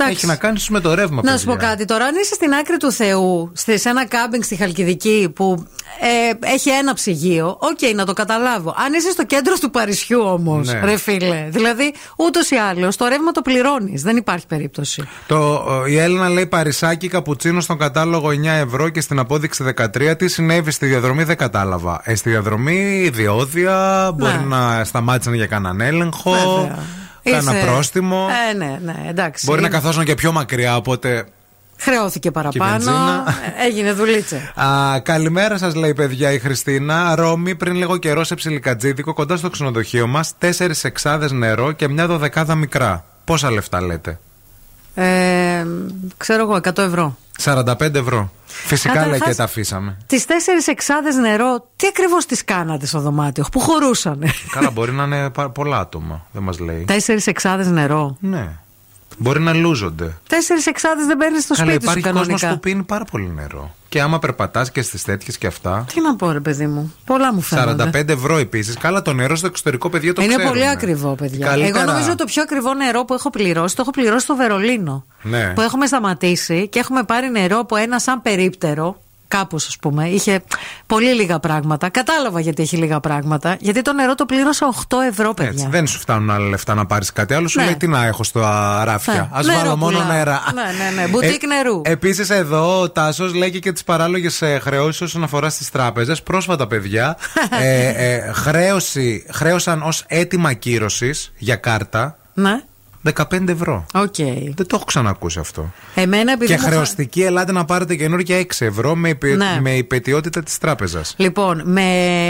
[0.03, 0.17] Εντάξει.
[0.17, 1.67] Έχει να κάνει με το ρεύμα, Να σου πω παιδιά.
[1.69, 2.05] κάτι τώρα.
[2.05, 5.65] Αν είσαι στην άκρη του Θεού, στη- σε ένα κάμπινγκ στη Χαλκιδική που
[6.01, 8.75] ε, έχει ένα ψυγείο, οκ, να το καταλάβω.
[8.85, 10.79] Αν είσαι στο κέντρο του Παρισιού όμως, Ναι.
[10.83, 11.47] ρε φίλε.
[11.49, 14.01] Δηλαδή, ούτως ή άλλως, το ρεύμα το πληρώνεις.
[14.01, 15.07] Δεν υπάρχει περίπτωση.
[15.27, 20.15] Το, ε, η Έλενα λέει Παρισάκι καπουτσίνο στον κατάλογο 9 ευρώ και στην απόδειξη 13.
[20.17, 22.01] Τι συνέβη στη διαδρομή δεν κατάλαβα.
[22.03, 24.55] Ε, στη διαδρομή διόδια, μπορεί Ναι.
[24.55, 26.83] να σταμάτησαν για κανέναν έλεγχο, Βέβαια.
[27.31, 28.27] Κάνα Είσαι- πρόστιμο.
[28.49, 29.45] Ε, ναι, ναι, εντάξει.
[29.45, 31.25] Μπορεί να καθόσουν και πιο μακριά, οπότε.
[31.81, 32.71] Χρεώθηκε παραπάνω.
[32.71, 33.23] βενζίνα.
[33.59, 34.51] Ε, Έγινε δουλίτσε.
[34.55, 37.15] Α, καλημέρα σας, λέει παιδιά η Χριστίνα.
[37.15, 42.07] Ρώμη, πριν λίγο καιρό σε ψιλικατζίδικο, κοντά στο ξενοδοχείο μας, τέσσερις εξάδες νερό και μια
[42.07, 43.05] δωδεκάδα μικρά.
[43.25, 44.19] Πόσα λεφτά λέτε;
[44.95, 45.65] Ε,
[46.17, 47.17] ξέρω εγώ, 100 ευρώ.
[47.43, 48.31] 45 ευρώ.
[48.45, 49.97] Φυσικά λέει Καταρχάς, και τα αφήσαμε.
[50.07, 54.23] Τις τέσσερις εξάδες νερό, τι ακριβώς τις κάνατε στο δωμάτιο, που χωρούσαν.
[54.51, 56.25] Καλά, μπορεί να είναι πα- πολλά άτομα.
[56.31, 56.83] Δεν μας λέει.
[56.87, 58.17] Τέσσερις εξάδες νερό.
[58.19, 58.49] Ναι.
[59.21, 60.17] Μπορεί να λούζονται.
[60.27, 62.53] Τέσσερις εξάδες δεν παίρνεις στο Καλά, σπίτι σου υπάρχει κόσμος κανονικά.
[62.53, 63.75] που πίνει πάρα πολύ νερό.
[63.89, 65.85] Και άμα περπατάς και στις τέτοιες και αυτά.
[65.93, 66.93] Τι να πω, ρε παιδί μου.
[67.05, 67.83] Πολλά μου φαίνονται.
[67.83, 68.77] 45 ευρώ επίσης.
[68.77, 70.53] Καλά, το νερό στο εξωτερικό παιδί το Είναι ξέρουμε.
[70.53, 71.47] πολύ ακριβό, παιδιά.
[71.47, 75.05] Καλύτερα- Εγώ νομίζω το πιο ακριβό νερό που έχω πληρώσει το έχω πληρώσει στο Βερολίνο.
[75.21, 75.51] Ναι.
[75.55, 79.01] Που έχουμε σταματήσει και έχουμε πάρει νερό από ένα σαν περίπτερο.
[79.29, 80.07] Κάπως, ας πούμε.
[80.07, 80.41] Είχε
[80.85, 81.89] πολύ λίγα πράγματα.
[81.89, 83.55] Κατάλαβα γιατί έχει λίγα πράγματα.
[83.59, 85.51] Γιατί το νερό το πλήρωσα 8 ευρώ, παιδιά.
[85.51, 87.47] Έτσι, δεν σου φτάνουν άλλα λεφτά να πάρεις κάτι άλλο.
[87.47, 87.65] Σου Ναι.
[87.65, 90.11] λέει τι να έχω στα ράφια; Ναι, Α νερό βάλω μόνο πουλάω.
[90.15, 90.41] νερά.
[90.53, 91.07] Ναι, ναι, ναι.
[91.07, 91.81] Μπουτίκ νερού.
[91.85, 96.23] Επίσης, εδώ ο Τάσος λέει και τις παράλογες χρεώσεις όσον αφορά στις τράπεζες.
[96.23, 97.17] Πρόσφατα, παιδιά,
[97.61, 102.61] ε, ε, χρέωση, χρέωσαν ως αίτημα ακύρωσης για κάρτα Ναι.
[103.15, 103.85] 15 ευρώ.
[103.93, 104.15] Οκ.
[104.55, 105.71] Δεν το έχω ξανακούσει αυτό.
[105.95, 106.45] Εμένα επειδή.
[106.51, 109.35] και μου είχα- χρεωστική, ελάτε να πάρετε καινούργια 6 ευρώ με, υπε...
[109.35, 109.57] Ναι.
[109.61, 111.13] με υπετιότητα της τράπεζας.
[111.17, 111.83] Λοιπόν, με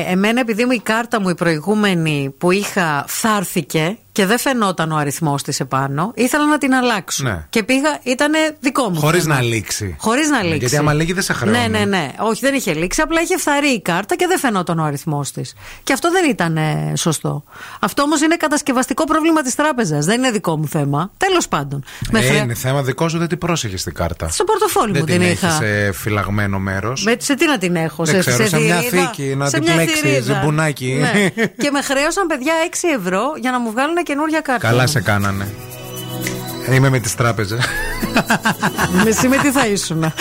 [0.07, 4.95] εμένα επειδή μου η κάρτα μου η προηγούμενη που είχα φθάρθηκε και δεν φαινόταν ο
[4.95, 7.23] αριθμός της επάνω, ήθελα να την αλλάξω.
[7.23, 7.45] Ναι.
[7.49, 8.99] Και πήγα, ήταν δικό μου.
[8.99, 9.35] Χωρίς θέμα.
[9.35, 9.95] να λήξει.
[9.99, 10.57] Χωρίς να λήξει.
[10.57, 11.57] Γιατί άμα λύγει δεν σε χρεώνει.
[11.57, 12.11] Ναι, ναι, ναι.
[12.19, 13.01] Όχι, δεν είχε λήξει.
[13.01, 15.53] Απλά είχε φθαρεί η κάρτα και δεν φαινόταν ο αριθμός της.
[15.83, 17.43] Και αυτό δεν ήταν ε, σωστό.
[17.79, 20.05] Αυτό όμως είναι κατασκευαστικό πρόβλημα της τράπεζας.
[20.05, 21.11] Δεν είναι δικό μου θέμα.
[21.17, 21.83] Τέλος πάντων.
[22.11, 24.29] Με Ε, χρεώ- Είναι θέμα δικό σου, δεν την πρόσεχες την κάρτα.
[24.29, 25.47] Στο πορτοφόλι δεν μου την την είχα.
[25.47, 27.03] έχεις σε φυλαγμένο μέρος.
[27.03, 29.51] Με, σε τι να την έχω, Δεν σε, ξέρω, σε μια θηρίδα; θήκη, να σε
[29.55, 30.21] την μια πλέξεις, θηρίδα.
[30.33, 30.93] ζυμπουνάκι.
[30.99, 31.29] Ναι.
[31.57, 34.67] και με χρέωσαν παιδιά 6 ευρώ για να μου βγάλουν καινούργια κάρτα.
[34.67, 35.53] Καλά σε κάνανε.
[36.71, 37.65] Είμαι με τις τράπεζες.
[39.07, 40.13] Εσύ με τι θα ήσουν.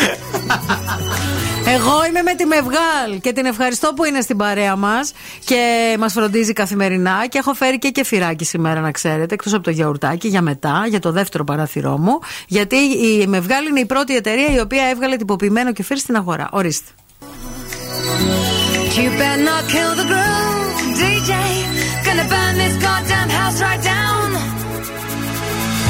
[1.74, 5.12] Εγώ είμαι με τη Μευγάλ και την ευχαριστώ που είναι στην παρέα μας
[5.44, 7.26] και μας φροντίζει καθημερινά.
[7.28, 10.98] Και έχω φέρει και κεφυράκι σήμερα, να ξέρετε, εκτός από το γιαουρτάκι για μετά, για
[10.98, 12.18] το δεύτερο παράθυρό μου.
[12.46, 16.48] Γιατί η Μευγάλ είναι η πρώτη εταιρεία η οποία έβγαλε τυποποιημένο κεφίρι στην αγορά.
[16.50, 16.90] Ορίστε.
[18.98, 21.32] You better not kill the groove, DJ.
[22.04, 24.30] Gonna burn this goddamn right down.
[24.34, 24.48] Oh,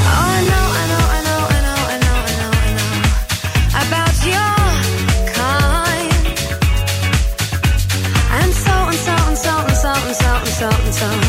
[0.09, 2.93] I know, I know, I know, I know, I know, I know, I know
[3.83, 4.55] about your
[5.37, 6.13] kind.
[8.37, 11.28] And so and so and so and so and so and so and so.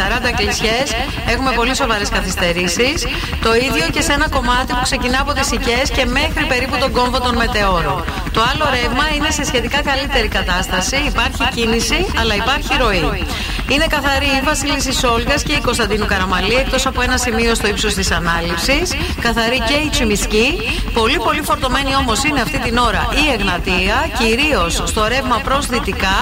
[0.00, 0.86] 40 κλισιές,
[1.32, 3.06] έχουμε πολύ σοβαρές καθυστερήσεις.
[3.42, 6.92] Το ίδιο και σε ένα κομμάτι που ξεκινά από τις Οικέ και μέχρι περίπου τον
[6.92, 8.04] κόμβο των Μετεώρων.
[8.32, 10.96] Το άλλο ρεύμα είναι σε σχετικά καλύτερη κατάσταση.
[10.96, 13.24] Υπάρχει κίνηση, αλλά υπάρχει ροή.
[13.68, 17.94] Είναι καθαρή η Βασίλισσα Σόλγα και η Κωνσταντίνου Καραμαλή, εκτός από ένα σημείο στο ύψος
[17.94, 18.82] της ανάληψη.
[19.20, 20.48] Καθαρή και η Τσιμισκή.
[20.92, 26.18] Πολύ πολύ φορτωμένη όμως είναι αυτή την ώρα η Εγνατία, κυρίως στο ρεύμα προς δυτικά,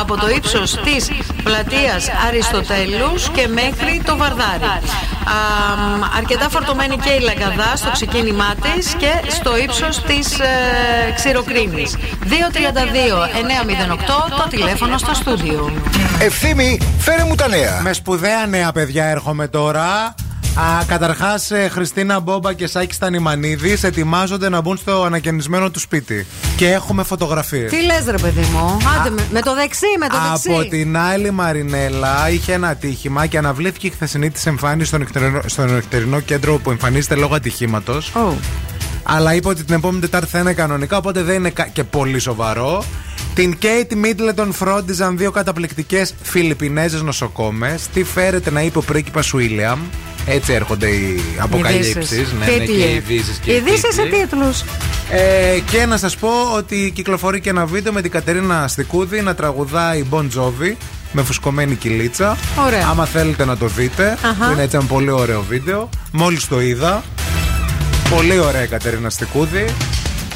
[0.00, 0.96] από το ύψο τη
[1.52, 4.64] πλατείας Αριστοτέλους και μέχρι το Βαρδάρι.
[4.64, 5.38] Α,
[6.16, 10.46] αρκετά φορτωμένη και η Λαγκαδά στο ξεκίνημά της και στο ύψος της ε,
[11.14, 11.96] Ξηροκρίνης.
[11.96, 11.98] 232-908
[14.36, 15.72] το τηλέφωνο στο στούντιο.
[16.18, 17.80] Ευθύμη, φέρε μου τα νέα.
[17.82, 20.14] Με σπουδαία νέα παιδιά έρχομαι τώρα.
[20.86, 26.26] Καταρχάς, Χριστίνα Μπόμπα και Σάκη Στανιμανίδη ετοιμάζονται να μπουν στο ανακαινισμένο του σπίτι.
[26.56, 27.70] Και έχουμε φωτογραφίες.
[27.70, 30.50] Τι λες, ρε παιδί μου; Άντε, με, με το δεξί, με το δεξί.
[30.52, 35.40] Από την άλλη Μαρινέλα είχε ένα ατύχημα και αναβλήθηκε η χθεσινή της εμφάνιση στο νυχτερινό,
[35.46, 38.12] στο νυχτερινό κέντρο που εμφανίζεται λόγω ατυχήματος.
[38.14, 38.32] Oh.
[39.02, 42.18] Αλλά είπε ότι την επόμενη Τετάρτη θα είναι κανονικά, οπότε δεν είναι κα- και πολύ
[42.18, 42.84] σοβαρό.
[43.34, 47.88] Την Κέιτ Μίτλετον φρόντιζαν δύο καταπληκτικές Φιλιππινέζες νοσοκόμες.
[47.94, 49.80] Τι φέρεται να είπε ο πρίγκιπας Βίλιαμ.
[50.26, 51.94] Έτσι έρχονται οι αποκαλύψεις.
[51.94, 52.32] Ειδήσεις.
[52.32, 52.82] Ναι, ναι, και οι Τίτλοι.
[52.82, 54.18] ειδήσεις και οι Ειδήσεις σε τίτλοι.
[54.20, 54.62] τίτλους.
[55.10, 59.34] Ε, και να σας πω ότι κυκλοφορεί και ένα βίντεο με την Κατερίνα Στικούδη να
[59.34, 60.74] τραγουδάει Bon Jovi
[61.12, 62.36] με φουσκωμένη κυλίτσα.
[62.66, 62.86] Ωραία.
[62.90, 64.18] Άμα θέλετε να το δείτε.
[64.22, 64.52] Αχα.
[64.52, 65.88] Είναι έτσι ένα πολύ ωραίο βίντεο.
[66.12, 67.02] Μόλις το είδα.
[68.10, 69.64] Πολύ ωραία η Κατερίνα Στικούδη.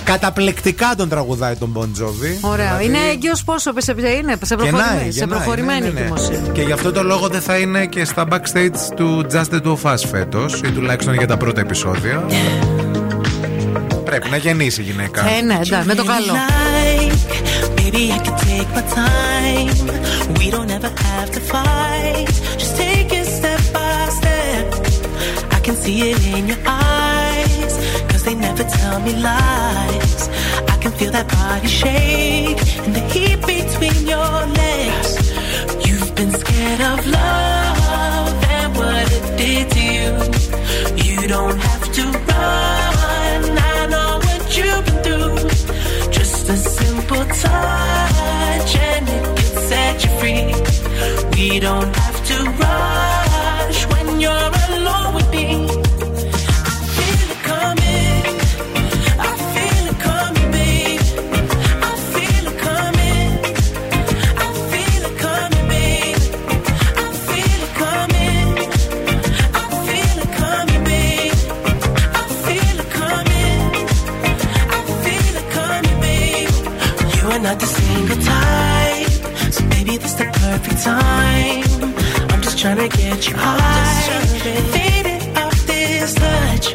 [0.07, 2.39] Καταπληκτικά τον τραγουδάει τον Bon Jovi.
[2.41, 2.77] Ωραία.
[2.77, 6.01] Δηλαδή, Είναι έγκυος πόσο, σε, είναι, σε γεννάει, προχωρημένη, σε γεννάει, προχωρημένη ναι, ναι, ναι.
[6.01, 6.49] εγκυμοσύνη.
[6.53, 9.77] Και γι' αυτό το λόγο δεν θα είναι και στα backstage του Just the Two
[9.83, 12.25] of Us φέτος, ή τουλάχιστον για τα πρώτα επεισόδια.
[14.05, 15.21] Πρέπει να γεννήσει η γυναίκα.
[15.29, 16.33] Ε, ναι, εντάξει, με το καλό.
[16.33, 17.13] Like,
[17.79, 19.77] maybe I could take my time.
[20.39, 22.29] We don't ever have to fight.
[22.61, 24.67] Just take it step by step.
[25.57, 26.96] I can see it in your eyes.
[28.27, 30.29] They never tell me lies.
[30.69, 35.13] I can feel that body shake and the heat between your legs.
[35.87, 40.11] You've been scared of love and what it did to you.
[41.05, 43.59] You don't have to run.
[43.73, 46.11] I know what you've been through.
[46.11, 50.47] Just a simple touch and it can set you free.
[51.37, 54.56] We don't have to rush when you're
[83.29, 83.37] you
[84.73, 85.23] faded
[86.15, 86.75] touch.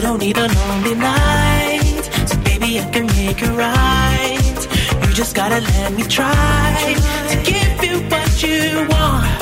[0.00, 4.58] Don't need a lonely night, so baby I can make it right.
[5.02, 6.96] You just gotta let me try
[7.28, 9.40] to give you what you want.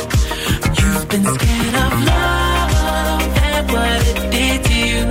[0.78, 5.02] You've been scared of love and what it did to you.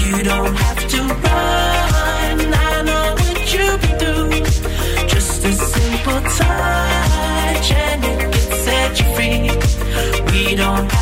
[0.00, 2.36] You don't have to run.
[2.52, 5.08] I know what you've been through.
[5.08, 9.67] Just a simple touch and it can set you free
[10.56, 10.97] don't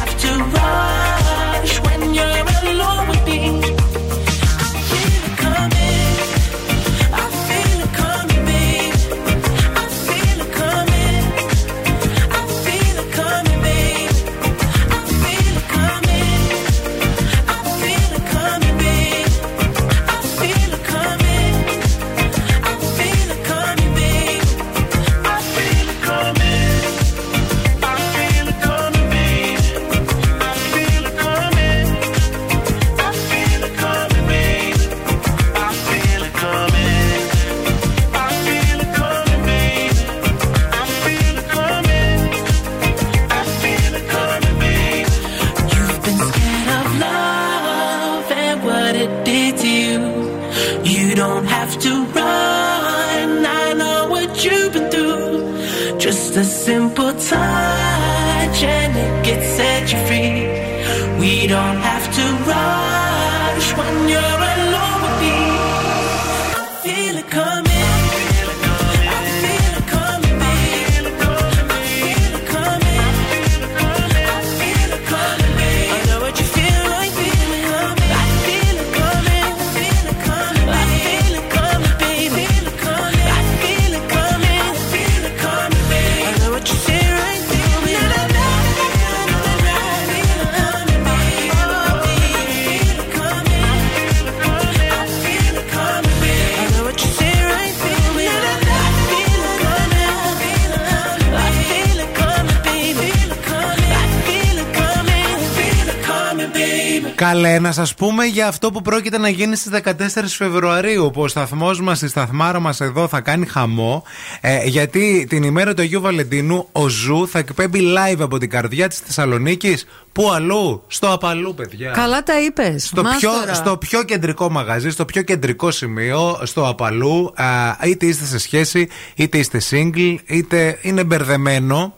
[107.29, 109.93] Καλέ, να σας πούμε για αυτό που πρόκειται να γίνει στις 14
[110.27, 111.11] Φεβρουαρίου.
[111.13, 114.03] Που ο σταθμός μας, η σταθμάρα μας εδώ θα κάνει χαμό.
[114.41, 118.89] Ε, γιατί την ημέρα του Αγίου Βαλεντίνου ο Zoo θα εκπέμπει live από την καρδιά
[118.89, 119.87] της Θεσσαλονίκης.
[120.13, 121.91] Πού αλλού, στο Απαλού, παιδιά.
[121.91, 122.87] Καλά τα είπες.
[122.87, 127.45] Στο πιο, στο πιο κεντρικό μαγαζί, στο πιο κεντρικό σημείο, στο Απαλού, α,
[127.87, 131.95] είτε είστε σε σχέση, είτε είστε single, είτε είναι μπερδεμένο.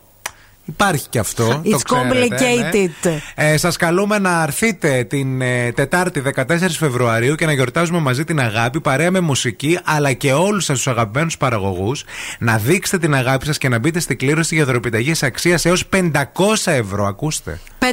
[0.69, 1.47] Υπάρχει και αυτό.
[1.49, 2.91] το It's ξέρετε, complicated.
[3.35, 3.51] ναι.
[3.53, 6.43] Ε, Σας καλούμε να έρθετε την ε, Τετάρτη 14
[6.79, 10.87] Φεβρουαρίου και να γιορτάζουμε μαζί την αγάπη, παρέα με μουσική, αλλά και όλους σας τους
[10.87, 12.05] αγαπημένους παραγωγούς.
[12.39, 16.73] Να δείξετε την αγάπη σας και να μπείτε στην κλήρωση για δωροεπιταγές αξίας έως 500
[16.73, 17.07] ευρώ.
[17.07, 17.61] Ακούστε.
[17.79, 17.85] 500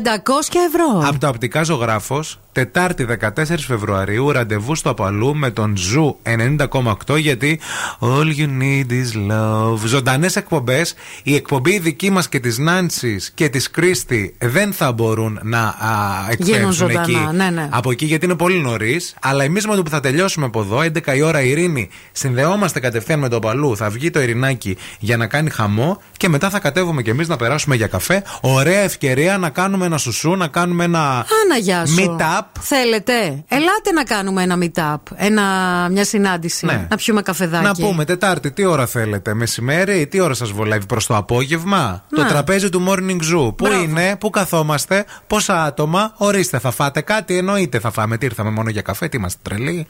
[0.68, 1.08] ευρώ.
[1.08, 3.30] Από το Οπτικά Ζωγράφος, Τετάρτη 14
[3.68, 7.60] Φεβρουαρίου, ραντεβού στο Απαλού με τον Ζου 90,8 γιατί
[8.00, 9.78] All you need is love.
[9.86, 10.94] Ζωντανές εκπομπές.
[11.24, 15.74] Η εκπομπή δική μας και της Νάνσης και της Κρίστη δεν θα μπορούν να α,
[16.38, 17.36] Γίνουν εκπέμψουν ζωντανά, εκεί.
[17.36, 17.68] ναι, ναι.
[17.72, 19.16] Από εκεί γιατί είναι πολύ νωρίς.
[19.22, 23.20] Αλλά εμείς με το που θα τελειώσουμε από εδώ, 11 η ώρα Ειρήνη, συνδεόμαστε κατευθείαν
[23.20, 23.78] με το Απαλού.
[23.78, 27.36] Θα βγει το Ειρηνάκι για να κάνει χαμό και μετά θα κατέβουμε κι εμείς να
[27.36, 28.24] περάσουμε για καφέ.
[28.42, 31.00] Ωραία ευκαιρία να κάνουμε ένα σουσού, να κάνουμε ένα.
[31.10, 31.96] Άνα, γεια σου.
[31.98, 32.42] Meet-up.
[32.60, 33.14] Θέλετε;
[33.48, 34.96] Ελάτε να κάνουμε ένα meet-up.
[35.16, 35.44] Ένα,
[35.92, 36.66] μια συνάντηση.
[36.66, 36.88] Ναι.
[36.90, 37.64] Να πιούμε καφεδάκι.
[37.64, 42.22] Να πούμε, Τετάρτη, τι ώρα θέλετε, μεσημέρι, τι ώρα σας βολεύει προς το απόγευμα; Το
[42.22, 42.28] Ναι.
[42.30, 43.56] τραπέζι του Morning Zoo.
[43.58, 48.18] Πού είναι, πού καθόμαστε, πόσα άτομα, ορίστε, θα φάτε κάτι, εννοείται θα φάμε.
[48.18, 49.88] Τι ήρθαμε μόνο για καφέ, τι είμαστε τρελοί;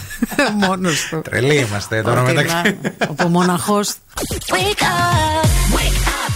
[0.66, 1.20] Μόνος του.
[1.24, 2.78] τρελοί είμαστε τώρα Ό,τι μεταξύ.
[3.18, 3.94] να- Ο μοναχός.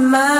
[0.00, 0.33] My.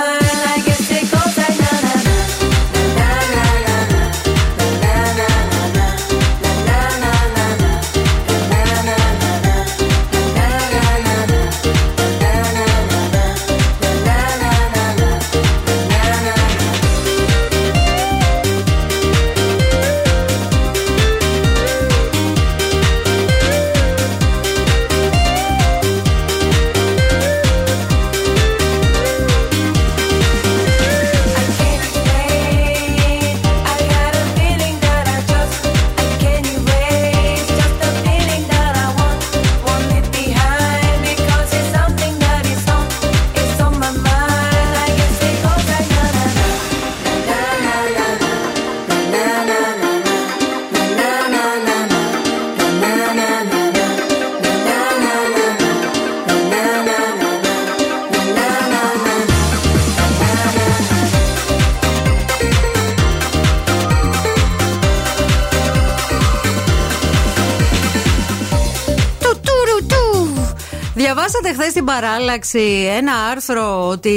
[71.55, 74.09] Χθες στην παράλλαξη ένα άρθρο ότι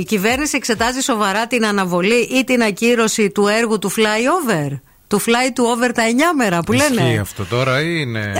[0.00, 4.80] η κυβέρνηση εξετάζει σοβαρά την αναβολή ή την ακύρωση του έργου του flyover.
[5.08, 6.06] Του fly to over τα 9
[6.36, 7.02] μέρα που λένε.
[7.02, 8.32] Ισχύει αυτό τώρα ή είναι.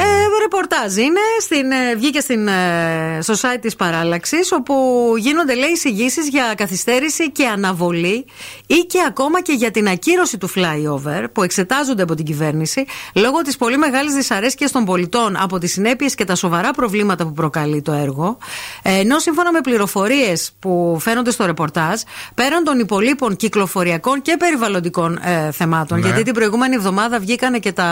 [0.76, 1.20] Ε, ρεπορτάζ είναι.
[1.40, 4.74] Στην, ε, βγήκε στην, ε, στο site της παράλλαξη, όπου
[5.18, 8.24] γίνονται λέει εισηγήσεις για καθυστέρηση και αναβολή
[8.66, 12.84] ή και ακόμα και για την ακύρωση του flyover που εξετάζονται από την κυβέρνηση
[13.14, 17.32] λόγω της πολύ μεγάλης δυσαρέσκειας των πολιτών από τις συνέπειες και τα σοβαρά προβλήματα που
[17.32, 18.38] προκαλεί το έργο.
[18.82, 22.00] Ε, ενώ σύμφωνα με πληροφορίες που φαίνονται στο ρεπορτάζ,
[22.34, 26.06] πέραν των υπολείπων κυκλοφοριακών και περιβαλλοντικών ε, θεμάτων, Ναι.
[26.06, 27.90] γιατί την προηγούμενη προηγούμενη εβδομάδα βγήκανε και τα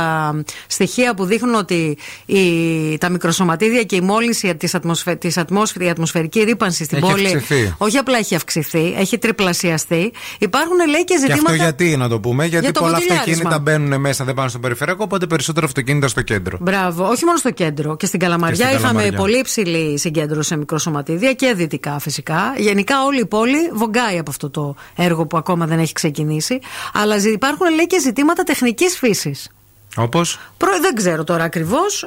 [0.66, 2.38] στοιχεία που δείχνουν ότι η,
[3.00, 7.26] τα μικροσωματίδια και η μόλυνση της ατμοσφαι, της ατμόσφαιρη, η ατμοσφαιρική ρήπανση στην Έχει πόλη.
[7.26, 7.74] αυξηθεί.
[7.78, 10.12] Όχι απλά έχει αυξηθεί, έχει τριπλασιαστεί.
[10.38, 11.42] Υπάρχουν λέει και Και ζητήματα.
[11.50, 13.32] αυτό γιατί να το πούμε, γιατί Για το πολλά ποτηλιάρισμα.
[13.32, 16.58] αυτοκίνητα μπαίνουν μέσα, δεν πάνε στο περιφερειακό, οπότε περισσότερο αυτοκίνητα στο κέντρο.
[16.60, 17.96] Μπράβο, όχι μόνο στο κέντρο.
[17.96, 19.18] Και στην Καλαμαριά Και στην είχαμε Καλαμαριά.
[19.18, 22.54] πολύ υψηλή συγκέντρωση σε μικροσωματίδια και δυτικά φυσικά.
[22.56, 26.58] Γενικά όλη η πόλη βογκάει από αυτό το έργο που ακόμα δεν έχει ξεκινήσει.
[26.92, 29.48] Αλλά ζη- υπάρχουν λέει και ζητήματα τεχνικής φύσης.
[29.96, 30.38] Όπως;
[30.80, 32.04] Δεν ξέρω τώρα ακριβώς.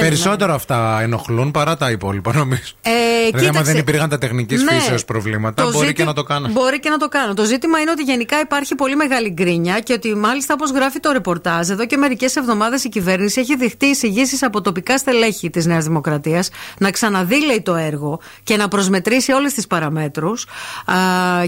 [0.00, 2.62] Περισσότερο αυτά ενοχλούν παρά τα υπόλοιπα, νομίζω.
[2.82, 3.72] Ε, δηλαδή, άμα κοίταξε.
[3.72, 4.72] δεν υπήρχαν τα τεχνικής Ναι.
[4.72, 6.52] φύσεως προβλήματα, Το μπορεί ζήτη- και να το κάνουν.
[6.52, 7.34] Μπορεί και να το κάνω.
[7.34, 11.12] Το ζήτημα είναι ότι γενικά υπάρχει πολύ μεγάλη γκρίνια και ότι μάλιστα όπως γράφει το
[11.12, 15.84] ρεπορτάζ, εδώ και μερικές εβδομάδες η κυβέρνηση έχει δεχτεί εισηγήσεις από τοπικά στελέχη της Νέας
[15.84, 16.48] Δημοκρατίας
[16.78, 20.46] να ξαναδεί λέει, το έργο και να προσμετρήσει όλες τις παραμέτρους.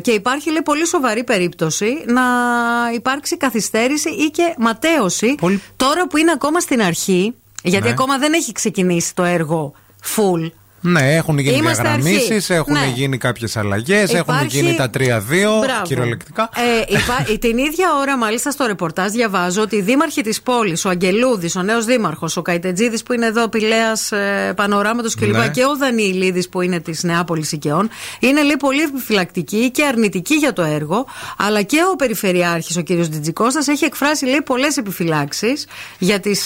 [0.01, 2.23] Και υπάρχει λέει, πολύ σοβαρή περίπτωση να
[2.95, 5.35] υπάρξει καθυστέρηση ή και ματέωση
[5.81, 7.35] τώρα που είναι ακόμα στην αρχή.
[7.62, 7.90] Γιατί Ναι.
[7.90, 9.73] ακόμα δεν έχει ξεκινήσει το έργο
[10.16, 10.51] full.
[10.82, 12.52] Ναι, έχουν γίνει Είμαστε διαγραμμίσεις, αρχή.
[12.52, 12.93] έχουν Ναι.
[12.94, 15.82] γίνει κάποιες αλλαγές, έχουν Υπάρχει- γίνει τα 3-2 Μπράβο.
[15.82, 16.51] κυριολεκτικά.
[16.89, 20.89] Ε, υπά- την ίδια ώρα, μάλιστα, στο ρεπορτάζ διαβάζω ότι οι δήμαρχοι της πόλης, ο
[20.89, 25.36] Αγγελούδης, ο νέος δήμαρχος, ο Καϊτετζίδης που είναι εδώ, Πηλέας ε, Πανοράματος κλπ.
[25.36, 25.48] Ναι.
[25.48, 27.89] και ο Δανιηλίδης που είναι της Νεάπολης Οικαιών,
[28.20, 31.07] είναι λέει πολύ επιφυλακτικοί και αρνητικοί για το έργο.
[31.39, 32.86] Αλλά και ο Περιφερειάρχης, ο κ.
[32.86, 35.66] Τζιτζικώστας, έχει εκφράσει λέει πολλές επιφυλάξεις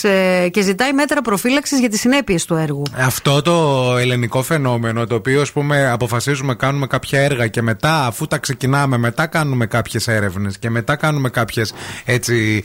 [0.03, 2.83] ε, και ζητάει μέτρα προφύλαξης για τις συνέπειες του έργου.
[2.99, 8.27] Αυτό το ελληνικό φαινόμενο, το οποίο ας πούμε αποφασίζουμε κάνουμε κάποια έργα και μετά, αφού
[8.27, 11.73] τα ξεκινάμε, μετά κάνουμε κάποιες έρευνες και μετά κάνουμε κάποιες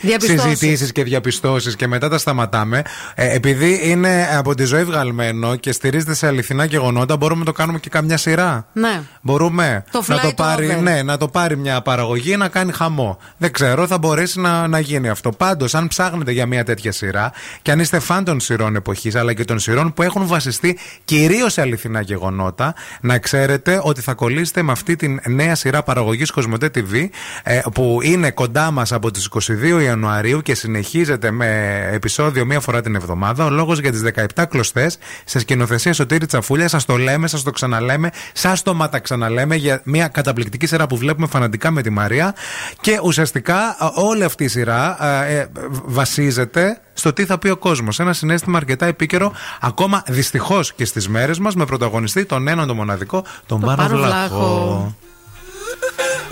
[0.02, 0.41] Διαπιστώσεις.
[0.41, 2.81] συζητήσεις και διαπιστώσεις και μετά τα σταματάμε.
[3.15, 7.52] Ε, επειδή είναι από τη ζωή βγαλμένο και στηρίζεται σε αληθινά γεγονότα, μπορούμε να το
[7.52, 8.68] κάνουμε και καμιά σειρά.
[8.73, 9.02] Ναι.
[9.22, 10.81] Μπορούμε Το να, fly το to πάρει, over.
[10.81, 13.18] ναι, να το πάρει μια παραγωγή να κάνει χαμό.
[13.38, 15.31] Δεν ξέρω, θα μπορέσει να, να γίνει αυτό.
[15.31, 17.31] Πάντως, αν ψάχνετε για μια τέτοια σειρά
[17.61, 21.48] και αν είστε φαν των σειρών εποχής αλλά και των σειρών που έχουν βασιστεί κυρίως
[21.49, 26.71] σε αληθινά γεγονότα, να ξέρετε ότι θα κολλήσετε με αυτή την νέα σειρά παραγωγής Κοσμοτέ
[26.76, 27.07] TV
[27.43, 29.30] ε, που είναι κοντά μας από τις
[29.77, 33.45] 22 Ιανουαρίου και συνεχίζεται με επεισόδιο μία φορά την εβδομάδα.
[33.45, 34.03] Ο λόγος για τις
[34.35, 36.67] 17 κλωστές σε σκηνοθεσία Σωτήρη Τσαφούλια.
[36.67, 41.27] Σας το λέμε, σας το ξαναλέμε, σας το ματαξαναλέμε για μια καταπληκτική σειρά που βλέπουμε
[41.27, 42.35] φανατικά με τη Μαρία.
[42.81, 45.49] Και ουσιαστικά α, όλη αυτή η σειρά α, ε,
[45.85, 47.99] βασίζεται στο τι θα πει ο κόσμος.
[47.99, 49.31] Ένα συνέστημα αρκετά επίκαιρο,
[49.61, 53.97] ακόμα δυστυχώς και στις μέρες μας, με πρωταγωνιστή τον έναν τον μοναδικό, τον Πάρο Πάρο
[53.97, 54.27] Βλάχο.
[54.27, 54.95] Βλάχο.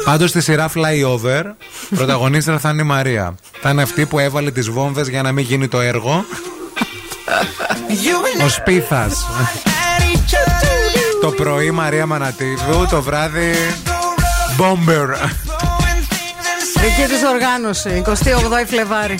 [0.06, 1.44] Πάντως στη σειρά Flyover,
[1.96, 3.36] πρωταγωνίστρια θα είναι η Μαρία.
[3.62, 6.26] Θα είναι αυτή που έβαλε τις βόμβες για να μην γίνει το έργο.
[8.46, 9.26] Ο Σπίθας.
[11.22, 13.54] το πρωί Μαρία Μανατίδου, το βράδυ.
[14.56, 15.10] Μπόμπερ.
[16.82, 19.20] Δική της οργάνωση, 28 Φλεβάρι.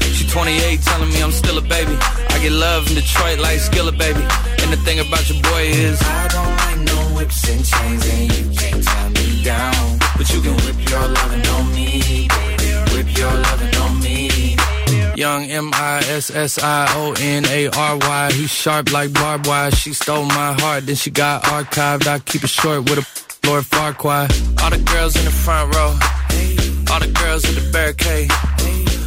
[0.31, 1.91] She 28, telling me I'm still a baby.
[1.91, 4.21] I get love in Detroit like Skilla, baby.
[4.63, 8.37] And the thing about your boy is I don't like no whips and chains, and
[8.37, 9.99] you can't tie me down.
[10.15, 12.95] But you can whip your lovin' on me, baby.
[12.95, 14.55] Whip your lovin' on me.
[15.17, 18.31] Young M I S S I O N A R Y.
[18.31, 19.71] He sharp like barbed wire.
[19.71, 22.07] She stole my heart, then she got archived.
[22.07, 24.29] I keep it short with a Lord Farquhar.
[24.63, 25.89] All the girls in the front row.
[26.89, 28.31] All the girls in the barricade.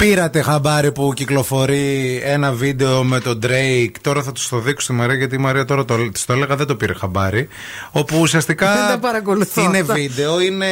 [0.00, 3.90] Πήρατε χαμπάρι που κυκλοφορεί ένα βίντεο με τον Drake.
[4.00, 6.56] Τώρα θα τους το δείξω στη Μαρία γιατί η Μαρία τώρα το, της το έλεγα
[6.56, 7.48] δεν το πήρε χαμπάρι.
[7.90, 9.94] Όπου ουσιαστικά Δεν τα παρακολουθώ είναι αυτά.
[9.94, 10.66] βίντεο, είναι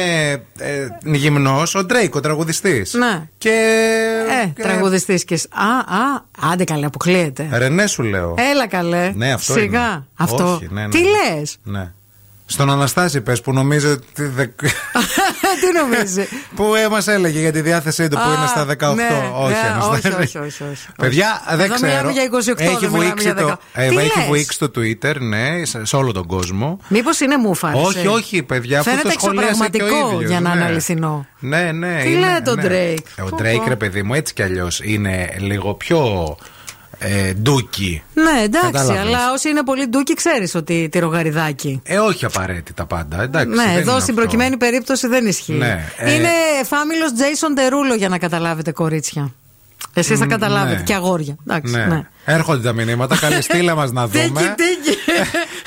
[0.57, 2.93] ε, γυμνός, ο Drake, ο τραγουδιστής.
[2.93, 3.27] Ναι.
[3.37, 3.49] Και.
[4.57, 5.35] Ε, τραγουδιστής και.
[5.35, 7.49] σ- Α, α, άντε καλέ, αποκλείεται.
[7.51, 8.35] Ρενέ σου λέω.
[8.51, 9.11] Έλα καλέ.
[9.15, 9.65] Ναι, αυτό Σιγά.
[9.65, 10.03] είναι.
[10.15, 10.53] Αυτό.
[10.53, 10.89] Όχι, ναι, ναι.
[10.89, 11.91] Τι λες; Ναι.
[12.45, 14.45] Στον Αναστάση πες που νομίζω ότι δε-
[15.71, 16.27] Τι νομίζει.
[16.55, 18.95] που μα έλεγε για τη διάθεσή του που Α, είναι στα 18.
[18.95, 20.07] ναι, όχι, ναι, Αναστάση.
[20.07, 20.87] όχι, όχι, όχι, όχι.
[20.97, 21.91] Παιδιά, δεν Εδώ ξέρω.
[21.91, 23.53] μιλάμε για 28, έχει δεν μιλάμε βουήξει για το, 10.
[23.73, 26.79] ε, Τι έχει λες; βουήξει το Twitter, ναι, σε σε όλο τον κόσμο.
[26.87, 27.71] Μήπως είναι μούφα.
[27.73, 30.55] Όχι, όχι, παιδιά, αφού Φαίνεται το σχολίασε και ο εξωπραγματικό ίδιος, για να ναι.
[30.55, 31.25] είναι αληθινό.
[31.39, 31.99] Ναι, ναι.
[32.03, 32.63] Τι είναι, λέει το ναι.
[32.65, 33.03] Drake?
[33.15, 33.63] Ε, Ο Πω, Drake, πω.
[33.67, 35.99] ρε παιδί μου, έτσι κι αλλιώς είναι λίγο πιο
[36.99, 38.03] ε, ντούκι.
[38.13, 39.01] Ναι, εντάξει, Κατάλαβες.
[39.01, 41.81] αλλά όσοι είναι πολύ ντούκι, ξέρεις ότι τη ρογαριδάκι.
[41.83, 43.21] Ε, όχι απαραίτητα πάντα.
[43.21, 44.13] Εντάξει, Ναι, δεν εδώ είναι στην αυτό.
[44.13, 45.53] προκειμένη περίπτωση δεν ισχύει.
[45.53, 46.29] Ναι, ε, Είναι
[46.65, 49.33] φάμιλο Jason Derulo για να καταλάβετε, κορίτσια.
[49.93, 50.83] Εσείς θα Μ, καταλάβετε ναι.
[50.83, 51.35] και αγόρια.
[51.47, 51.85] Εντάξει, Ναι.
[51.85, 52.07] ναι.
[52.25, 53.17] Έρχονται τα μηνύματα.
[53.17, 54.55] Καλή στείλε μας να Τίκι, δούμε.
[54.57, 54.97] τίκι.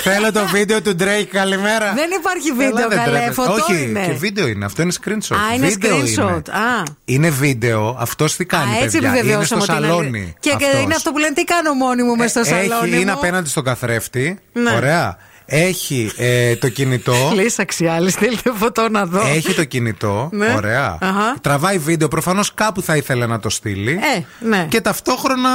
[0.02, 1.24] Θέλω το βίντεο του Drake.
[1.30, 1.92] Καλημέρα.
[1.94, 3.10] Δεν υπάρχει Έλα, βίντεο, δεν καλέ.
[3.10, 3.32] τρέπεσαι.
[3.32, 4.06] Φωτό Όχι, είναι.
[4.06, 4.64] και βίντεο είναι.
[4.64, 5.36] Αυτό είναι screenshot.
[5.50, 6.06] Α, είναι Βίντεο screenshot.
[6.48, 6.56] Είναι.
[6.58, 6.82] Α.
[7.04, 7.96] Είναι βίντεο.
[8.00, 10.08] Αυτός τι κάνει, Α, έτσι παιδιά; Είναι στο επιβεβαιώσαμε ότι είναι σαλόνι.
[10.18, 10.34] αλήθεια.
[10.40, 10.80] Και, και αυτός.
[10.82, 12.96] είναι αυτός που λένε τι κάνω μόνη μου μες στο Έχει, σαλόνι.
[12.96, 13.18] είναι μου.
[13.18, 14.38] απέναντι στον καθρέφτη.
[14.52, 14.70] Ναι.
[14.74, 15.18] Ωραία.
[15.54, 17.14] Έχει ε, το κινητό.
[17.34, 19.20] Λύσα αξιάλη, στείλτε φωτό να δω.
[19.26, 20.28] Έχει το κινητό.
[20.32, 20.52] Ναι.
[20.56, 20.98] Ωραία.
[21.00, 21.34] Αχα.
[21.40, 22.08] Τραβάει βίντεο.
[22.08, 23.98] Προφανώς κάπου θα ήθελε να το στείλει.
[24.16, 24.66] Ε, ναι.
[24.68, 25.48] Και ταυτόχρονα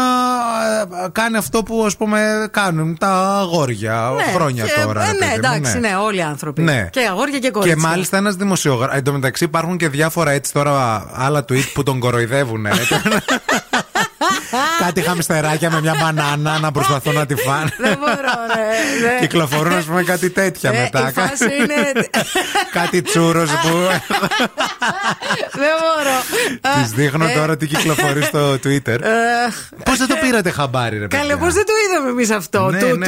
[1.06, 5.04] ε, κάνει αυτό που ας πούμε κάνουν τα αγόρια Ναι, χρόνια και- τώρα.
[5.04, 6.62] ε, ρε ναι, παιδί μου, εντάξει, ναι, όλοι οι άνθρωποι.
[6.62, 6.90] Ναι.
[6.92, 7.88] Και αγόρια και Και κορίτσια.
[7.88, 8.96] μάλιστα ένας δημοσιογράφος.
[8.98, 12.66] Εν τω μεταξύ υπάρχουν και διάφορα έτσι τώρα άλλα tweet που τον κοροϊδεύουν.
[14.52, 14.84] ε.
[14.84, 17.70] Κάτι χαμστεράκια με μια μπανάνα να προσπαθούν να τη φάνε.
[17.78, 18.14] Δεν μπορώ,
[18.56, 19.08] ρε.
[19.14, 19.20] ναι.
[19.20, 21.10] Κυκλοφορούν, ας πούμε, κάτι τέτοια Ε, μετά.
[21.10, 22.08] η φάση είναι.
[22.72, 23.70] κάτι τσούρος που.
[25.52, 26.18] Δεν μπορώ.
[26.82, 29.02] Της δείχνω Ε, τώρα τι κυκλοφορεί στο Twitter.
[29.02, 31.38] ε, Πώς δεν το πήρατε χαμπάρι, ρε Καλέ, παιδιά.
[31.38, 32.70] πώς δεν το είδαμε εμείς αυτό.
[32.70, 32.96] Ναι, τούτο.
[32.96, 33.06] ναι.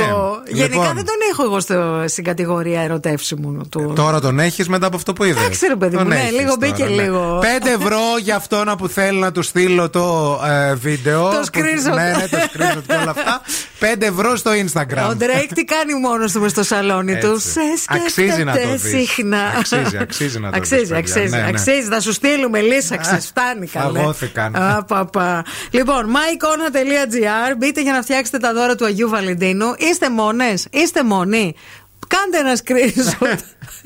[0.47, 0.95] Γενικά Λοιπόν.
[0.95, 3.67] δεν τον έχω εγώ στο, στην κατηγορία ερωτεύσιμου.
[3.69, 3.93] Του.
[3.95, 6.85] Τώρα τον έχεις μετά από αυτό που είδες; Εντάξει, ρε παιδί μου, ναι, λίγο μπήκε
[6.85, 7.39] λίγο.
[7.41, 10.75] 5 ευρώ για αυτόν που θέλει να του στείλω το ε,
[11.09, 11.29] βίντεο.
[11.29, 11.95] Το που- screenshot.
[11.95, 13.41] Ναι, ναι, το screenshot και όλα αυτά.
[13.95, 15.09] 5 ευρώ στο Instagram.
[15.09, 17.27] Ο Ντρέικ τι κάνει μόνος του μες στο σαλόνι Έτσι.
[17.27, 17.39] του.
[17.39, 19.07] Σε Αξίζει να το σκέφτεται δεις.
[19.07, 19.53] συχνά.
[19.57, 20.97] Αξίζει, αξίζει να το Αξίζει, δεις, παιδιά.
[21.03, 21.47] αξίζει, Ναι, ναι.
[21.47, 21.87] αξίζει.
[21.87, 23.19] Θα σου στείλουμε λύσαξε.
[23.19, 23.99] Φτάνει καλέ.
[23.99, 24.55] Φαγώθηκαν.
[24.55, 25.43] Α, πα, πα.
[25.71, 29.73] Λοιπόν, myicona.gr μπείτε για να φτιάξετε τα δώρα του Αγίου Βαλεντίνου.
[29.77, 31.55] Είστε μόνες, είστε μόνοι.
[32.07, 33.37] Κάντε ένα screenshot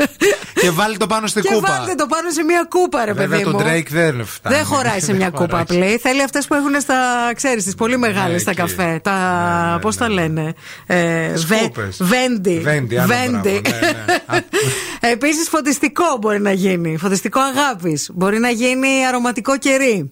[0.61, 1.71] Και βάλει το πάνω στην και κούπα.
[1.77, 3.59] βάλτε το πάνω σε μια κούπα, ρε Βέβαια παιδί το μου.
[3.59, 4.55] Drake δεν φτάνει.
[4.55, 5.81] Δεν χωράει σε μια Δεν κούπα χωράει.
[5.87, 5.97] απλή.
[5.97, 6.95] Θέλει αυτές που έχουν στα,
[7.35, 8.59] ξέρεις, τις πολύ μεγάλες Ναι, στα εκεί.
[8.59, 8.99] καφέ.
[9.03, 9.77] Τα.
[9.81, 10.53] Πώς τα λένε.
[10.85, 11.97] Ε, βε- κούπες.
[12.03, 12.59] Βέντι.
[12.59, 13.59] Βέντι, άλλο μπράβο, ναι,
[15.11, 16.97] Επίσης φωτιστικό μπορεί να γίνει.
[16.97, 18.09] Φωτιστικό αγάπης.
[18.13, 20.09] Μπορεί να γίνει αρωματικό κερί.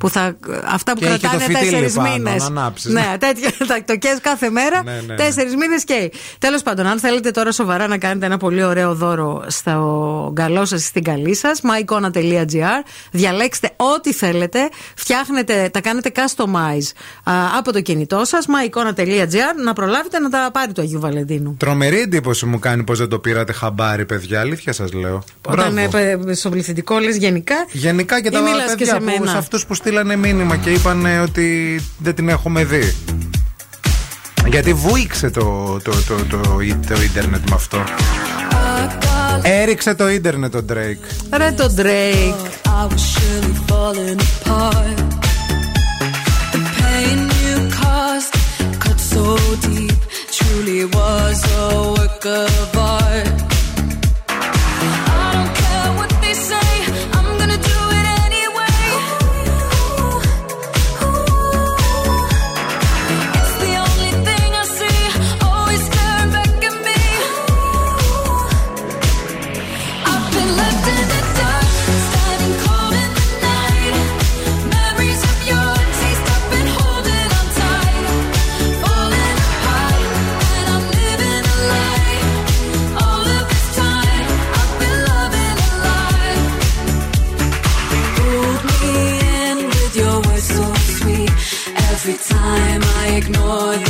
[0.00, 2.40] Που θα, αυτά που Και έχει το κρατάνε φυτίλι τέσσερις πάνω, μήνες.
[2.40, 2.92] να ανάψεις.
[2.92, 3.50] Ναι, τέτοια.
[3.68, 4.82] θα το καίς κάθε μέρα.
[4.84, 5.14] Ναι, ναι, ναι.
[5.14, 6.10] Τέσσερις μήνες και.
[6.38, 10.82] Τέλος πάντων, αν θέλετε τώρα σοβαρά να κάνετε ένα πολύ ωραίο δώρο στο καλό σας
[10.82, 12.84] ή στην καλή σας, myicona.gr.
[13.12, 14.68] Διαλέξτε ό,τι θέλετε.
[14.96, 16.92] Φτιάχνετε, τα κάνετε customize
[17.24, 21.54] α, από το κινητό σας, myicona.gr, να προλάβετε να τα πάρει το Αγίου Βαλεντίνου.
[21.58, 24.40] Τρομερή εντύπωση μου κάνει πως δεν το πήρατε χαμπάρι, παιδιά.
[24.40, 25.22] Αλήθεια σας λέω.
[25.48, 25.96] Όταν Μπράβο.
[25.96, 27.54] ε, παι- στο πληθυντικό λες γενικά.
[27.72, 30.56] Γενικά και Ή τα μιλάς και παιδιά σε που, μένα; σε αυτούς που στείλανε μήνυμα
[30.56, 32.94] και είπαν ε, ότι δεν την έχουμε δει.
[34.46, 36.40] Γιατί βούηξε το, το, το, το,
[36.88, 37.84] το ίντερνετ με αυτό.
[39.42, 41.36] Έριξε το ίντερνετ ο Drake.
[41.36, 42.34] Ρε το Drake.
[42.66, 44.98] I was surely falling apart.
[46.52, 48.32] The pain you caused
[48.84, 49.24] cut so
[49.66, 50.00] deep,
[50.36, 53.49] truly was a work of art.
[93.30, 93.89] ignore you.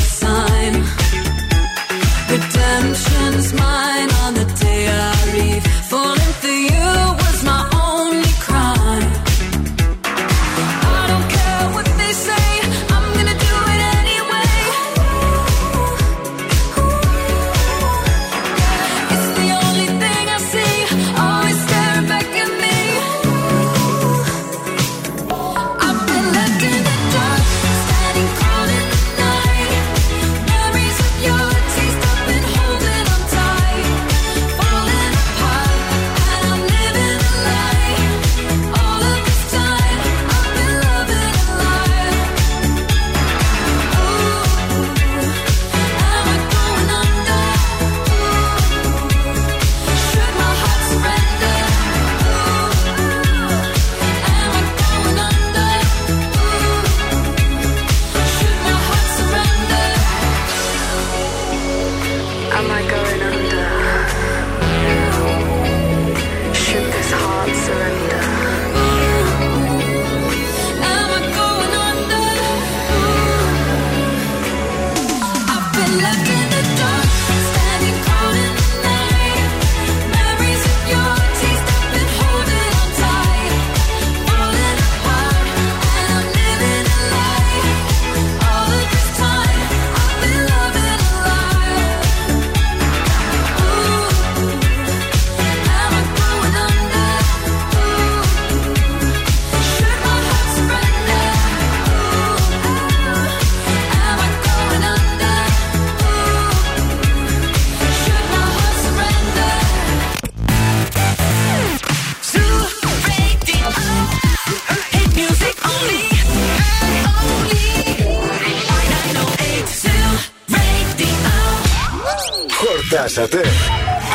[123.14, 123.48] Χορτάσατε;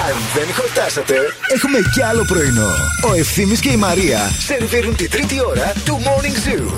[0.08, 1.16] Αν δεν χορτάσατε,
[1.54, 2.72] έχουμε κι άλλο πρωινό.
[3.10, 6.72] Ο Ευθύμης και η Μαρία σερβίρουν τη τρίτη ώρα του Morning Zoo.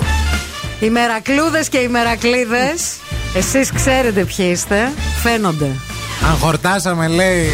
[0.80, 2.96] Οι μερακλούδες και οι μερακλείδες,
[3.34, 4.92] εσείς ξέρετε ποιοι είστε.
[5.22, 5.70] Φαίνονται.
[6.28, 7.48] Αν χορτάσαμε, λέει.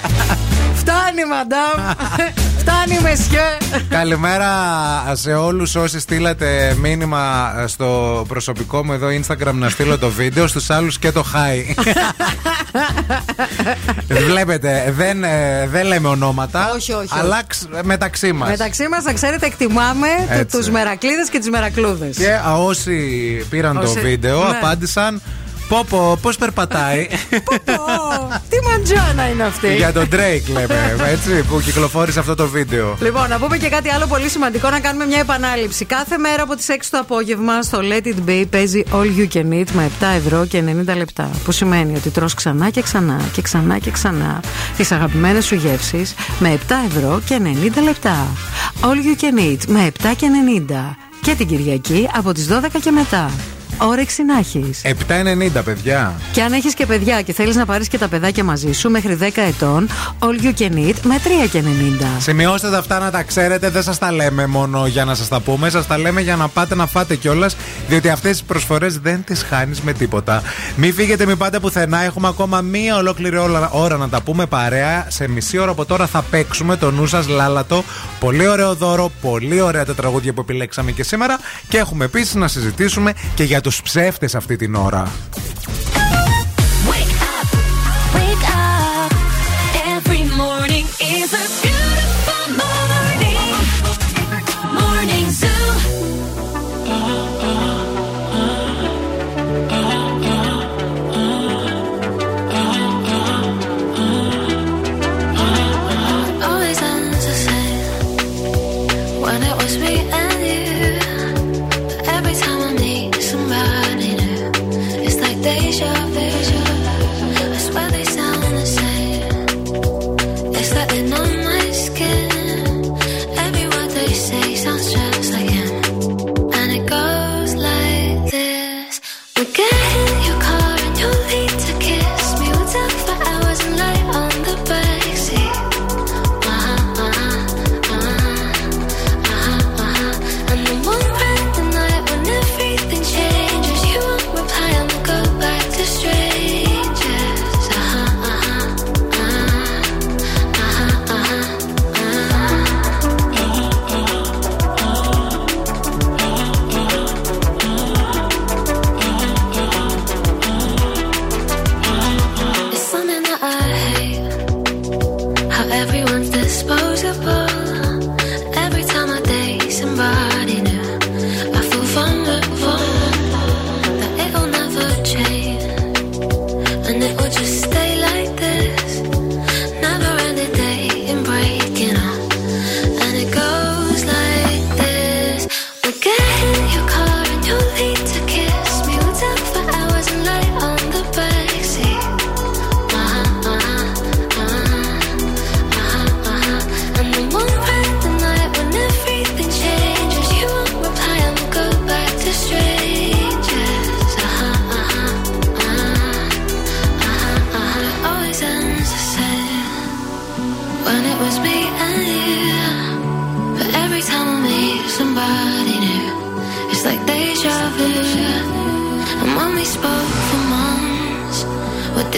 [0.80, 1.94] Φτάνει, μαντάμ.
[2.62, 3.40] Φτάνει, μεσιέ.
[3.88, 4.48] Καλημέρα
[5.12, 10.46] σε όλους όσοι στείλατε μήνυμα στο προσωπικό μου εδώ Instagram να στείλω το βίντεο.
[10.46, 11.74] Στους άλλους και το hi.
[14.08, 16.72] Βλέπετε, δεν, ε, δεν λέμε ονόματα.
[16.74, 18.48] Όχι, όχι, Αλλά ξ- μεταξύ μας.
[18.50, 20.56] Μεταξύ μας, να ξέρετε, εκτιμάμε Έτσι.
[20.56, 22.16] τους μερακλείδες και τις μερακλούδες.
[22.16, 22.96] Και α, όσοι
[23.50, 24.56] πήραν Όσοι- το βίντεο ναι.
[24.56, 25.22] απάντησαν.
[25.72, 27.06] Πόπο, πώς περπατάει;
[28.48, 29.74] Τι μαντζάνα είναι αυτή.
[29.74, 32.96] Για τον Drake λέμε, έτσι, που κυκλοφόρησε αυτό το βίντεο.
[33.00, 35.84] Λοιπόν, να πούμε και κάτι άλλο πολύ σημαντικό, να κάνουμε μια επανάληψη.
[35.84, 39.52] Κάθε μέρα από τις 6 το απόγευμα στο Let It Be παίζει All You Can
[39.52, 41.30] Eat με 7 ευρώ και 90 λεπτά.
[41.44, 44.40] Που σημαίνει ότι τρως ξανά και ξανά και ξανά και ξανά
[44.76, 48.26] τις αγαπημένες σου γεύσεις με 7 ευρώ και 90 λεπτά.
[48.80, 50.26] All You Can Eat με 7 και
[50.68, 50.96] 90.
[51.22, 53.30] Και την Κυριακή από τις 12 και μετά.
[53.78, 54.80] Όρεξη να έχεις.
[54.84, 56.14] 7,90 παιδιά.
[56.32, 59.14] Και αν έχεις και παιδιά και θέλεις να πάρεις και τα παιδάκια μαζί σου μέχρι
[59.14, 59.88] 10 ετών,
[60.18, 62.06] All You Can Eat με 3 και 90.
[62.18, 63.70] Σημειώστε τα αυτά να τα ξέρετε.
[63.70, 65.70] Δεν σας τα λέμε μόνο για να σας τα πούμε.
[65.70, 67.56] Σας τα λέμε για να πάτε να φάτε κιόλας.
[67.88, 70.42] Διότι αυτές τις προσφορές δεν τις χάνεις με τίποτα.
[70.76, 72.02] Μην φύγετε, μην πάτε πουθενά.
[72.02, 75.06] Έχουμε ακόμα μία ολόκληρη ώρα, ώρα να τα πούμε παρέα.
[75.08, 77.84] Σε μισή ώρα από τώρα θα παίξουμε το νου σας λάλατο.
[78.20, 81.38] Πολύ ωραίο δώρο, πολύ ωραία τα τραγούδια που επιλέξαμε και σήμερα.
[81.68, 85.12] Και έχουμε επίσης να συζητήσουμε και για τους ψεύτες αυτή την ώρα.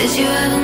[0.05, 0.64] Cause you haven't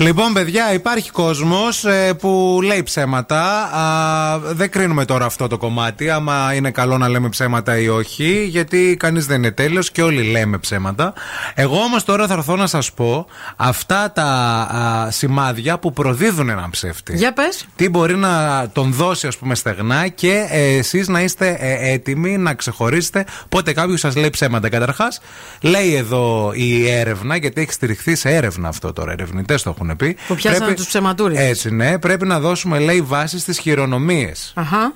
[0.00, 1.84] Λοιπόν, παιδιά, υπάρχει κόσμος
[2.18, 3.62] που λέει ψέματα.
[3.62, 8.44] Α, δεν κρίνουμε τώρα αυτό το κομμάτι, άμα είναι καλό να λέμε ψέματα ή όχι,
[8.44, 11.12] γιατί κανείς δεν είναι τέλειος και όλοι λέμε ψέματα.
[11.54, 16.70] Εγώ όμως τώρα θα έρθω να σας πω αυτά τα α, σημάδια που προδίδουν έναν
[16.70, 17.16] ψεύτη.
[17.16, 17.66] Για πες.
[17.76, 22.36] Τι μπορεί να τον δώσει, ας πούμε, στεγνά και ε, εσείς να είστε ε, έτοιμοι
[22.36, 24.68] να ξεχωρίσετε πότε κάποιος σας λέει ψέματα.
[24.68, 25.20] Καταρχάς,
[25.60, 30.16] λέει εδώ η έρευνα, γιατί έχει στηριχθεί σε έρευνα αυτό τώρα, ερευνητές το έχουν πει.
[30.26, 31.48] Που πιάσανε τους ψεματούριδες.
[31.48, 34.52] Έτσι, ναι, πρέπει να δώσουμε, λέει, βάση στις χειρονομίες.
[34.56, 34.92] Αχα.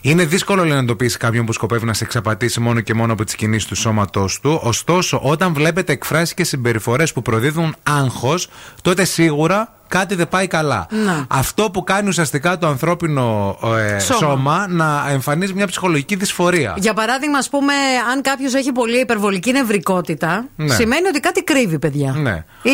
[0.00, 3.24] Είναι δύσκολο λέει, να εντοπίσει κάποιον που σκοπεύει να σε εξαπατήσει μόνο και μόνο από
[3.24, 4.60] τις κινήσεις του σώματός του.
[4.62, 8.48] Ωστόσο, όταν βλέπετε εκφράσεις και συμπεριφορές που προδίδουν άγχος,
[8.82, 10.86] τότε σίγουρα κάτι δεν πάει καλά.
[10.90, 11.24] Να.
[11.28, 13.56] Αυτό που κάνει ουσιαστικά το ανθρώπινο
[13.94, 14.18] ε, Σώμα.
[14.20, 14.66] σώμα.
[14.68, 16.74] να εμφανίζει μια ψυχολογική δυσφορία.
[16.78, 17.72] Για παράδειγμα, ας πούμε,
[18.12, 20.74] αν κάποιος έχει πολύ υπερβολική νευρικότητα, Ναι.
[20.74, 22.12] σημαίνει ότι κάτι κρύβει, παιδιά.
[22.12, 22.44] Ναι.
[22.62, 22.70] Ή,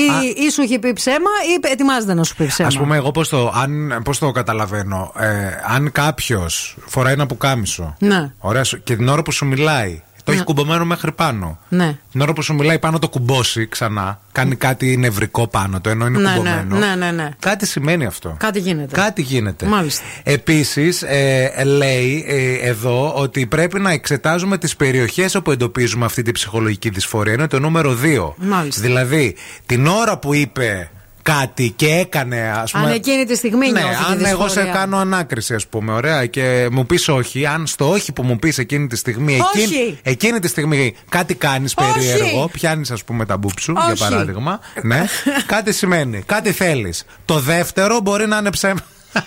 [0.46, 2.68] ή σου έχει πει ψέμα, ή ετοιμάζεται να σου πει ψέμα.
[2.74, 5.12] Α πούμε, εγώ πώς το, αν- πώς το καταλαβαίνω.
[5.18, 5.26] Ε,
[5.74, 7.94] αν κάποιος φοράει ένα πουκάμισο.
[7.98, 8.30] Ναι.
[8.38, 11.58] Ωραία, σου- και την ώρα που σου μιλάει, το έχεις κουμπωμένο μέχρι πάνω.
[11.68, 11.98] Ναι.
[12.10, 14.20] Την ώρα που σου μιλάει πάνω το κουμπώσει ξανά.
[14.32, 16.76] Κάνει κάτι νευρικό πάνω το, ενώ είναι ναι, ναι, κουμπωμένο.
[16.76, 17.28] ναι, ναι, ναι.
[17.38, 18.36] Κάτι σημαίνει αυτό.
[18.38, 18.94] Κάτι γίνεται.
[18.94, 19.66] Κάτι γίνεται.
[19.66, 20.02] Μάλιστα.
[20.22, 26.32] Επίσης, ε, λέει ε, εδώ ότι πρέπει να εξετάζουμε τις περιοχές όπου εντοπίζουμε αυτή τη
[26.32, 27.32] ψυχολογική δυσφορία.
[27.32, 28.32] Είναι το νούμερο 2.
[28.36, 28.80] Μάλιστα.
[28.80, 29.36] Δηλαδή,
[29.66, 30.90] την ώρα που είπε
[31.34, 32.84] κάτι και έκανε, ας πούμε.
[32.84, 34.72] Αν εκείνη τη στιγμή Ναι, νιώθει τη αν εγώ σε δυσφορία.
[34.72, 38.58] κάνω ανάκριση, ας πούμε, ωραία, και μου πεις όχι, αν στο όχι που μου πεις
[38.58, 39.62] εκείνη τη στιγμή, Όχι.
[39.64, 41.92] εκείνη, εκείνη τη στιγμή κάτι κάνεις Όχι.
[41.92, 43.98] περίεργο, πιάνεις ας πούμε τα μπούψου, για Όχι.
[43.98, 44.60] παράδειγμα.
[44.82, 45.04] Ναι,
[45.46, 47.04] κάτι σημαίνει, κάτι θέλεις.
[47.24, 48.80] Το δεύτερο μπορεί να είναι ψέμα.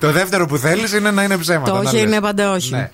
[0.00, 1.70] Το δεύτερο που θέλεις είναι να είναι ψέματα.
[1.70, 2.04] Το να όχι λες.
[2.04, 2.70] είναι πάντα όχι.
[2.74, 2.90] Ναι.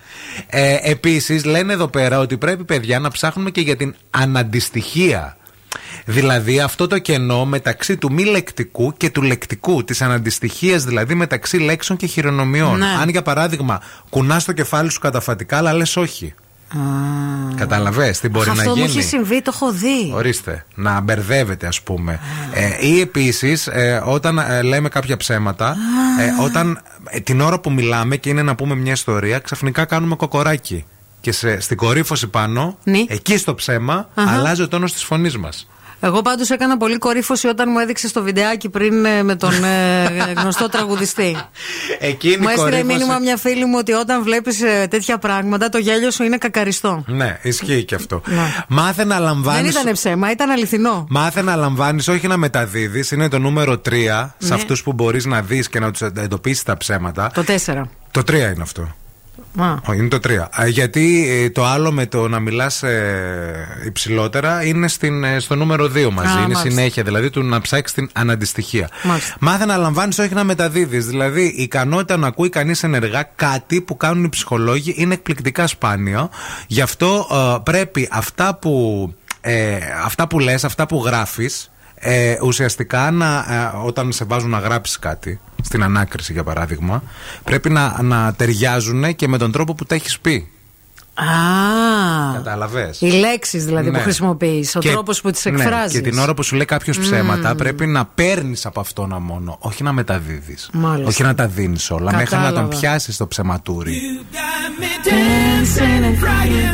[0.46, 5.36] Ε, Επίσης, λένε εδώ πέρα ότι πρέπει, παιδιά, να ψάχνουμε και για την αναντιστοιχία.
[6.04, 11.56] Δηλαδή αυτό το κενό μεταξύ του μη λεκτικού και του λεκτικού, της αναντιστοιχίας δηλαδή μεταξύ
[11.58, 12.78] λέξεων και χειρονομιών.
[12.78, 12.86] Ναι.
[13.00, 16.34] Αν για παράδειγμα κουνάς το κεφάλι σου καταφατικά, αλλά λες όχι.
[17.56, 20.12] Κατάλαβες τι μπορεί Αυτό να μου γίνει; έχει συμβεί, το έχω δει.
[20.14, 22.20] Ορίστε, να μπερδεύεται ας πούμε.
[22.52, 25.76] Ε, ή επίσης ε, όταν ε, λέμε κάποια ψέματα,
[26.20, 30.16] ε, όταν ε, την ώρα που μιλάμε και είναι να πούμε μια ιστορία, ξαφνικά κάνουμε
[30.16, 30.84] κοκοράκι.
[31.20, 33.04] Και σε, στην κορύφωση πάνω, Ναι.
[33.08, 34.30] εκεί στο ψέμα, Αχα.
[34.30, 35.68] αλλάζει ο τόνος της φωνής μας.
[36.00, 40.32] Εγώ πάντως έκανα πολύ κορύφωση όταν μου έδειξε το βιντεάκι πριν ε, με τον ε,
[40.36, 41.36] γνωστό τραγουδιστή.
[41.98, 44.58] Εκείνη μου η έστειλε κορύφωση- μήνυμα μια φίλη μου ότι όταν βλέπεις
[44.88, 47.04] τέτοια πράγματα το γέλιο σου είναι κακαριστό.
[47.06, 48.22] Ναι, ισχύει και αυτό.
[48.26, 48.54] Ναι.
[48.68, 51.06] Μάθε να Δεν λαμβάνεις ήταν ψέμα, ήταν αληθινό.
[51.10, 53.10] Μάθε να λαμβάνεις, όχι να μεταδίδεις.
[53.10, 54.54] Είναι το νούμερο 3 σε Ναι.
[54.54, 57.30] αυτούς που μπορείς να δεις και να τους εντοπίσεις τα ψέματα.
[57.34, 57.88] Το 4.
[58.10, 58.94] Το 3 είναι αυτό.
[59.62, 59.74] Α.
[59.86, 60.66] Όχι, είναι το 3.
[60.68, 62.82] Γιατί ε, το άλλο με το να μιλάς
[63.86, 66.28] υψηλότερα είναι στην, ε, στο νούμερο 2 μαζί.
[66.28, 66.68] Α, είναι μάλιστα.
[66.68, 68.88] συνέχεια, δηλαδή του να ψάξεις την αναντιστοιχεία.
[69.02, 69.36] Μάλιστα.
[69.40, 71.06] Μάθε να λαμβάνεις, όχι να μεταδίδεις.
[71.06, 76.30] Δηλαδή, η ικανότητα να ακούει κανείς ενεργά κάτι που κάνουν οι ψυχολόγοι είναι εκπληκτικά σπάνιο.
[76.66, 83.10] Γι' αυτό ε, πρέπει αυτά που, ε, αυτά που λες, αυτά που γράφεις ε, ουσιαστικά
[83.10, 87.02] να, ε, όταν σε βάζουν να γράψεις κάτι στην ανάκριση για παράδειγμα
[87.44, 90.50] πρέπει να, να ταιριάζουν και με τον τρόπο που τα έχεις πει
[91.18, 92.32] Α.
[92.34, 93.96] Κατάλαβες Οι λέξεις δηλαδή Ναι.
[93.96, 95.92] που χρησιμοποιείς, ο Και- τρόπος που τις ναι, εκφράζεις.
[95.92, 97.56] και την ώρα που σου λέει κάποιος ψέματα, Μμμ.
[97.56, 99.56] πρέπει να παίρνεις από αυτόν μόνο.
[99.60, 100.68] Όχι να μεταδίδεις.
[100.72, 101.08] Μάλιστα.
[101.08, 102.12] Όχι να τα δίνεις όλα.
[102.16, 102.76] Μέχρι να τον Κατάλαβα.
[102.78, 104.00] πιάσεις το ψεματούρι.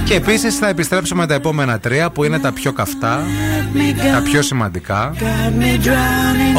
[0.05, 3.21] Και επίσης θα επιστρέψουμε τα επόμενα τρία που είναι τα πιο καυτά,
[4.13, 5.15] τα πιο σημαντικά.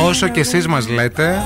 [0.07, 1.41] Όσο και εσείς μας λέτε,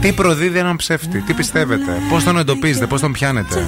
[0.00, 3.66] τι προδίδει έναν ψεύτη, τι πιστεύετε, πώς τον εντοπίζετε, πώς τον πιάνετε.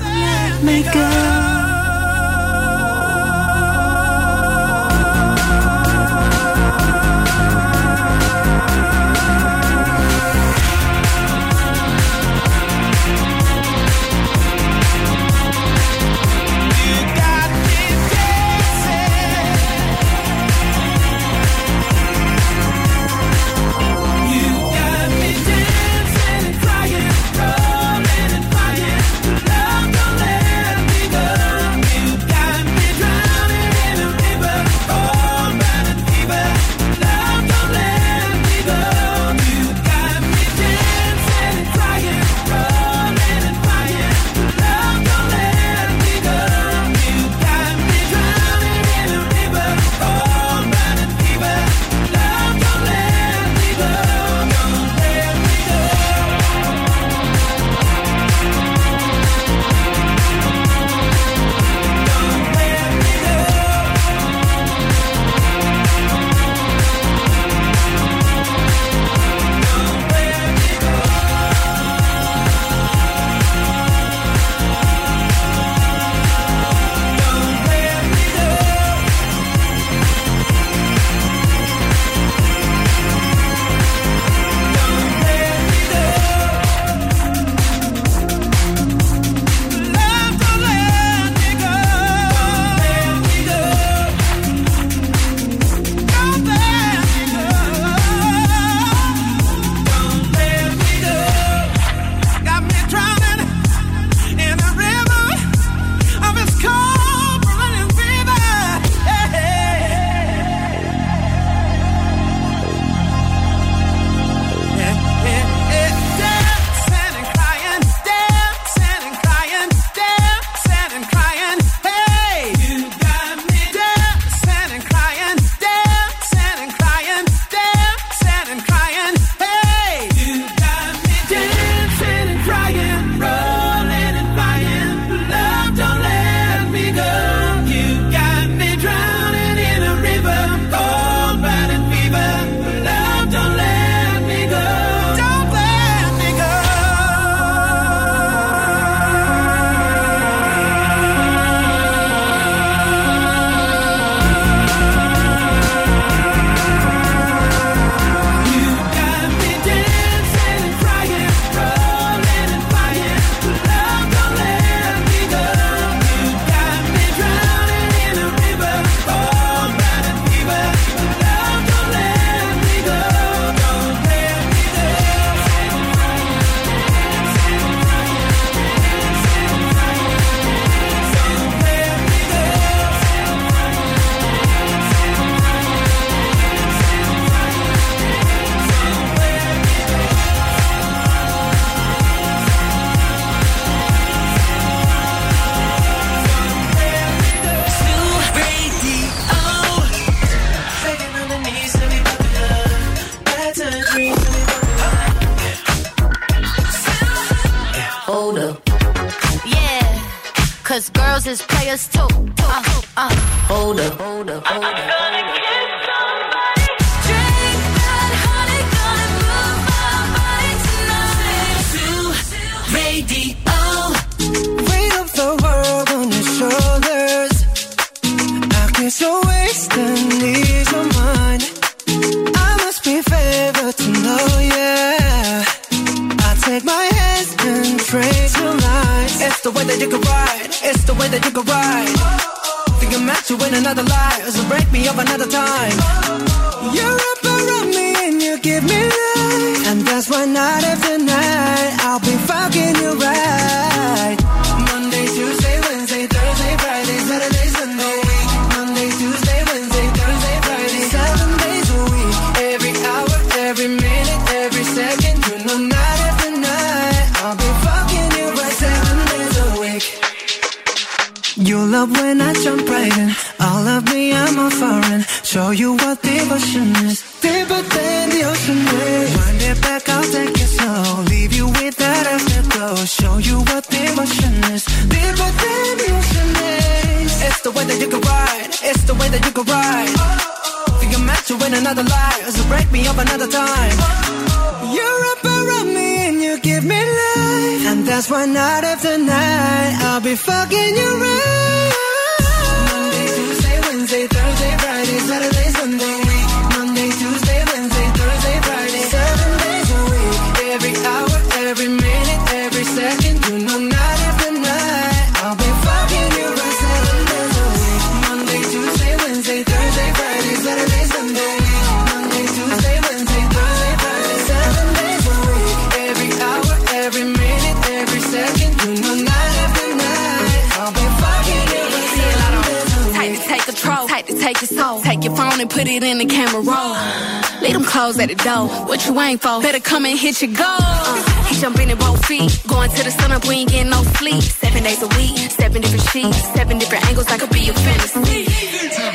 [339.18, 339.40] For?
[339.42, 340.46] Better come and hit your goal.
[340.46, 342.30] Uh, he jumping in both feet.
[342.46, 344.22] Going to the sun up, we ain't getting no sleep.
[344.22, 347.06] Seven days a week, seven different sheets, seven different angles.
[347.08, 348.26] I could be your fantasy.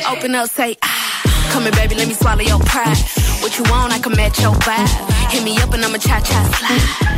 [0.08, 1.50] Open up, say ah.
[1.52, 2.96] Come here, baby, let me swallow your pride.
[3.42, 4.88] What you want, I can match your vibe.
[5.32, 7.16] Hit me up and I'ma cha cha slide.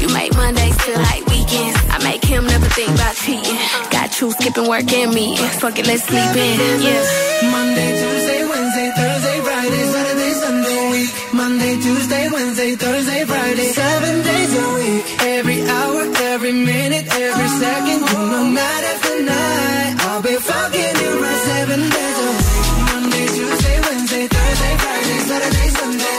[0.00, 1.76] You make Mondays feel like weekends.
[1.90, 3.58] I make him never think about cheating.
[3.90, 5.36] Got you skipping work and me.
[5.60, 6.80] Fuck it, let's sleep in.
[6.80, 7.50] Yeah.
[7.52, 11.10] Monday, Tuesday, Wednesday, Thursday, Friday, Saturday, Sunday, week.
[11.34, 12.29] Monday, Tuesday,
[12.60, 15.04] Wednesday, Thursday, Friday, seven days a week.
[15.22, 18.00] Every hour, every minute, every second.
[18.04, 22.48] You know, night after night, I'll be fucking you right seven days a week.
[22.88, 26.18] Monday, Tuesday, Wednesday, Thursday, Friday, Saturday, Sunday.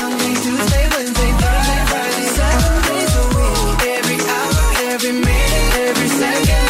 [0.00, 3.80] Monday, Tuesday, Wednesday, Thursday, Friday, seven days a week.
[3.98, 6.64] Every hour, every minute, every second.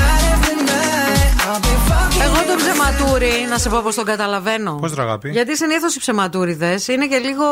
[0.00, 3.94] Night after night, I'll be fucking Εγώ you το right ψεματούρι, να σε πω πώ
[3.94, 4.74] τον καταλαβαίνω.
[4.80, 5.30] Πώ τραγάπη.
[5.30, 7.44] Γιατί συνήθω οι ψεματούριδε είναι και λίγο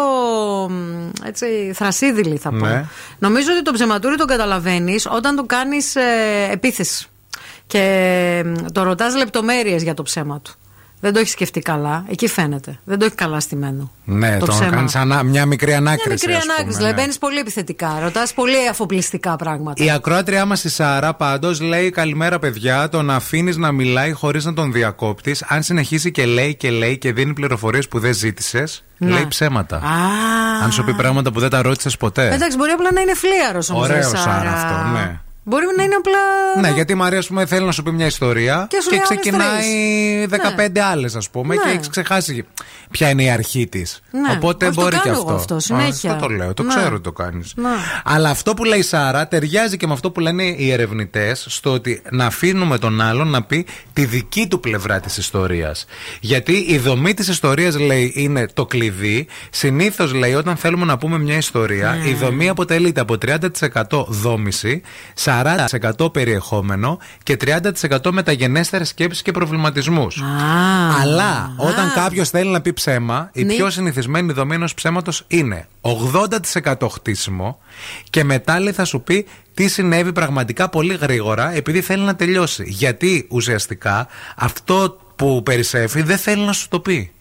[0.70, 0.91] μ,
[1.32, 2.66] έτσι θρασίδηλοι, θα πω.
[2.66, 2.84] Ναι.
[3.18, 5.96] Νομίζω ότι το ψεματούρι το καταλαβαίνεις όταν του κάνεις
[6.50, 7.06] επίθεση.
[7.66, 10.52] Και μ, το ρωτάς λεπτομέρειες για το ψέμα του.
[11.04, 12.04] Δεν το έχεις σκεφτεί καλά.
[12.08, 12.78] Εκεί φαίνεται.
[12.84, 13.90] Δεν το έχει καλά στημένο.
[14.04, 14.70] Ναι, το το ψέμα.
[14.70, 16.08] κάνεις μια μικρή Μια ανάκριση.
[16.10, 16.78] μικρή ας πούμε, ανάκριση.
[16.78, 16.84] ναι.
[16.84, 17.98] Δηλαδή μπαίνεις πολύ επιθετικά.
[18.02, 19.84] Ρωτάς πολύ αφοπλιστικά πράγματα.
[19.84, 22.88] Η ακροάτριά μας η Σάρα πάντως λέει: Καλημέρα, παιδιά.
[22.88, 26.98] Το να αφήνεις να μιλάει χωρίς να τον διακόπτεις, αν συνεχίσει και λέει και λέει
[26.98, 29.10] και δίνει πληροφορίες που δεν ζήτησες, Ναι.
[29.10, 29.76] λέει ψέματα.
[29.76, 29.80] Α,
[30.64, 32.34] Αν σου πει πράγματα που δεν τα ρώτησες ποτέ.
[32.34, 33.88] Εντάξει, μπορεί απλά να είναι φλίαρος όμως.
[33.88, 35.20] Ωραίο Σάρα αυτό, ναι.
[35.44, 36.18] Μπορεί να είναι απλά.
[36.68, 38.96] Ναι, γιατί η Μαρία, ας πούμε, θέλει να σου πει μια ιστορία Και σου και
[38.96, 40.76] λέει άλλες ξεκινάει τρεις.
[40.76, 41.60] 15 άλλες, ας πούμε, Ναι.
[41.62, 42.44] και έχει ξεχάσει
[42.90, 44.00] ποια είναι η αρχή της.
[44.10, 44.32] Ναι.
[44.36, 45.34] Οπότε Αυτό μπορεί κάνω και εγώ αυτό.
[45.34, 46.12] αυτό, Α, συνέχεια.
[46.12, 46.74] Αυτό το λέω, το Ναι.
[46.74, 47.52] ξέρω ότι το κάνεις.
[47.56, 47.68] Ναι.
[48.04, 51.72] Αλλά αυτό που λέει η Σάρα ταιριάζει και με αυτό που λένε οι ερευνητές, στο
[51.72, 55.84] ότι να αφήνουμε τον άλλον να πει τη δική του πλευρά της ιστορίας.
[56.20, 59.26] Γιατί η δομή της ιστορίας, λέει, είναι το κλειδί.
[59.50, 62.08] Συνήθως, λέει, όταν θέλουμε να πούμε μια ιστορία, Ναι.
[62.08, 64.82] η δομή αποτελείται από 30% δόμηση,
[65.98, 70.22] 40% περιεχόμενο και 30% μεταγενέστερες σκέψεις και προβληματισμούς.
[71.02, 73.54] Αλλά όταν κάποιος θέλει να πει ψέμα, η Ναι.
[73.54, 77.58] πιο συνηθισμένη δομή ενός ψέματος είναι 80% χτίσιμο
[78.10, 82.64] και μετά λέει θα σου πει τι συνέβη πραγματικά πολύ γρήγορα επειδή θέλει να τελειώσει.
[82.66, 84.06] Γιατί ουσιαστικά
[84.36, 87.12] αυτό που περισσεύει δεν θέλει να σου το πει.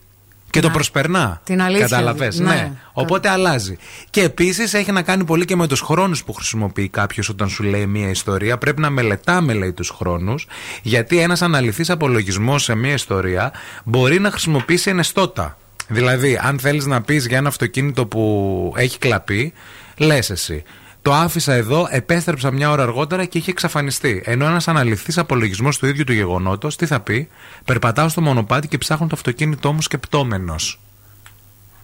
[0.52, 1.42] Και το προσπερνά.
[1.44, 2.50] την αλήθεια, Κατάλαβες, ναι.
[2.50, 2.72] ναι.
[2.94, 3.78] Οπότε αλλάζει.
[4.10, 7.64] Και επίσης έχει να κάνει πολύ και με τους χρόνους που χρησιμοποιεί κάποιος όταν σου
[7.64, 8.58] λέει μια ιστορία.
[8.58, 10.48] Πρέπει να μελετάμε, λέει, τους χρόνους.
[10.82, 13.52] Γιατί ένας αναλυθής απολογισμός σε μια ιστορία
[13.84, 15.58] μπορεί να χρησιμοποιήσει ενεστώτα.
[15.88, 19.54] Δηλαδή, αν θέλεις να πεις για ένα αυτοκίνητο που έχει κλαπεί,
[19.98, 20.64] λες εσύ.
[21.02, 24.22] Το άφησα εδώ, επέστρεψα μια ώρα αργότερα και είχε εξαφανιστεί.
[24.26, 27.30] Ενώ ένας αναλυθής απολογισμός του ίδιου του γεγονότος, τι θα πει,
[27.66, 30.80] περπατάω στο μονοπάτι και ψάχνω το αυτοκίνητό μου σκεπτόμενος.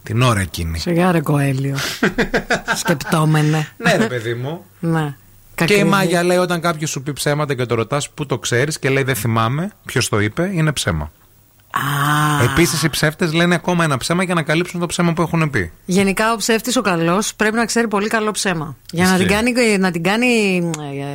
[0.04, 0.80] Την ώρα εκείνη.
[0.80, 1.78] Σιγά ρε Κοέλιο.
[2.82, 3.68] Σκεπτόμενε.
[3.78, 4.66] ναι, ρε παιδί μου.
[4.80, 5.16] Ναι.
[5.56, 5.84] Και η Κακρίδι.
[5.84, 9.04] Μάγια λέει: Όταν κάποιος σου πει ψέματα και το ρωτάς πού το ξέρεις; και λέει
[9.04, 11.12] Δεν θυμάμαι ποιος το είπε, είναι ψέμα.
[12.44, 15.72] Επίσης, οι ψεύτες λένε ακόμα ένα ψέμα για να καλύψουν το ψέμα που έχουν πει.
[15.86, 18.76] Γενικά ο ψεύτης ο καλός πρέπει να ξέρει πολύ καλό ψέμα.
[18.92, 19.26] Για να Ισχύει.
[19.26, 20.56] την κάνει, να την κάνει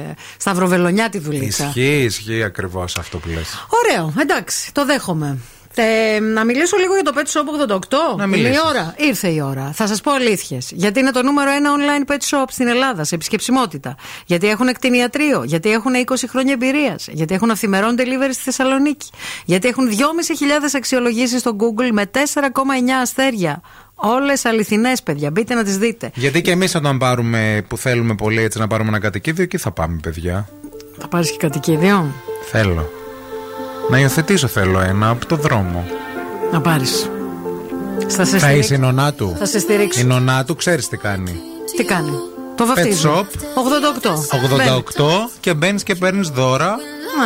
[0.08, 1.64] ε, σταυροβελονιά τη δουλίτσα.
[1.66, 5.38] Ισχύει, ισχύει ακριβώς αυτό που λες Ωραίο, εντάξει, το δέχομαι.
[5.74, 8.16] Ε, να μιλήσω λίγο για το Pet Shop 88.
[8.16, 8.62] Να Είναι η μιλήσεις.
[8.62, 8.94] ώρα.
[8.98, 9.70] Ήρθε η ώρα.
[9.74, 10.70] Θα σας πω αλήθειες.
[10.74, 13.96] Γιατί είναι το νούμερο ένα online pet shop στην Ελλάδα σε επισκεψιμότητα.
[14.26, 15.42] Γιατί έχουν κτηνιατρίο.
[15.44, 17.08] Γιατί έχουν 20 χρόνια εμπειρίας.
[17.10, 19.10] Γιατί έχουν αυθημερών delivery στη Θεσσαλονίκη.
[19.44, 19.94] Γιατί έχουν 2.500
[20.76, 22.20] αξιολογήσεις στο Google με 4,9
[23.02, 23.60] αστέρια.
[23.94, 25.30] Όλες αληθινές, παιδιά.
[25.30, 26.10] Μπείτε να τις δείτε.
[26.14, 29.70] Γιατί και εμείς όταν πάρουμε που θέλουμε πολύ έτσι να πάρουμε ένα κατοικίδιο, εκεί θα
[29.70, 30.48] πάμε, παιδιά.
[30.98, 32.14] Θα πάρεις και κατοικίδιο;
[32.50, 33.01] Θέλω.
[33.92, 35.86] Να υιοθετήσω θέλω ένα από το δρόμο.
[36.52, 37.10] Να πάρεις.
[38.08, 38.58] Θα σε Θα στηρίξω.
[38.58, 39.36] είσαι η νονά του.
[39.38, 40.00] Θα σε στηρίξω.
[40.00, 41.40] Η νονά του ξέρεις τι κάνει.
[41.76, 42.10] Τι κάνει;
[42.54, 43.08] Το Pet βαφτίζει.
[43.08, 43.24] Shop
[43.54, 44.14] 88.
[45.00, 46.76] 88 και μπαίνεις και παίρνεις δώρα Α.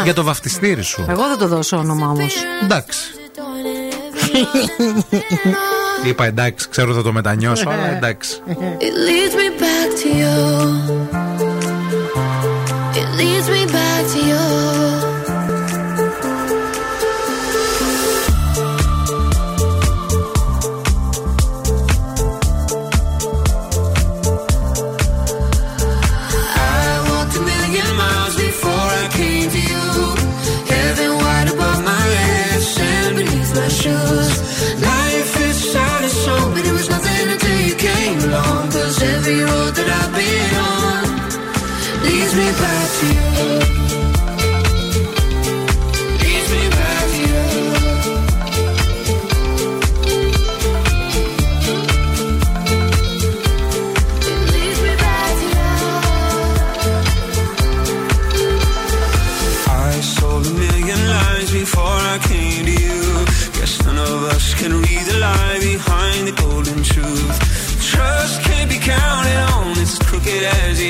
[0.04, 1.04] για το βαφτιστήρι σου.
[1.08, 2.34] Εγώ δεν το δώσω όνομα όμως.
[2.62, 2.98] Εντάξει.
[6.04, 8.42] Είπα εντάξει, ξέρω θα το μετανιώσω, αλλά εντάξει.
[8.80, 11.25] It leads me back to you.
[68.86, 70.85] counting on this crooked as you.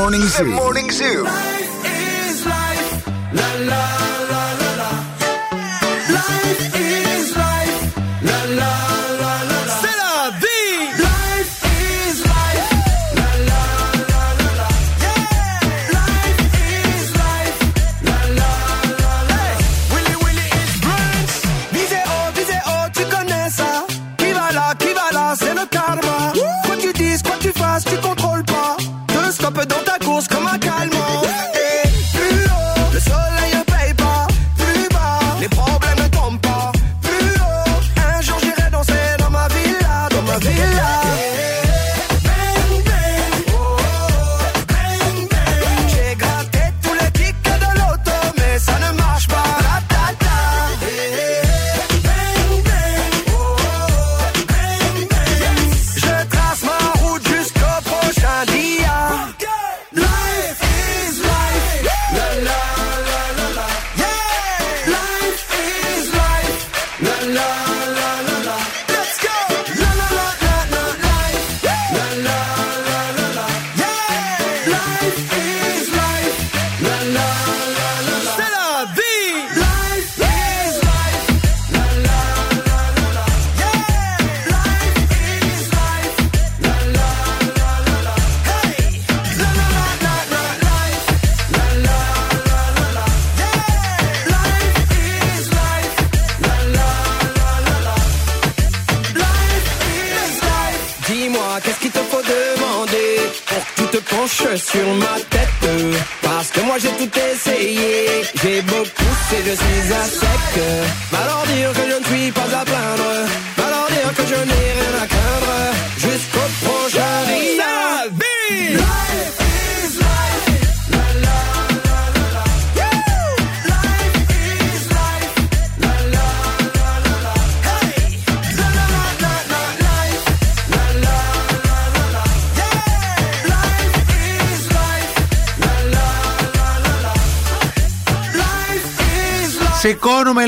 [0.00, 0.44] Morning Zoo.
[0.44, 1.26] The Morning Zoo.
[1.26, 3.06] is life.
[3.34, 3.99] La la la la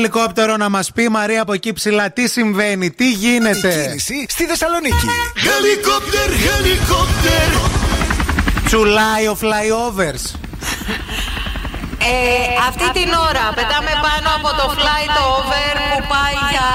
[0.03, 3.67] ελικόπτερο να μας πει η Μαρία από εκεί ψηλά τι συμβαίνει, τι γίνεται.
[3.67, 5.07] Η κίνηση στη Θεσσαλονίκη.
[5.45, 7.49] Χελικόπτερ, χελικόπτερ.
[8.65, 10.23] Τσουλάει ο flyovers.
[11.99, 12.15] Ε,
[12.67, 16.69] αυτή την ώρα πετάμε πάνω από το flight over που πάει για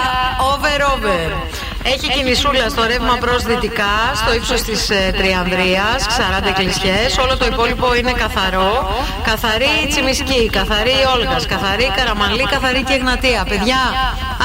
[0.50, 1.57] over-over.
[1.82, 6.06] Έχει κινησούλα στο ρεύμα προς δυτικά, στο ύψος της ε, Τριανδρίας,
[6.48, 7.18] 40 κλεισιές.
[7.18, 8.94] Όλο το υπόλοιπο είναι καθαρό.
[9.24, 13.46] Καθαρή η Τσιμισκή, καθαρή η Όλγας, καθαρή η Καραμαλή, καθαρή και η Εγνατία.
[13.48, 13.80] Παιδιά,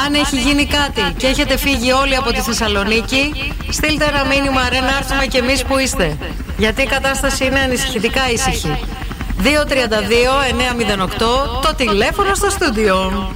[0.06, 4.80] αν έχει γίνει κάτι και έχετε φύγει όλοι από τη Θεσσαλονίκη, στείλτε ένα μήνυμα ρε
[4.80, 6.18] να έρθουμε κι εμείς που είστε.
[6.58, 8.80] Γιατί η κατάσταση είναι ανησυχητικά ήσυχη.
[9.44, 9.48] 232-908
[11.62, 13.32] το τηλέφωνο στο στούντιο.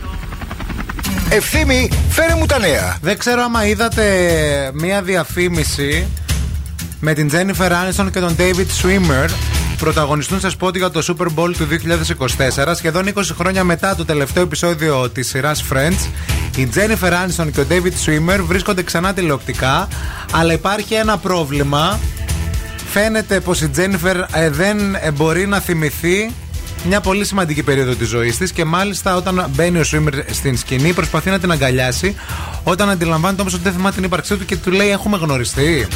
[1.30, 2.98] Ευθύμη, φέρε μου τα νέα.
[3.02, 4.04] Δεν ξέρω άμα είδατε
[4.74, 6.08] μία διαφήμιση
[7.00, 9.30] με την Jennifer Aniston και τον David Swimmer
[9.78, 11.68] πρωταγωνιστούν σε σπότ για το Super Bowl του
[12.66, 16.10] 2024 σχεδόν 20 χρόνια μετά το τελευταίο επεισόδιο της σειράς Friends
[16.56, 19.88] η Jennifer Aniston και ο David Swimmer βρίσκονται ξανά τηλεοπτικά
[20.32, 22.00] αλλά υπάρχει ένα πρόβλημα
[22.90, 26.32] φαίνεται πως η Jennifer ε, δεν ε, μπορεί να θυμηθεί
[26.88, 30.94] μια πολύ σημαντική περίοδο της ζωής της και μάλιστα όταν μπαίνει ο Σουίμερ στην σκηνή
[30.94, 32.16] προσπαθεί να την αγκαλιάσει.
[32.64, 35.88] Όταν αντιλαμβάνεται όμως ότι δεν θυμάται την ύπαρξή του και του λέει: Έχουμε γνωριστεί.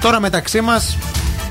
[0.00, 0.96] Τώρα μεταξύ μας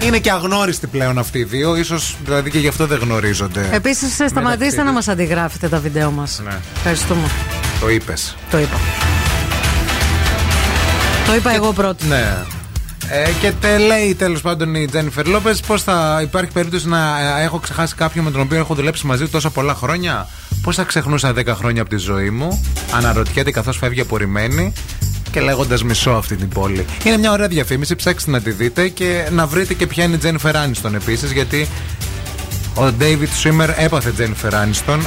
[0.06, 1.84] είναι και αγνώριστοι πλέον αυτοί οι δύο.
[1.84, 3.70] σω δηλαδή και γι' αυτό δεν γνωρίζονται.
[3.72, 4.94] Επίσης, σταματήστε μεταξύ να τους.
[4.94, 6.42] μας αντιγράφετε τα βίντεο μας.
[6.44, 6.58] Ναι.
[6.76, 7.28] Ευχαριστούμε.
[7.80, 8.36] Το είπες.
[8.52, 8.80] Το είπα.
[11.26, 12.06] Το είπα εγώ πρώτη.
[12.08, 12.38] Ναι.
[13.12, 17.44] Ε, και τε, λέει τέλος πάντων η Τζένιφερ Λόπες πώς θα υπάρχει περίπτωση να ε,
[17.44, 20.28] έχω ξεχάσει κάποιον με τον οποίο έχω δουλέψει μαζί του τόσα πολλά χρόνια;
[20.62, 22.64] Πώς θα ξεχνούσα 10 χρόνια από τη ζωή μου;
[22.94, 24.74] Αναρωτιέται καθώς φεύγει απορριμμένη
[25.32, 26.86] και λέγοντας μισό αυτή την πόλη.
[27.04, 30.18] Είναι μια ωραία διαφήμιση, ψάξτε να τη δείτε και να βρείτε και ποια είναι η
[30.18, 31.68] Τζένιφερ Άνιστον επίσης, γιατί
[32.76, 35.00] ο David Swimmer έπαθε Jennifer Aniston.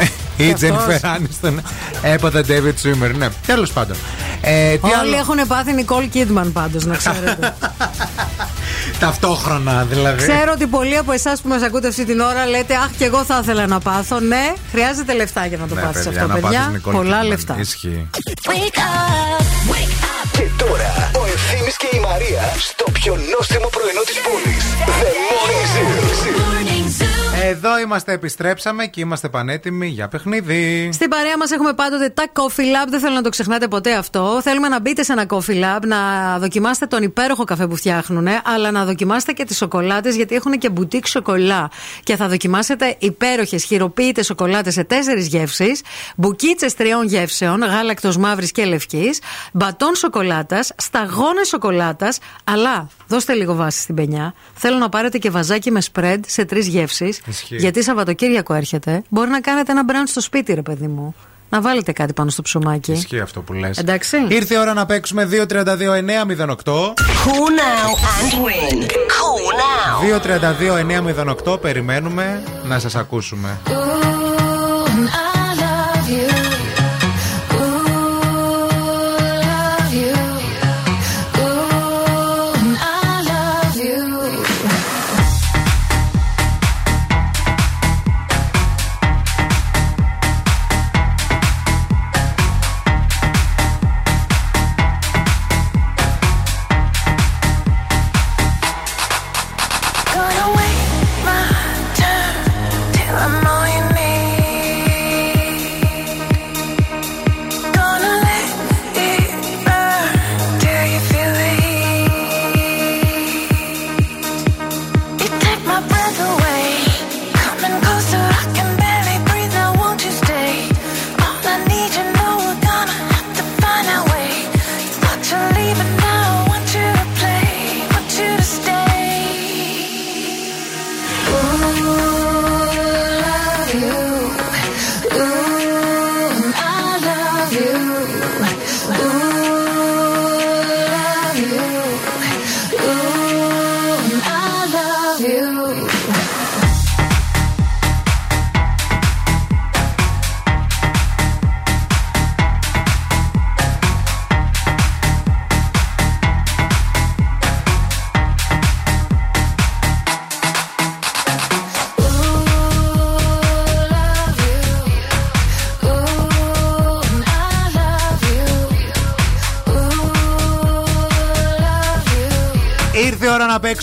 [0.49, 0.99] Ή Και αυτός.
[1.03, 1.07] Jennifer
[1.49, 1.55] Aniston
[2.03, 3.15] έπαθε David Swimmer.
[3.17, 3.97] Ναι, τέλος πάντων.
[4.41, 7.55] Ε, τι Όλοι άλλο; έχουν πάθει Νικόλ Κίτμαν πάντως, να ξέρετε.
[9.01, 10.17] Ταυτόχρονα δηλαδή.
[10.17, 13.25] Ξέρω ότι πολλοί από εσάς που μας ακούτε αυτή την ώρα λέτε Αχ, και εγώ
[13.25, 14.21] θα ήθελα να πάθω.
[14.21, 16.61] Ναι, χρειάζεται λεφτά για να το Ναι, πάθεις παιδιά, αυτό, να παιδιά.
[16.67, 17.27] πάθεις Nicole Πολλά Kidman.
[17.27, 17.57] λεφτά.
[17.59, 18.09] Ισχύει.
[20.33, 24.65] Και τώρα ο Ευθύμης και η Μαρία στο πιο νόστιμο πρωινό της πόλης.
[25.01, 26.62] The Morning Zoo.
[27.45, 30.91] Εδώ είμαστε, επιστρέψαμε και είμαστε πανέτοιμοι για παιχνίδι.
[30.93, 32.89] Στην παρέα μας έχουμε πάντοτε τα Coffee Lab.
[32.89, 34.41] Δεν θέλω να το ξεχνάτε ποτέ αυτό.
[34.43, 35.99] Θέλουμε να μπείτε σε ένα Coffee Lab, να
[36.39, 40.71] δοκιμάσετε τον υπέροχο καφέ που φτιάχνουν, αλλά να δοκιμάσετε και τις σοκολάτες, γιατί έχουν και
[40.71, 41.71] μπουτίκ σοκολά.
[42.03, 45.81] Και θα δοκιμάσετε υπέροχες χειροποίητες σοκολάτες σε τέσσερις γεύσεις,
[46.17, 49.21] μπουκίτσες τριών γεύσεων, γάλακτος μαύρης και λευκής,
[49.53, 54.35] μπατόν σοκολάτας, σταγόνες σοκολάτας, αλλά δώστε λίγο βάση στην πενιά.
[54.55, 57.21] Θέλω να πάρετε και βαζάκι με spread σε τρεις γεύσεις.
[57.33, 57.57] Ισχύει.
[57.57, 59.03] Γιατί Σαββατοκύριακο έρχεται.
[59.09, 61.15] Μπορεί να κάνετε ένα μπραντ στο σπίτι, ρε παιδί μου.
[61.49, 62.93] Να βάλετε κάτι πάνω στο ψωμάκι.
[62.93, 63.79] Ισχύει αυτό που λες.
[63.79, 64.17] Εντάξει.
[64.29, 65.37] Ήρθε η ώρα να παίξουμε 2-32-908.
[67.25, 68.83] Call now and win.
[69.17, 70.21] Call now.
[71.53, 71.61] 2-32-908.
[71.61, 73.59] Περιμένουμε να σας ακούσουμε.
[73.67, 74.12] Gonna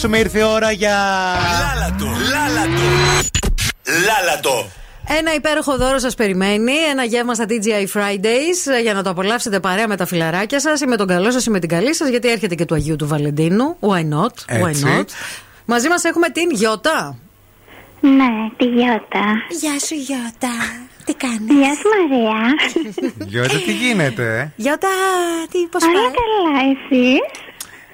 [0.01, 0.95] παίξουμε, ήρθε η ώρα για.
[1.59, 2.83] Λάλατο, λάλατο.
[4.05, 4.65] Λάλατο.
[5.17, 6.71] Ένα υπέροχο δώρο σας περιμένει.
[6.91, 10.81] Ένα γεύμα στα TGI Fridays ε, για να το απολαύσετε παρέα με τα φιλαράκια σας
[10.81, 12.95] ή με τον καλό σας ή με την καλή σας, γιατί έρχεται και του Αγίου
[12.95, 13.77] του Βαλεντίνου.
[13.79, 14.61] Why not?
[14.63, 14.83] Why Έτσι.
[14.87, 15.05] not?
[15.65, 17.17] Μαζί μας έχουμε την Γιώτα.
[17.99, 19.25] Ναι, τη Γιώτα.
[19.59, 20.55] Γεια σου, Γιώτα.
[21.05, 22.41] Τι κάνεις; Γεια σου, Μαρία.
[23.27, 24.87] Γιώτα, τι γίνεται, ε; Γιώτα,
[25.51, 27.17] τι πώς Όλα πάει; καλά, εσύ.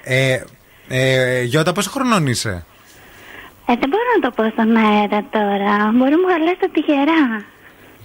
[0.02, 0.40] ε
[0.88, 2.64] ε, Γιώτα, πόσο χρονών είσαι;
[3.68, 5.90] Ε, δεν μπορώ να το πω στον αέρα τώρα.
[5.94, 7.44] Μπορεί να μου χαλάσει τα τυχερά.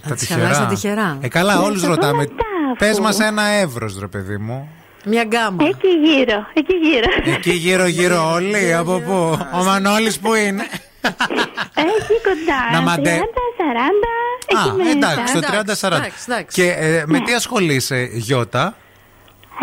[0.08, 1.18] Τα της χαλάσει τα τυχερά.
[1.20, 2.16] Ε, καλά, Ναι, όλους θα πω ρωτάμε.
[2.16, 2.34] μετά,
[2.66, 2.76] αφού.
[2.78, 4.68] Πες μας ένα εύρος, ρε παιδί μου.
[5.04, 5.64] Μια γκάμα.
[5.68, 7.34] Εκεί γύρω, εκεί γύρω.
[7.36, 10.66] Εκεί γύρω-γύρω όλοι, από πού; Ο Μανώλης που είναι.
[11.74, 12.60] Εκεί κοντά.
[12.72, 14.12] Να μαντε- 30, 40,
[14.46, 14.90] εκεί Α, μέσα.
[14.90, 15.96] εντάξει, το 30-40.
[15.96, 16.60] εντάξει, εντάξει.
[16.62, 17.24] Και ε, με Ναι.
[17.24, 18.76] τι ασχολείσαι, Γιώτα,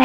[0.00, 0.04] Ε,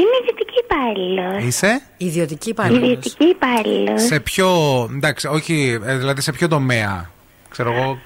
[0.00, 1.42] είμαι ιδιωτική υπάλληλος.
[1.44, 2.82] είσαι; Ιδιωτική υπάλληλος.
[2.82, 4.02] Ιδιωτική υπάλληλος.
[4.02, 4.48] Σε ποιο.
[4.94, 7.10] Εντάξει, όχι, ε, δηλαδή σε ποιο τομέα.
[7.48, 7.98] Ξέρω εγώ,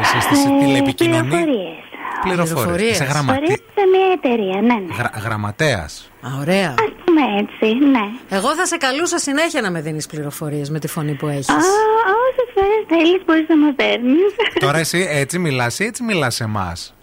[0.00, 1.22] είσαι στη Ε, τηλεπικοινωνία.
[1.22, 1.84] πληροφορίες.
[2.22, 2.52] Πληροφορίες.
[2.52, 2.90] Πληροφορίες.
[2.90, 3.38] Είσαι γραμματι...
[3.38, 4.94] Φορείς σε μια εταιρεία, ναι, ναι.
[4.98, 5.10] γρα...
[5.24, 6.10] γραμματέας.
[6.20, 6.68] Α, ωραία.
[6.78, 8.36] Ας πούμε έτσι, ναι.
[8.36, 11.48] Εγώ θα σε καλούσα συνέχεια να με δίνεις πληροφορίες με τη φωνή που έχεις.
[11.48, 14.34] Α, όσες φορές θέλεις μπορείς να με παίρνεις.
[14.58, 16.94] Τώρα εσύ έτσι μιλάς ή έτσι μιλάς σε εμάς;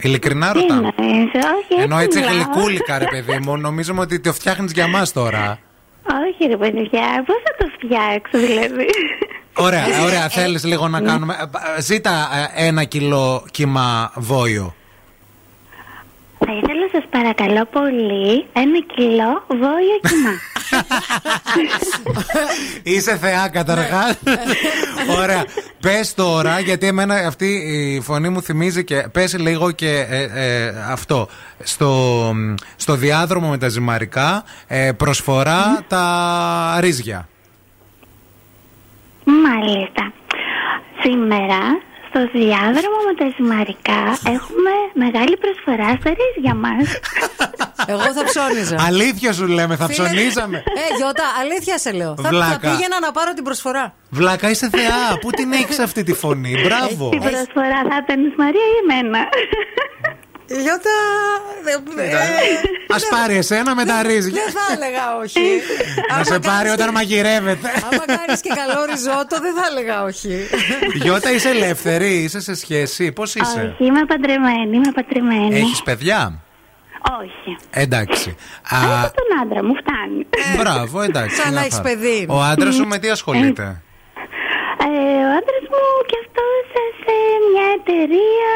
[0.00, 0.76] Ειλικρινά Τι ρωτάω.
[0.76, 2.34] εννοείς, όχι Ενώ έτσι μιλάω.
[2.34, 5.58] γλυκούλικα, ρε παιδί μου, νομίζουμε ότι το φτιάχνεις για μας τώρα.
[6.02, 8.86] Όχι ρε παιδιά, πώς θα το φτιάξω δηλαδή;
[9.54, 10.28] Ωραία, ωραία.
[10.28, 11.36] Θέλεις λίγο να κάνουμε.
[11.76, 14.74] ε, Ζήτα ε, ένα κιλό κύμα βόλιο.
[16.38, 20.30] Θα ήθελα σας παρακαλώ πολύ ένα κιλό βόλιο κοιμά.
[22.82, 24.18] Είσαι θεά καταρχάς.
[25.18, 25.44] Ωραία.
[25.80, 30.74] Πες τώρα, γιατί εμένα αυτή η φωνή μου θυμίζει και πες λίγο και ε, ε,
[30.90, 31.28] αυτό.
[31.62, 32.34] Στο,
[32.76, 37.28] στο διάδρομο με τα ζυμαρικά ε, προσφορά τα ρύζια.
[39.24, 40.12] Μάλιστα.
[41.02, 41.58] Σήμερα
[42.10, 44.02] στο διάδρομο με τα ζυμαρικά
[44.36, 44.72] έχουμε
[45.04, 46.84] μεγάλη προσφορά στα ρύζια μας.
[47.86, 48.76] Εγώ θα ψώνιζα.
[48.86, 50.56] Αλήθεια σου λέμε, θα Φίλε, ψωνίζαμε.
[50.56, 52.14] Ε, Γιώτα, αλήθεια σε λέω.
[52.16, 52.58] Θα, θα Βλάκα.
[52.70, 53.94] πήγαινα να πάρω την προσφορά.
[54.10, 55.18] Βλάκα, είσαι θεά.
[55.20, 57.08] Πού την έχεις αυτή τη φωνή; Μπράβο.
[57.08, 59.18] Την προσφορά θα έπαιρνες Μαρία ή εμένα;
[60.50, 60.90] Γιώτα.
[62.88, 64.32] Α πάρει εσένα με τα ρύζια.
[64.44, 65.40] Δεν θα έλεγα όχι.
[66.18, 67.68] Να σε πάρει όταν μαγειρεύεται.
[67.92, 70.46] Άμα κάνεις και καλό ριζότο, δεν θα έλεγα όχι.
[70.94, 73.12] Γιώτα, είσαι ελεύθερη, είσαι σε σχέση.
[73.12, 75.56] Πώς είσαι; Όχι, είμαι παντρεμένη, είμαι παντρεμένη.
[75.58, 76.42] Έχεις παιδιά;
[77.20, 77.56] Όχι.
[77.70, 78.36] Εντάξει.
[78.70, 80.26] Α, Έχω τον άντρα μου, φτάνει.
[80.62, 81.36] μπράβο, εντάξει.
[81.36, 81.88] Σαν να μια έχεις χαρά.
[81.88, 82.26] παιδί.
[82.28, 83.82] Ο άντρας σου με τι ασχολείται;
[84.86, 86.62] Ε, ο άντρας μου και αυτός
[87.04, 87.14] σε
[87.52, 88.52] μια εταιρεία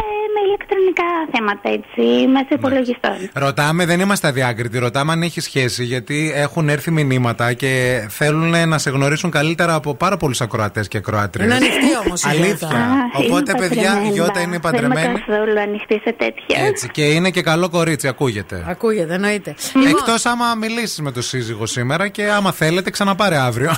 [0.00, 3.16] ε, με ηλεκτρονικά θέματα έτσι, μέσα υπολογιστών.
[3.34, 4.78] Ρωτάμε, δεν είμαστε αδιάκριτοι.
[4.78, 9.94] Ρωτάμε αν έχεις σχέση, γιατί έχουν έρθει μηνύματα και θέλουν να σε γνωρίσουν καλύτερα από
[9.94, 11.46] πάρα πολλούς ακροατές και ακροάτριες.
[11.46, 12.68] Είναι ανοιχτή όμως η Αλήθεια.
[12.68, 13.10] Γιώτα.
[13.16, 14.40] Οπότε, Είμαι παιδιά, η παντρεμένη, Γιώτα μπα.
[14.40, 15.06] είναι Δεν παντρεμένη.
[15.10, 16.66] είμαι καθόλου ανοιχτή σε τέτοια.
[16.66, 16.88] Έτσι.
[16.88, 18.64] Και είναι και καλό κορίτσι, ακούγεται.
[18.68, 19.54] Ακούγεται, εννοείται.
[19.74, 23.72] Λοιπόν, Εκτός άμα μιλήσεις με τον σύζυγο σήμερα και άμα θέλετε, ξαναπάρε αύριο.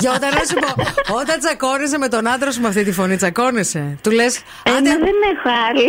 [0.00, 0.54] Γιώτα, να σου
[1.06, 3.98] πω, όταν τσακώνεσαι με τον άντρα σου με αυτή τη φωνή, τσακώνεσαι.
[4.02, 4.36] Του λες.
[4.62, 5.88] Ε, μα δεν έχω άλλη.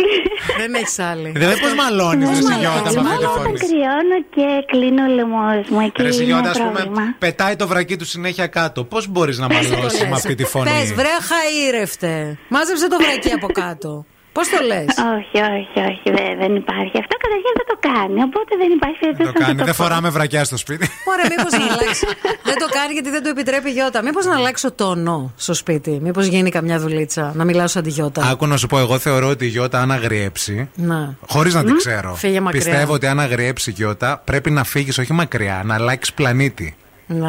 [0.58, 1.32] Δεν έχεις άλλη.
[1.36, 4.64] Δεν πώς μαλώνεις, Πώς Ρε μαλώνεις, Γιώτα, με αυτή τη Μόνο φωνή; όταν κρυώνω και
[4.66, 5.80] κλείνω ο λαιμό μου.
[5.80, 7.14] Εκεί Ρε είναι Γιώτα, ας πούμε, πρόβλημα.
[7.18, 8.84] πετάει το βρακί του συνέχεια κάτω.
[8.84, 12.36] Πώς μπορείς να μαλώσεις με αυτή τη φωνή; Πες, βρε χαΐρευτε.
[12.48, 14.04] Μάζεψε το βρακί από κάτω.
[14.32, 16.94] Πώς το λες; Όχι, όχι, όχι, δεν, δεν υπάρχει.
[17.02, 18.18] Αυτό καταρχήν δεν το κάνει.
[18.28, 19.82] Οπότε δεν υπάρχει περίπτωση Το να κάνει, το δεν πω.
[19.82, 20.88] φοράμε βρακιά στο σπίτι.
[21.12, 22.06] Ωραία, μήπως να αλλάξει.
[22.48, 24.02] δεν το κάνει γιατί δεν το επιτρέπει η Γιώτα.
[24.02, 25.98] Μήπως να αλλάξω τόνο στο σπίτι.
[26.02, 27.32] Μήπως γίνει καμιά δουλίτσα.
[27.34, 28.22] Να μιλάω σαν τη Γιώτα.
[28.30, 30.70] Άκου να σου πω, εγώ θεωρώ ότι η Γιώτα αν αγριέψει.
[30.74, 31.14] Να.
[31.28, 32.14] Χωρίς να την Μμ, ξέρω.
[32.14, 32.62] φύγε μακριά.
[32.64, 36.76] Πιστεύω ότι αν αγριέψει η Γιώτα πρέπει να φύγεις όχι μακριά, να αλλάξεις πλανήτη.
[37.06, 37.26] Να.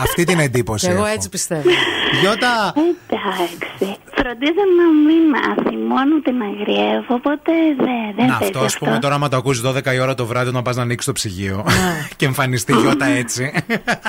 [0.00, 0.86] Αυτή την εντύπωση.
[0.86, 1.14] Και εγώ έχω.
[1.14, 1.68] έτσι πιστεύω.
[2.20, 3.96] Γιώτα, Εντάξει.
[4.14, 5.24] Φροντίζω να μην
[5.68, 7.86] θυμώνω ούτε να αγριεύω, οπότε δεν,
[8.16, 10.52] δεν να παίζει αυτό, ας πούμε, τώρα, άμα το ακούσει 12 η ώρα το βράδυ,
[10.52, 11.64] να πας να ανοίξεις το ψυγείο
[12.16, 13.52] και εμφανιστεί η Γιώτα έτσι.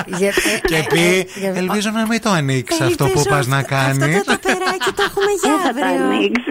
[0.69, 4.15] και πει, Ελπίζω να μην το ανοίξεις αυτό που πας να κάνει.
[4.15, 6.05] Αυτό το περάκι το έχουμε για Δεν θα το αύριο.
[6.05, 6.43] ανοίξεις.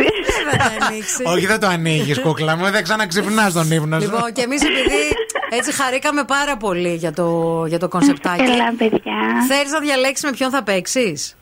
[0.50, 1.20] Δεν θα το ανοίξεις.
[1.24, 4.04] Όχι, δεν το ανοίγεις, κούκλα μου, δεν ξαναξυπνάς τον ύπνο σου.
[4.10, 4.98] Λοιπόν, και εμείς επειδή
[5.56, 7.26] έτσι χαρήκαμε πάρα πολύ για το,
[7.68, 8.42] για το κονσεπτάκι.
[8.44, 9.18] Καλά, παιδιά.
[9.48, 11.36] Θέλεις να διαλέξεις με ποιον θα παίξεις;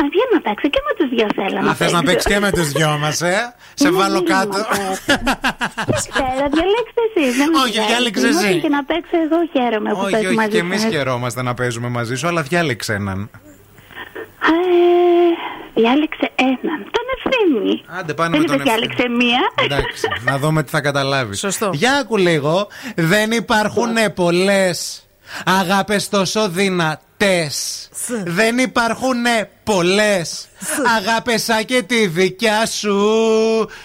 [0.00, 2.38] Α, για να παίξω και με τους δυο θέλω να Α, θες να παίξεις και
[2.38, 4.58] με τους δυο μας, ε; Σε Είναι βάλω μήνυμα κάτω.
[6.18, 7.34] Πέρα, διαλέξτε εσείς.
[7.64, 8.60] Όχι, διάλεξες εσύ.
[8.60, 10.90] Και να παίξω εγώ χαίρομαι που Όχι, παίζουμε όχι, μαζί και εμείς σας.
[10.92, 13.30] χαιρόμαστε να παίζουμε μαζί σου, αλλά διάλεξε έναν.
[14.48, 15.30] Ε,
[15.80, 16.78] διάλεξε έναν.
[16.96, 17.82] Τον ευθύνη.
[17.98, 18.86] Άντε, πάνε Δεν με τον είπε Ευθύμη.
[18.86, 19.64] διάλεξε μία.
[19.64, 21.38] Εντάξει, να δούμε τι θα καταλάβεις.
[21.38, 21.70] Σωστό.
[21.72, 22.68] Για άκου λίγο.
[22.94, 25.00] Δεν υπάρχουν πολλές
[25.44, 27.88] Αγάπες τόσο δυνατές
[28.24, 30.48] Δεν υπάρχουνε πολλές
[30.98, 32.96] Αγάπες σαν και τη δικιά σου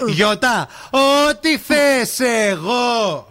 [0.07, 0.67] Γιώτα
[1.29, 3.27] Ό,τι θες εγώ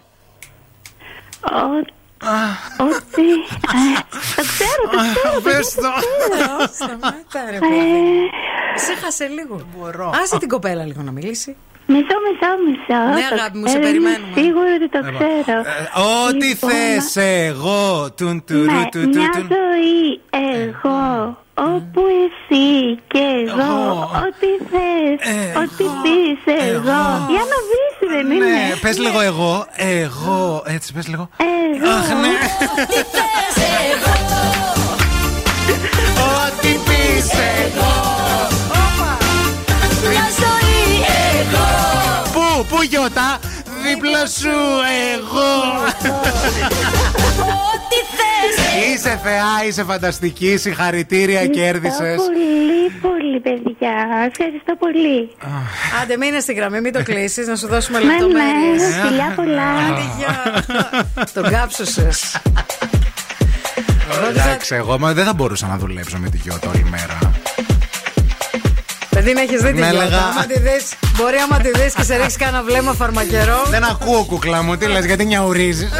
[1.40, 1.99] Ότι.
[2.22, 2.82] Ε,
[4.36, 5.40] Το ξέρω, το ξέρω.
[5.42, 5.88] Πες το το.
[6.30, 6.56] ξέρω.
[6.72, 8.30] Σταμάτα ρε Ε, παιδί.
[8.74, 9.60] Σε χάσε λίγο.
[9.76, 10.10] Μπορώ.
[10.22, 11.56] Άσε την κοπέλα λίγο να μιλήσει.
[11.86, 13.14] Μισό, μισό, μισό.
[13.14, 14.32] Ναι, Το αγάπη μου, σε ξέρω, είμαι περιμένουμε.
[14.40, 15.60] Σίγουρη ότι το ξέρω.
[16.26, 19.46] Ό,τι Λοιπόν, θες εγώ Τουν τουρου Ναι, του του μια του.
[19.50, 20.98] ζωή εγώ
[21.66, 25.18] Όπου εσύ και εγώ Ό,τι θες
[25.62, 27.02] Ό,τι πεις εγώ.
[27.32, 29.66] Για να πεις δεν είναι Ναι, πες λίγο εγώ.
[29.76, 30.62] Εγώ.
[30.66, 31.28] Έτσι πες λίγο.
[31.36, 31.90] Εγώ.
[31.90, 32.34] Αχ, ναι.
[32.82, 33.56] Ό,τι θες
[33.90, 34.14] εγώ.
[36.44, 37.92] Ό,τι πεις εγώ.
[40.10, 41.04] Μια ζωή
[41.40, 41.66] εγώ.
[42.32, 43.38] Πού, πού Γιώτα;
[43.82, 44.56] Δίπλα σου
[45.14, 45.52] εγώ.
[47.70, 48.29] Ό,τι θες
[48.94, 53.92] Είσαι θεά, είσαι φανταστική, συγχαρητήρια, κέρδισες Ευχαριστώ πολύ, πολύ παιδιά
[54.30, 55.30] Ευχαριστώ πολύ
[56.02, 58.82] Άντε, μείνε στη γραμμή, μην το κλείσεις, να σου δώσουμε Ναι, ναι, λεπτομέρειες.
[59.06, 59.68] φιλιά πολλά.
[59.68, 60.64] Άντε, γεια.
[61.34, 62.08] Τον κάψωσε.
[64.30, 67.18] Εντάξει, εγώ μα, δεν θα μπορούσα να δουλέψω με τη Γιώτα όλη μέρα
[69.22, 70.18] δεν να έχεις δει την έλεγα...
[70.18, 70.58] Άμα τη
[71.16, 73.62] μπορεί άμα τη δεις και σε ρίξει κανένα βλέμμα φαρμακερό.
[73.68, 75.90] Δεν ακούω κουκλά μου, τι λες, γιατί νιαουρίζεις;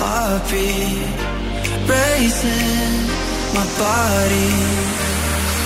[0.00, 1.30] heartbeat
[1.86, 3.06] racing,
[3.54, 4.50] my body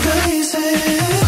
[0.03, 1.24] blazing.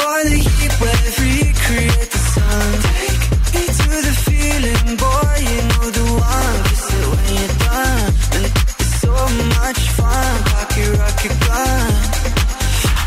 [0.00, 0.74] The heat
[2.10, 2.72] the sun.
[2.88, 3.22] Take
[3.54, 6.58] me to the feeling, boy, you know the one.
[6.68, 8.12] Kiss it when you're done,
[8.44, 9.14] it's so
[9.56, 10.32] much fun.
[10.52, 11.92] Rock it, rock it, gun.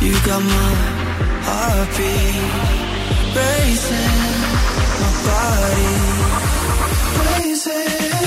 [0.02, 0.72] You got my
[1.48, 2.84] heartbeat
[3.38, 4.22] racing,
[5.02, 5.94] my body
[7.18, 8.23] blazing.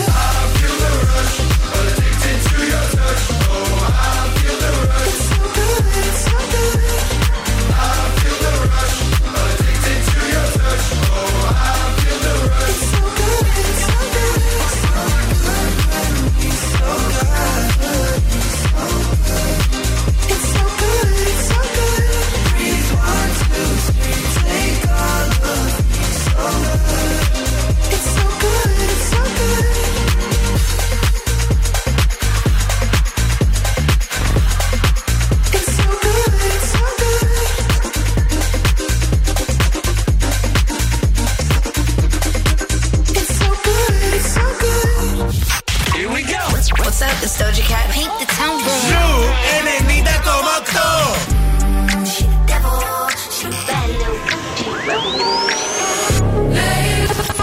[47.11, 47.87] Up, this Doja Cat?
[47.97, 48.83] Paint the town blue.
[48.91, 51.07] Ζου 90,8.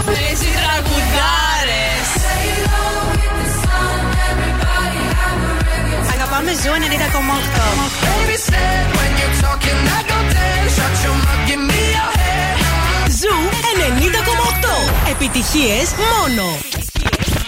[0.06, 2.08] Παίζει τραγουδάρες
[6.12, 7.34] Αγαπάμε ζω 90,8.
[8.04, 10.64] Baby said when you're talking, I go dead.
[10.76, 12.56] Shut your mouth, give me your head.
[13.20, 13.34] Ζου
[13.80, 15.10] 90,8.
[15.10, 16.44] Επιτυχίες μόνο.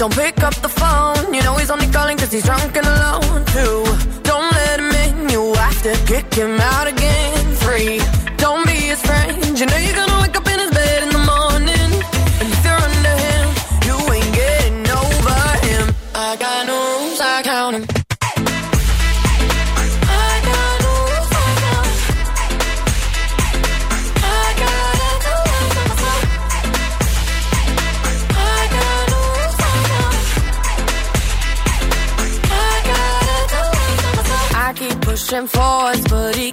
[0.00, 1.34] Don't pick up the phone.
[1.34, 3.84] You know he's only calling cause he's drunk and alone Two,
[4.22, 5.28] don't let him in.
[5.28, 7.39] You have to kick him out again
[35.30, 36.49] searching for us, but he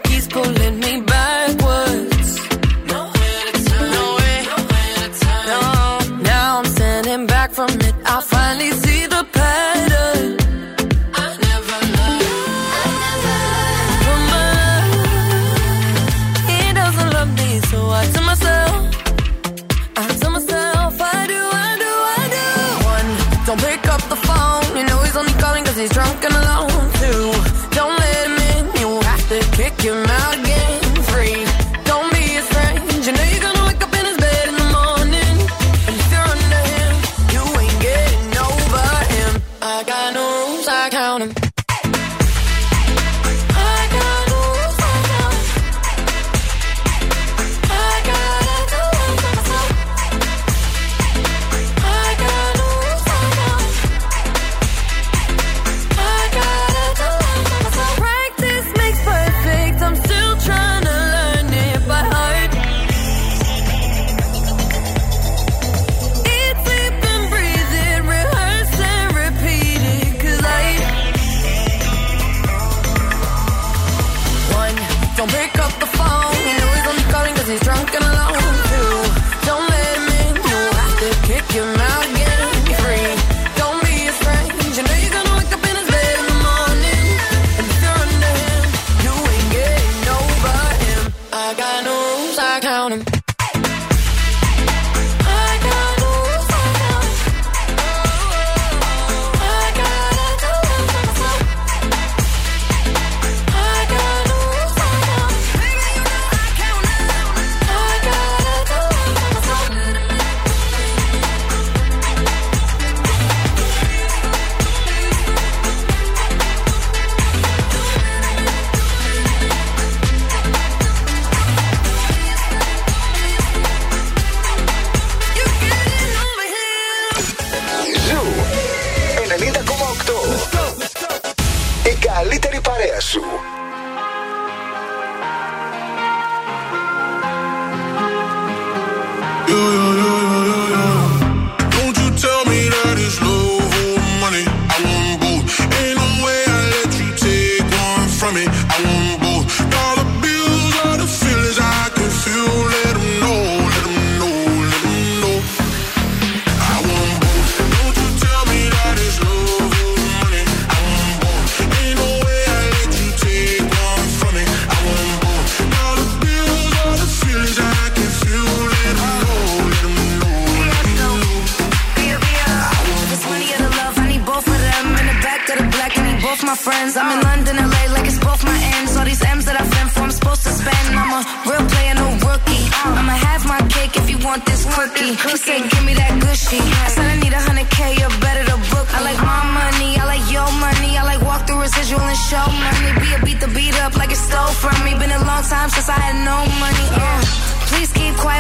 [29.88, 30.37] Your mouth.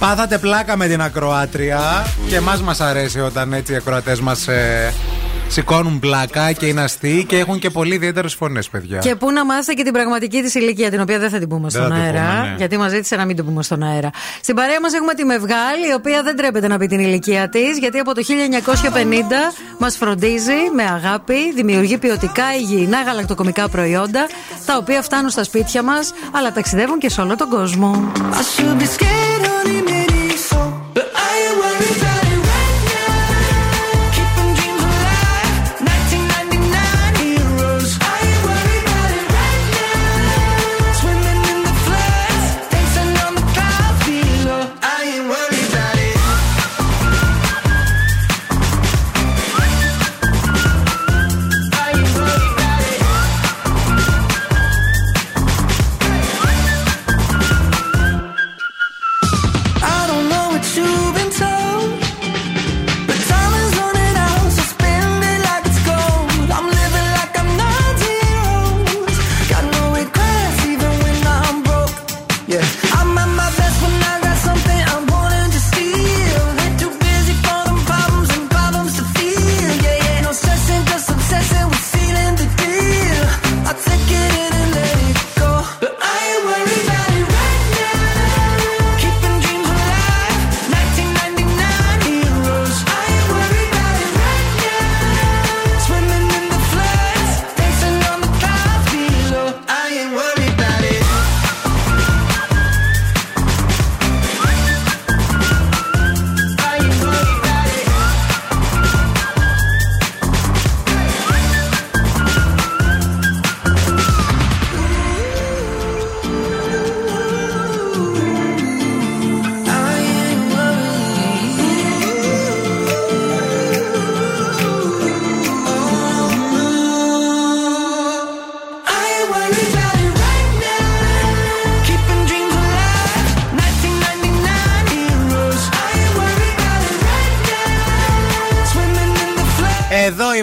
[0.00, 4.92] Πάθατε πλάκα με την ακροάτρια και εμάς μας αρέσει όταν έτσι οι ακροατές μας ε,
[5.48, 8.98] σηκώνουν πλάκα και είναι αστείοι και έχουν και πολύ ιδιαίτερες φωνές, παιδιά.
[8.98, 11.70] Και πού να μάθετε και την πραγματική της ηλικία, την οποία δεν θα την πούμε
[11.70, 12.20] στον αέρα.
[12.20, 12.54] Πούμε, ναι.
[12.56, 14.10] Γιατί μας ζήτησε να μην την πούμε στον αέρα.
[14.42, 17.78] Στην παρέα μας έχουμε τη Μευγάλη, η οποία δεν τρέπεται να πει την ηλικία της,
[17.78, 24.26] γιατί από το 1950 μας φροντίζει με αγάπη, δημιουργεί ποιοτικά υγιεινά γαλακτοκομικά προϊόντα,
[24.66, 28.12] τα οποία φτάνουν στα σπίτια μας, αλλά ταξιδεύουν και σε όλο τον κόσμο.
[29.80, 29.89] I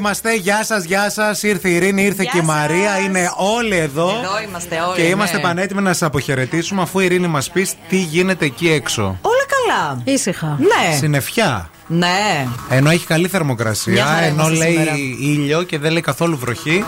[0.08, 0.36] είμαστε.
[0.36, 1.44] Γεια σας, γεια σας.
[1.44, 2.98] Ήρθε η Ειρήνη, ήρθε και η Μαρία.
[2.98, 4.10] Είναι όλοι εδώ.
[4.10, 4.96] Εδώ είμαστε όλοι.
[4.96, 5.42] Και είμαστε ναι.
[5.42, 9.04] πανέτοιμοι να σας αποχαιρετήσουμε αφού η Ειρήνη μας πει τι γίνεται εκεί έξω.
[9.22, 10.02] Όλα καλά.
[10.04, 10.58] Ήσυχα.
[10.60, 10.96] Ναι.
[10.98, 11.70] Συννεφιά.
[11.88, 12.48] Ναι.
[12.70, 14.96] Ενώ έχει καλή Μια θερμοκρασία, χαρά ενώ είμαστε λέει σήμερα.
[15.20, 16.84] ήλιο και δεν λέει καθόλου βροχή.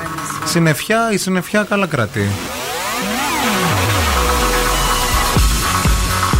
[0.45, 2.27] Συννεφιά, η συννεφιά καλά κρατεί.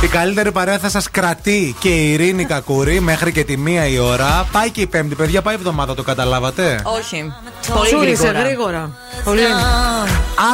[0.02, 4.00] Την καλύτερη παρέα θα σας κρατεί και η Ειρήνη Κακουρή μέχρι και τη μία η
[4.00, 4.48] ώρα.
[4.52, 7.34] Πάει και η Πέμπτη, παιδιά, πάει η εβδομάδα, το καταλάβατε; Όχι.
[7.74, 8.44] Πολύ Τσούρισε γρήγορα.
[8.46, 8.92] γρήγορα.
[9.24, 9.42] Πολύ.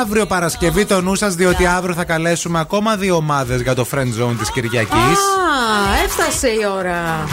[0.02, 4.22] Αύριο Παρασκευή το νου σας, διότι αύριο θα καλέσουμε ακόμα δύο ομάδες για το friend
[4.24, 4.98] zone της Κυριακής.
[4.98, 7.28] Α, έφτασε η ώρα.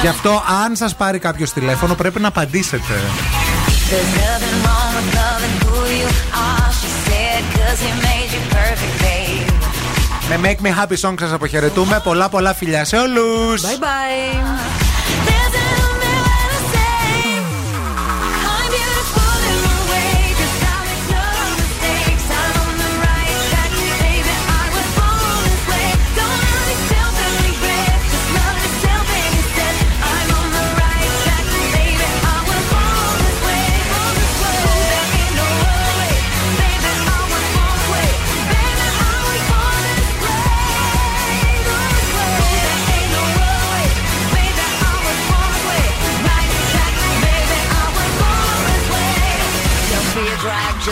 [0.00, 2.92] Γι' αυτό, αν σας πάρει κάποιος τηλέφωνο, πρέπει να απαντήσετε.
[3.90, 6.08] There's nothing wrong with loving who you
[6.48, 8.27] are, she said, cause he made you perfect, babe.
[10.28, 12.00] Με Make Me Happy Song σας αποχαιρετούμε.
[12.04, 13.62] Πολλά πολλά φιλιά σε όλους.
[13.62, 15.37] Bye bye.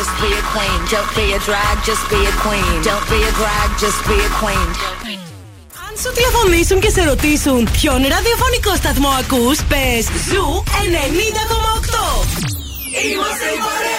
[0.06, 0.78] Just be a queen.
[0.94, 2.74] Don't be a drag, just be a queen.
[2.82, 4.68] Don't be a drag, just be a queen.
[5.88, 10.76] Αν σου τηλεφωνήσουν και σε ρωτήσουν ποιον ραδιοφωνικό σταθμό ακούς, πες Ζου 90,8.
[13.10, 13.95] Είμαστε η παρέα.